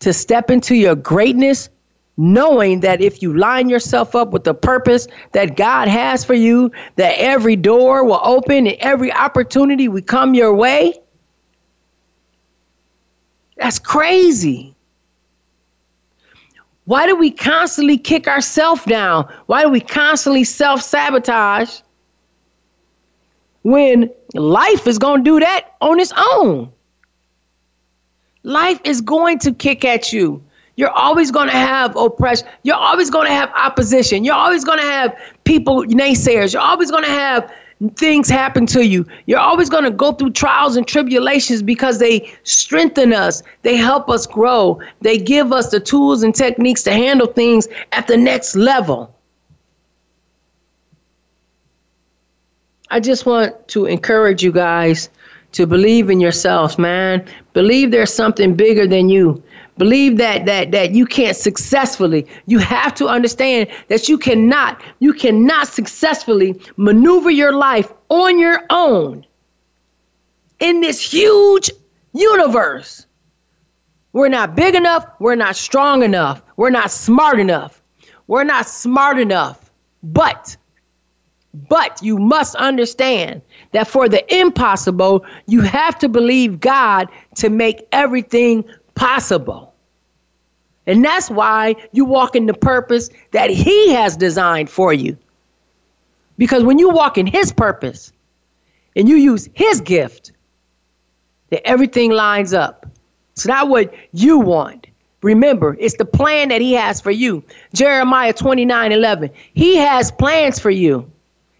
to 0.00 0.12
step 0.12 0.50
into 0.50 0.74
your 0.74 0.94
greatness 0.94 1.68
knowing 2.16 2.80
that 2.80 3.00
if 3.00 3.22
you 3.22 3.36
line 3.36 3.68
yourself 3.68 4.14
up 4.14 4.30
with 4.30 4.44
the 4.44 4.54
purpose 4.54 5.06
that 5.32 5.56
God 5.56 5.88
has 5.88 6.24
for 6.24 6.34
you, 6.34 6.70
that 6.96 7.14
every 7.18 7.56
door 7.56 8.04
will 8.04 8.20
open 8.22 8.66
and 8.66 8.76
every 8.80 9.12
opportunity 9.12 9.88
will 9.88 10.02
come 10.02 10.34
your 10.34 10.54
way. 10.54 10.94
That's 13.56 13.78
crazy. 13.78 14.74
Why 16.84 17.06
do 17.06 17.16
we 17.16 17.30
constantly 17.30 17.98
kick 17.98 18.28
ourselves 18.28 18.84
down? 18.84 19.30
Why 19.46 19.62
do 19.62 19.70
we 19.70 19.80
constantly 19.80 20.44
self 20.44 20.82
sabotage 20.82 21.80
when 23.62 24.10
life 24.34 24.86
is 24.86 24.98
going 24.98 25.24
to 25.24 25.30
do 25.30 25.40
that 25.40 25.74
on 25.80 26.00
its 26.00 26.12
own. 26.16 26.70
Life 28.42 28.80
is 28.84 29.00
going 29.00 29.38
to 29.40 29.52
kick 29.52 29.84
at 29.84 30.12
you. 30.12 30.42
You're 30.76 30.90
always 30.90 31.30
going 31.30 31.48
to 31.48 31.56
have 31.56 31.96
oppression. 31.96 32.46
You're 32.62 32.76
always 32.76 33.10
going 33.10 33.26
to 33.26 33.32
have 33.32 33.50
opposition. 33.54 34.24
You're 34.24 34.34
always 34.34 34.64
going 34.64 34.78
to 34.78 34.84
have 34.84 35.16
people, 35.44 35.84
naysayers. 35.84 36.52
You're 36.52 36.62
always 36.62 36.90
going 36.90 37.04
to 37.04 37.10
have 37.10 37.50
things 37.96 38.28
happen 38.28 38.66
to 38.66 38.86
you. 38.86 39.06
You're 39.26 39.40
always 39.40 39.68
going 39.68 39.84
to 39.84 39.90
go 39.90 40.12
through 40.12 40.30
trials 40.32 40.76
and 40.76 40.86
tribulations 40.86 41.62
because 41.62 41.98
they 41.98 42.30
strengthen 42.44 43.12
us. 43.12 43.42
They 43.62 43.76
help 43.76 44.08
us 44.08 44.26
grow. 44.26 44.80
They 45.00 45.18
give 45.18 45.52
us 45.52 45.70
the 45.70 45.80
tools 45.80 46.22
and 46.22 46.34
techniques 46.34 46.82
to 46.84 46.92
handle 46.92 47.26
things 47.26 47.68
at 47.92 48.06
the 48.06 48.16
next 48.16 48.54
level. 48.54 49.15
I 52.90 53.00
just 53.00 53.26
want 53.26 53.68
to 53.68 53.86
encourage 53.86 54.42
you 54.42 54.52
guys 54.52 55.08
to 55.52 55.66
believe 55.66 56.10
in 56.10 56.20
yourselves, 56.20 56.78
man. 56.78 57.26
Believe 57.52 57.90
there's 57.90 58.12
something 58.12 58.54
bigger 58.54 58.86
than 58.86 59.08
you. 59.08 59.42
Believe 59.78 60.16
that 60.18 60.46
that 60.46 60.70
that 60.72 60.92
you 60.92 61.06
can't 61.06 61.36
successfully. 61.36 62.26
You 62.46 62.58
have 62.58 62.94
to 62.94 63.08
understand 63.08 63.68
that 63.88 64.08
you 64.08 64.18
cannot 64.18 64.80
you 65.00 65.12
cannot 65.12 65.68
successfully 65.68 66.60
maneuver 66.76 67.30
your 67.30 67.52
life 67.52 67.92
on 68.08 68.38
your 68.38 68.62
own 68.70 69.26
in 70.60 70.80
this 70.80 71.00
huge 71.00 71.70
universe. 72.12 73.06
We're 74.12 74.28
not 74.28 74.56
big 74.56 74.74
enough, 74.74 75.06
we're 75.20 75.34
not 75.34 75.56
strong 75.56 76.02
enough, 76.02 76.42
we're 76.56 76.70
not 76.70 76.90
smart 76.90 77.38
enough. 77.38 77.82
We're 78.26 78.44
not 78.44 78.68
smart 78.68 79.18
enough. 79.18 79.70
But 80.02 80.56
but 81.68 82.02
you 82.02 82.18
must 82.18 82.54
understand 82.56 83.42
that 83.72 83.88
for 83.88 84.08
the 84.08 84.22
impossible, 84.34 85.24
you 85.46 85.60
have 85.62 85.98
to 85.98 86.08
believe 86.08 86.60
God 86.60 87.08
to 87.36 87.48
make 87.48 87.86
everything 87.92 88.64
possible. 88.94 89.74
And 90.86 91.04
that's 91.04 91.30
why 91.30 91.74
you 91.92 92.04
walk 92.04 92.36
in 92.36 92.46
the 92.46 92.54
purpose 92.54 93.10
that 93.32 93.50
He 93.50 93.92
has 93.92 94.16
designed 94.16 94.70
for 94.70 94.92
you. 94.92 95.16
Because 96.38 96.62
when 96.62 96.78
you 96.78 96.90
walk 96.90 97.18
in 97.18 97.26
His 97.26 97.52
purpose 97.52 98.12
and 98.94 99.08
you 99.08 99.16
use 99.16 99.48
His 99.54 99.80
gift, 99.80 100.32
that 101.50 101.66
everything 101.66 102.10
lines 102.10 102.52
up. 102.52 102.86
It's 103.32 103.46
not 103.46 103.68
what 103.68 103.94
you 104.12 104.38
want, 104.38 104.86
Remember, 105.26 105.76
it's 105.80 105.96
the 105.96 106.04
plan 106.04 106.50
that 106.50 106.60
he 106.60 106.72
has 106.74 107.00
for 107.00 107.10
you. 107.10 107.42
Jeremiah 107.74 108.32
29 108.32 108.92
11. 108.92 109.30
He 109.54 109.74
has 109.76 110.12
plans 110.12 110.60
for 110.60 110.70
you. 110.70 111.10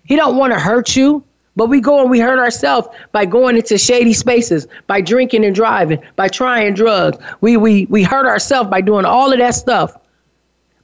He 0.07 0.17
don't 0.17 0.37
want 0.37 0.53
to 0.53 0.59
hurt 0.59 0.97
you, 0.97 1.25
but 1.57 1.67
we 1.67 1.81
go 1.81 2.01
and 2.01 2.11
we 2.11 2.21
hurt 2.21 2.39
ourselves 2.39 2.89
by 3.13 3.25
going 3.25 3.57
into 3.57 3.79
shady 3.79 4.13
spaces, 4.13 4.67
by 4.87 5.01
drinking 5.01 5.45
and 5.45 5.55
driving, 5.55 6.03
by 6.15 6.29
trying 6.29 6.75
drugs. 6.75 7.19
We, 7.41 7.57
we, 7.57 7.87
we 7.87 8.03
hurt 8.03 8.27
ourselves 8.27 8.71
by 8.71 8.83
doing 8.83 9.05
all 9.05 9.33
of 9.33 9.39
that 9.39 9.55
stuff. 9.55 9.97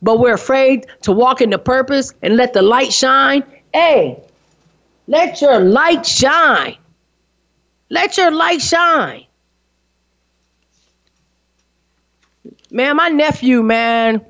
But 0.01 0.19
we're 0.19 0.35
afraid 0.35 0.87
to 1.03 1.13
walk 1.13 1.41
into 1.41 1.59
purpose 1.59 2.13
and 2.23 2.37
let 2.37 2.53
the 2.53 2.63
light 2.63 2.93
shine. 2.93 3.45
Hey, 3.73 4.21
let 5.07 5.41
your 5.41 5.61
light 5.61 6.05
shine. 6.05 6.77
Let 7.91 8.17
your 8.17 8.31
light 8.31 8.63
shine. 8.63 9.27
Man, 12.71 12.97
my 12.97 13.09
nephew, 13.11 13.63
man, 13.63 14.25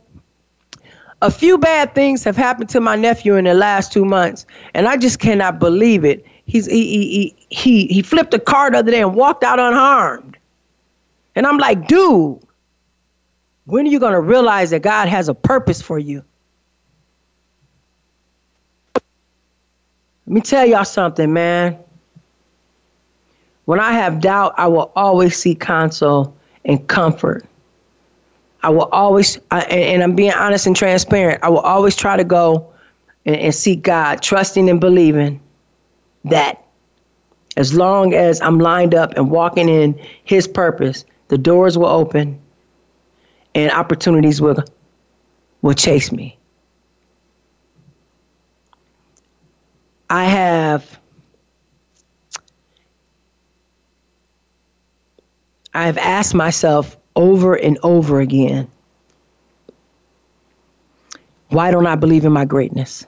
a 1.23 1.31
few 1.31 1.57
bad 1.57 1.95
things 1.95 2.25
have 2.25 2.37
happened 2.37 2.69
to 2.71 2.81
my 2.81 2.97
nephew 2.97 3.37
in 3.37 3.45
the 3.45 3.55
last 3.55 3.93
two 3.93 4.05
months, 4.05 4.45
and 4.75 4.89
I 4.89 4.97
just 4.97 5.21
cannot 5.21 5.61
believe 5.61 6.05
it. 6.05 6.27
He's 6.47 6.67
he 6.67 6.85
he 6.85 7.47
he 7.49 7.87
he 7.87 8.03
flipped 8.03 8.35
a 8.35 8.41
car 8.41 8.73
the 8.73 8.79
other 8.79 8.91
day 8.91 9.01
and 9.01 9.15
walked 9.15 9.45
out 9.45 9.61
unharmed. 9.61 10.37
And 11.37 11.47
I'm 11.47 11.59
like, 11.59 11.87
dude, 11.87 12.41
when 13.67 13.87
are 13.87 13.91
you 13.91 14.01
gonna 14.01 14.21
realize 14.21 14.71
that 14.71 14.83
God 14.83 15.09
has 15.09 15.29
a 15.29 15.35
purpose 15.35 15.81
for 15.81 15.99
you? 15.99 16.25
Let 20.27 20.35
me 20.35 20.41
tell 20.41 20.67
y'all 20.67 20.85
something, 20.85 21.33
man. 21.33 21.79
When 23.67 23.79
I 23.79 23.93
have 23.93 24.21
doubt, 24.21 24.55
I 24.57 24.67
will 24.67 24.91
always 24.97 25.37
seek 25.37 25.61
counsel 25.61 26.37
and 26.65 26.85
comfort. 26.89 27.47
I 28.63 28.71
will 28.71 28.89
always, 28.93 29.39
I, 29.51 29.63
and, 29.63 30.03
I'm 30.03 30.15
being 30.15 30.33
honest 30.33 30.67
and 30.67 30.77
transparent, 30.77 31.43
I 31.43 31.49
will 31.49 31.59
always 31.61 31.97
try 31.97 32.17
to 32.17 32.25
go 32.25 32.73
and, 33.27 33.37
and 33.37 33.55
seek 33.55 33.83
God, 33.83 34.23
trusting 34.23 34.69
and 34.71 34.81
believing 34.81 35.41
that 36.25 36.65
as 37.57 37.75
long 37.75 38.15
as 38.15 38.41
I'm 38.41 38.59
lined 38.59 38.95
up 38.95 39.15
and 39.17 39.31
walking 39.31 39.69
in 39.69 40.01
His 40.25 40.47
purpose, 40.47 41.05
the 41.29 41.39
doors 41.39 41.77
will 41.77 41.87
open 41.87 42.41
and 43.55 43.71
opportunities 43.73 44.41
will, 44.41 44.63
will 45.63 45.75
chase 45.75 46.13
me. 46.13 46.39
I 50.09 50.25
have 50.25 51.01
I 55.75 55.87
have 55.87 55.97
asked 55.97 56.35
myself 56.35 56.99
over 57.17 57.55
and 57.55 57.79
over 57.83 58.21
again 58.21 58.69
why 61.53 61.71
don't 61.71 61.87
I 61.87 61.97
believe 61.97 62.25
in 62.25 62.33
my 62.33 62.47
greatness? 62.47 63.05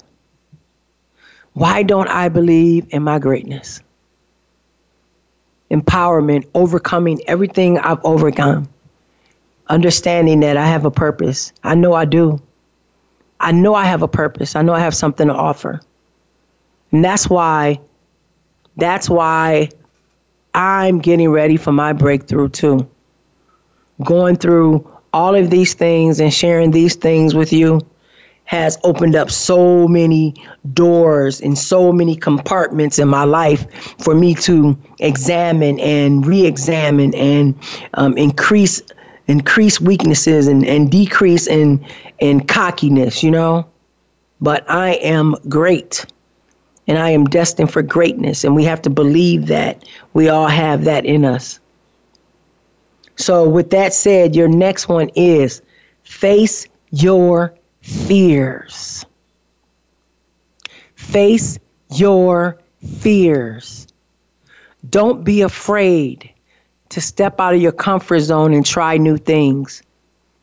Why 1.55 1.83
don't 1.83 2.09
I 2.09 2.29
believe 2.29 2.87
in 2.91 3.03
my 3.03 3.19
greatness? 3.19 3.81
Empowerment, 5.71 6.47
overcoming 6.55 7.23
everything 7.27 7.79
I've 7.79 8.05
overcome, 8.05 8.69
understanding 9.69 10.41
that 10.41 10.59
I 10.59 10.67
have 10.67 10.85
a 10.85 10.91
purpose. 10.91 11.55
I 11.63 11.75
know 11.75 11.95
I 11.95 12.05
do. 12.05 12.43
I 13.41 13.53
know 13.53 13.75
I 13.75 13.87
have 13.87 14.03
a 14.03 14.09
purpose. 14.09 14.57
I 14.57 14.61
know 14.61 14.75
I 14.75 14.81
have 14.81 14.95
something 14.95 15.29
to 15.29 15.35
offer. 15.35 15.81
And 16.93 17.03
that's 17.03 17.31
why, 17.31 17.81
that's 18.77 19.09
why 19.09 19.71
I'm 20.53 20.99
getting 20.99 21.31
ready 21.31 21.57
for 21.57 21.73
my 21.73 21.95
breakthrough 21.95 22.51
too 22.51 22.91
going 24.03 24.37
through 24.37 24.89
all 25.13 25.35
of 25.35 25.51
these 25.51 25.75
things 25.75 26.21
and 26.21 26.33
sharing 26.35 26.73
these 26.73 26.97
things 26.97 27.35
with 27.35 27.53
you 27.53 27.81
has 28.47 28.79
opened 28.85 29.17
up 29.17 29.31
so 29.31 29.89
many 29.89 30.35
doors 30.75 31.41
and 31.41 31.57
so 31.57 31.93
many 31.93 32.15
compartments 32.15 32.99
in 32.99 33.09
my 33.09 33.25
life 33.25 33.67
for 34.03 34.15
me 34.15 34.35
to 34.35 34.77
examine 35.01 35.79
and 35.81 36.27
re-examine 36.27 37.15
and 37.15 37.55
um, 37.95 38.17
increase 38.19 38.83
increase 39.27 39.81
weaknesses 39.81 40.47
and, 40.47 40.67
and 40.67 40.91
decrease 40.91 41.47
in 41.47 41.83
in 42.19 42.45
cockiness 42.47 43.23
you 43.23 43.31
know? 43.31 43.67
But 44.41 44.69
i 44.69 44.95
am 44.95 45.37
great 45.49 46.05
and 46.87 46.99
i 46.99 47.09
am 47.09 47.25
destined 47.25 47.73
for 47.73 47.81
greatness 47.81 48.45
and 48.45 48.55
we 48.55 48.65
have 48.65 48.83
to 48.83 48.91
believe 48.91 49.47
that 49.47 49.85
we 50.13 50.29
all 50.29 50.49
have 50.49 50.85
that 50.85 51.07
in 51.07 51.25
us 51.25 51.61
so, 53.17 53.49
with 53.49 53.71
that 53.71 53.95
said, 53.95 54.35
your 54.35 54.49
next 54.49 54.89
one 54.89 55.09
is 55.15 55.63
face 56.03 56.67
your 56.91 57.55
fears. 57.83 59.05
Face 60.97 61.59
your 61.93 62.59
fears. 62.99 63.87
Don't 64.91 65.25
be 65.25 65.43
afraid 65.43 66.31
to 66.91 67.01
step 67.01 67.41
out 67.41 67.55
of 67.55 67.61
your 67.61 67.73
comfort 67.73 68.21
zone 68.21 68.53
and 68.53 68.65
try 68.65 68.97
new 68.97 69.17
things. 69.17 69.83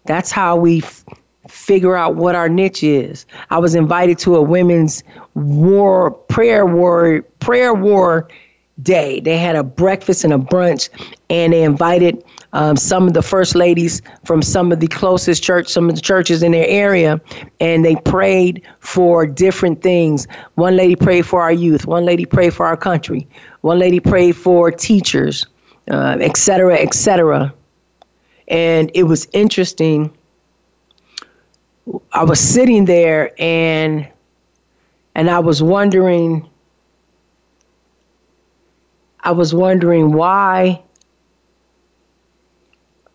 That's 0.06 0.32
how 0.32 0.56
we 0.56 0.82
f- 0.82 1.06
figure 1.48 1.96
out 1.96 2.16
what 2.16 2.36
our 2.36 2.50
niche 2.50 2.84
is. 2.84 3.26
I 3.50 3.60
was 3.60 3.76
invited 3.76 4.18
to 4.20 4.36
a 4.36 4.42
women's 4.42 5.04
war 5.36 6.12
prayer 6.12 6.66
war 6.66 7.22
prayer 7.40 7.74
war 7.74 8.28
day. 8.82 9.20
They 9.20 9.38
had 9.38 9.56
a 9.56 9.64
breakfast 9.64 10.24
and 10.24 10.34
a 10.34 10.38
brunch, 10.38 10.90
and 11.30 11.54
they 11.54 11.64
invited 11.64 12.24
um, 12.54 12.76
some 12.76 13.08
of 13.08 13.14
the 13.14 13.22
first 13.22 13.56
ladies 13.56 14.02
from 14.26 14.42
some 14.42 14.72
of 14.72 14.80
the 14.80 14.88
closest 14.88 15.44
church, 15.44 15.68
some 15.68 15.90
of 15.90 15.96
the 15.96 16.02
churches 16.02 16.44
in 16.44 16.52
their 16.52 16.68
area, 16.68 17.22
and 17.60 17.86
they 17.86 17.96
prayed 17.96 18.62
for 18.80 19.26
different 19.26 19.82
things. 19.82 20.28
One 20.56 20.76
lady 20.76 20.96
prayed 20.96 21.26
for 21.26 21.42
our 21.42 21.52
youth. 21.54 21.86
One 21.86 22.06
lady 22.06 22.26
prayed 22.26 22.54
for 22.54 22.66
our 22.66 22.78
country. 22.78 23.28
One 23.62 23.80
lady 23.80 24.00
prayed 24.00 24.36
for 24.36 24.72
teachers, 24.72 25.46
uh, 25.90 26.18
et 26.20 26.38
cetera, 26.38 26.78
et 26.78 26.94
cetera. 26.94 27.54
And 28.48 28.92
it 28.94 29.04
was 29.04 29.28
interesting. 29.32 30.12
I 32.12 32.24
was 32.24 32.40
sitting 32.40 32.86
there 32.86 33.32
and 33.40 34.08
and 35.16 35.30
I 35.30 35.40
was 35.40 35.62
wondering 35.62 36.50
I 39.24 39.32
was 39.32 39.54
wondering 39.54 40.14
why, 40.14 40.82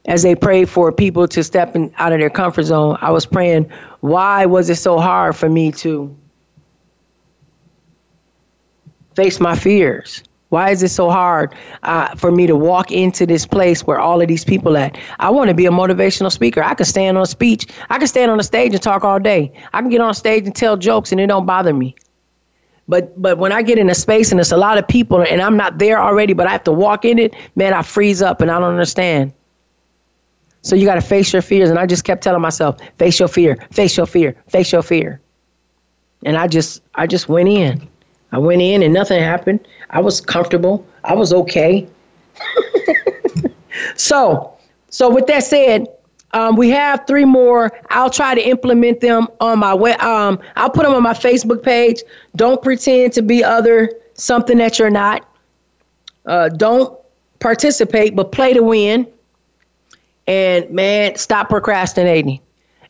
as 0.07 0.22
they 0.22 0.34
prayed 0.34 0.68
for 0.68 0.92
people 0.92 1.26
to 1.28 1.42
step 1.42 1.74
in, 1.74 1.92
out 1.98 2.12
of 2.12 2.20
their 2.20 2.30
comfort 2.30 2.64
zone, 2.64 2.96
I 3.00 3.11
was 3.11 3.26
praying, 3.26 3.70
why 4.00 4.46
was 4.46 4.70
it 4.70 4.76
so 4.76 4.98
hard 4.98 5.36
for 5.36 5.48
me 5.48 5.72
to 5.72 6.16
face 9.14 9.40
my 9.40 9.57
fears? 9.57 10.22
Why 10.50 10.70
is 10.70 10.82
it 10.84 10.90
so 10.90 11.11
hard 11.11 11.54
uh, 11.82 12.14
for 12.14 12.30
me 12.30 12.46
to 12.46 12.54
walk 12.54 12.92
into 12.92 13.26
this 13.26 13.44
place 13.44 13.82
where 13.82 13.98
all 13.98 14.20
of 14.20 14.28
these 14.28 14.44
people 14.44 14.76
at? 14.76 14.96
I 15.18 15.28
want 15.30 15.48
to 15.48 15.54
be 15.54 15.66
a 15.66 15.70
motivational 15.70 16.30
speaker. 16.30 16.62
I 16.62 16.74
can 16.74 16.86
stand 16.86 17.16
on 17.16 17.24
a 17.24 17.26
speech. 17.26 17.66
I 17.90 17.98
can 17.98 18.07
stand 18.07 18.30
on 18.30 18.38
a 18.38 18.44
stage 18.44 18.72
and 18.72 18.80
talk 18.80 19.02
all 19.02 19.18
day. 19.18 19.52
I 19.72 19.80
can 19.80 19.90
get 19.90 20.00
on 20.00 20.14
stage 20.14 20.46
and 20.46 20.54
tell 20.54 20.76
jokes 20.76 21.11
and 21.11 21.20
it 21.20 21.26
don't 21.26 21.46
bother 21.46 21.74
me. 21.74 21.96
But 22.88 23.20
but 23.20 23.38
when 23.38 23.50
I 23.50 23.62
get 23.62 23.78
in 23.78 23.90
a 23.90 23.94
space 23.96 24.30
and 24.30 24.40
it's 24.40 24.52
a 24.52 24.57
lot 24.57 24.78
of 24.78 24.86
people 24.86 25.20
and 25.20 25.42
I'm 25.42 25.57
not 25.57 25.78
there 25.78 26.00
already, 26.00 26.32
but 26.32 26.46
I 26.46 26.52
have 26.52 26.62
to 26.64 26.72
walk 26.72 27.04
in 27.04 27.18
it, 27.18 27.34
man, 27.57 27.74
I 27.74 27.82
freeze 27.82 28.22
up 28.22 28.40
and 28.40 28.48
I 28.48 28.61
don't 28.61 28.70
understand. 28.70 29.32
So 30.66 30.74
you 30.74 30.84
got 30.84 30.96
to 30.96 31.00
face 31.00 31.32
your 31.32 31.42
fears. 31.42 31.70
And 31.70 31.78
I 31.78 31.86
just 31.86 32.02
kept 32.02 32.24
telling 32.24 32.42
myself, 32.42 32.78
face 32.98 33.20
your 33.20 33.28
fear, 33.28 33.56
face 33.70 33.96
your 33.96 34.04
fear, 34.04 34.34
face 34.48 34.72
your 34.72 34.82
fear. 34.82 35.20
And 36.24 36.36
I 36.36 36.48
just 36.48 36.82
I 36.96 37.06
just 37.06 37.28
went 37.28 37.48
in. 37.48 37.86
I 38.32 38.38
went 38.38 38.60
in 38.60 38.82
and 38.82 38.92
nothing 38.92 39.22
happened. 39.22 39.60
I 39.90 40.00
was 40.00 40.20
comfortable. 40.20 40.84
I 41.04 41.14
was 41.14 41.32
okay. 41.32 41.86
so 43.96 44.56
so 44.90 45.08
with 45.08 45.28
that 45.28 45.44
said, 45.44 45.86
um, 46.32 46.56
we 46.56 46.70
have 46.70 47.06
three 47.06 47.24
more. 47.24 47.70
I'll 47.90 48.10
try 48.10 48.34
to 48.34 48.40
implement 48.42 49.00
them 49.00 49.28
on 49.40 49.60
my 49.60 49.72
way. 49.72 49.92
Um, 49.94 50.40
I'll 50.56 50.70
put 50.70 50.82
them 50.82 50.94
on 50.94 51.02
my 51.04 51.14
Facebook 51.14 51.62
page. 51.62 52.02
Don't 52.34 52.60
pretend 52.60 53.12
to 53.12 53.22
be 53.22 53.44
other 53.44 53.88
something 54.14 54.58
that 54.58 54.80
you're 54.80 54.90
not. 54.90 55.32
Uh, 56.24 56.48
don't 56.48 56.98
participate, 57.38 58.16
but 58.16 58.32
play 58.32 58.52
to 58.52 58.64
win. 58.64 59.06
And 60.27 60.70
man, 60.70 61.16
stop 61.16 61.49
procrastinating. 61.49 62.41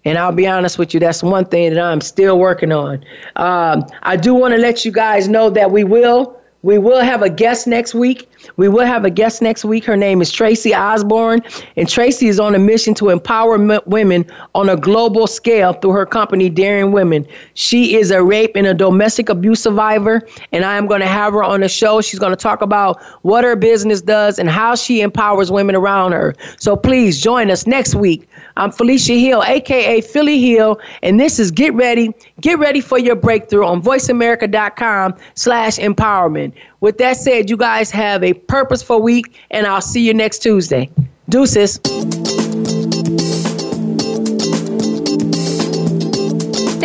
And 0.05 0.19
I'll 0.19 0.33
be 0.33 0.47
honest 0.47 0.79
with 0.79 0.95
you, 0.95 1.01
that's 1.01 1.23
one 1.23 1.45
thing 1.47 1.75
that 1.75 1.83
I'm 1.83 2.01
still 2.01 2.39
working 2.39 2.71
on. 2.71 3.05
Um, 3.35 3.85
I 4.03 4.17
do 4.17 4.35
want 4.35 4.55
to 4.55 4.59
let 4.59 4.85
you 4.85 4.93
guys 4.93 5.29
know 5.29 5.51
that 5.51 5.73
we 5.73 5.83
will 5.83 6.36
We 6.67 6.79
will 6.79 7.01
have 7.01 7.23
a 7.23 7.31
guest 7.31 7.69
next 7.69 7.95
week. 7.95 8.29
We 8.57 8.69
will 8.69 8.85
have 8.85 9.05
a 9.05 9.11
guest 9.11 9.41
next 9.41 9.65
week. 9.65 9.85
Her 9.85 9.97
name 9.97 10.21
is 10.21 10.33
Tracy 10.33 10.75
Osborne, 10.75 11.41
and 11.77 11.89
Tracy 11.89 12.27
is 12.27 12.41
on 12.41 12.57
a 12.57 12.59
mission 12.59 12.93
to 12.95 13.11
empower 13.11 13.55
m- 13.55 13.81
women 13.87 14.27
on 14.53 14.69
a 14.69 14.77
global 14.77 15.29
scale 15.29 15.75
through 15.75 15.93
her 15.93 16.05
company, 16.05 16.51
Daring 16.51 16.91
Women. 16.91 17.25
She 17.55 17.95
is 17.95 18.11
a 18.11 18.21
rape 18.21 18.57
and 18.57 18.67
a 18.67 18.75
domestic 18.75 19.29
abuse 19.29 19.63
survivor, 19.63 20.27
and 20.51 20.65
I 20.65 20.77
am 20.77 20.89
going 20.89 21.03
to 21.03 21.07
have 21.07 21.35
her 21.35 21.45
on 21.45 21.61
the 21.61 21.69
show. 21.69 22.01
She's 22.01 22.19
going 22.19 22.33
to 22.33 22.37
talk 22.37 22.63
about 22.63 23.01
what 23.23 23.45
her 23.45 23.55
business 23.55 24.03
does 24.03 24.37
and 24.37 24.51
how 24.51 24.75
she 24.75 25.03
empowers 25.03 25.53
women 25.53 25.77
around 25.77 26.13
her. 26.13 26.35
So 26.59 26.75
please 26.75 27.23
join 27.23 27.49
us 27.49 27.69
next 27.69 27.95
week. 27.95 28.29
I'm 28.57 28.73
Felicia 28.73 29.15
Hill, 29.15 29.43
aka 29.43 30.01
Philly 30.01 30.41
Hill, 30.41 30.81
and 31.03 31.21
this 31.21 31.39
is 31.39 31.51
Get 31.51 31.75
Ready. 31.75 32.15
Get 32.41 32.59
ready 32.59 32.81
for 32.81 32.99
your 32.99 33.17
breakthrough 33.17 33.67
on 33.67 33.83
voiceamerica.com 33.83 35.15
slash 35.35 35.77
empowerment. 35.77 36.53
With 36.81 36.99
that 36.99 37.17
said, 37.17 37.51
you 37.51 37.57
guys 37.57 37.91
have 37.91 38.25
a 38.25 38.33
purposeful 38.33 39.03
week, 39.03 39.39
and 39.51 39.67
I'll 39.67 39.81
see 39.81 40.07
you 40.07 40.15
next 40.15 40.41
Tuesday. 40.41 40.91
Deuces. 41.29 41.81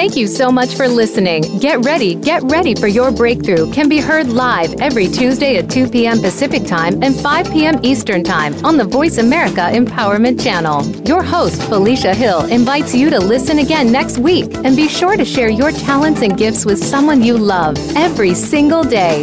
Thank 0.02 0.16
you 0.16 0.26
so 0.26 0.52
much 0.52 0.74
for 0.74 0.88
listening. 0.88 1.44
Get 1.60 1.86
ready, 1.86 2.16
get 2.16 2.42
ready 2.46 2.74
for 2.74 2.88
your 2.88 3.12
breakthrough 3.12 3.72
can 3.72 3.88
be 3.88 4.00
heard 4.00 4.30
live 4.30 4.74
every 4.82 5.08
Tuesday 5.08 5.58
at 5.58 5.70
2 5.70 5.92
p.m. 5.92 6.20
Pacific 6.20 6.66
Time 6.66 7.04
and 7.04 7.16
5 7.16 7.52
p.m. 7.52 7.80
Eastern 7.84 8.24
Time 8.24 8.56
on 8.66 8.78
the 8.78 8.84
Voice 8.84 9.20
America 9.20 9.62
Empowerment 9.72 10.42
Channel. 10.44 10.84
Your 11.08 11.22
host, 11.22 11.62
Felicia 11.70 12.16
Hill, 12.16 12.46
invites 12.46 12.96
you 12.96 13.12
to 13.12 13.20
listen 13.20 13.60
again 13.60 13.92
next 13.92 14.18
week 14.18 14.52
and 14.66 14.76
be 14.76 14.88
sure 14.88 15.16
to 15.16 15.24
share 15.24 15.50
your 15.50 15.70
talents 15.72 16.24
and 16.24 16.36
gifts 16.36 16.66
with 16.66 16.84
someone 16.84 17.22
you 17.22 17.38
love 17.38 17.78
every 17.96 18.34
single 18.34 18.84
day. 18.84 19.22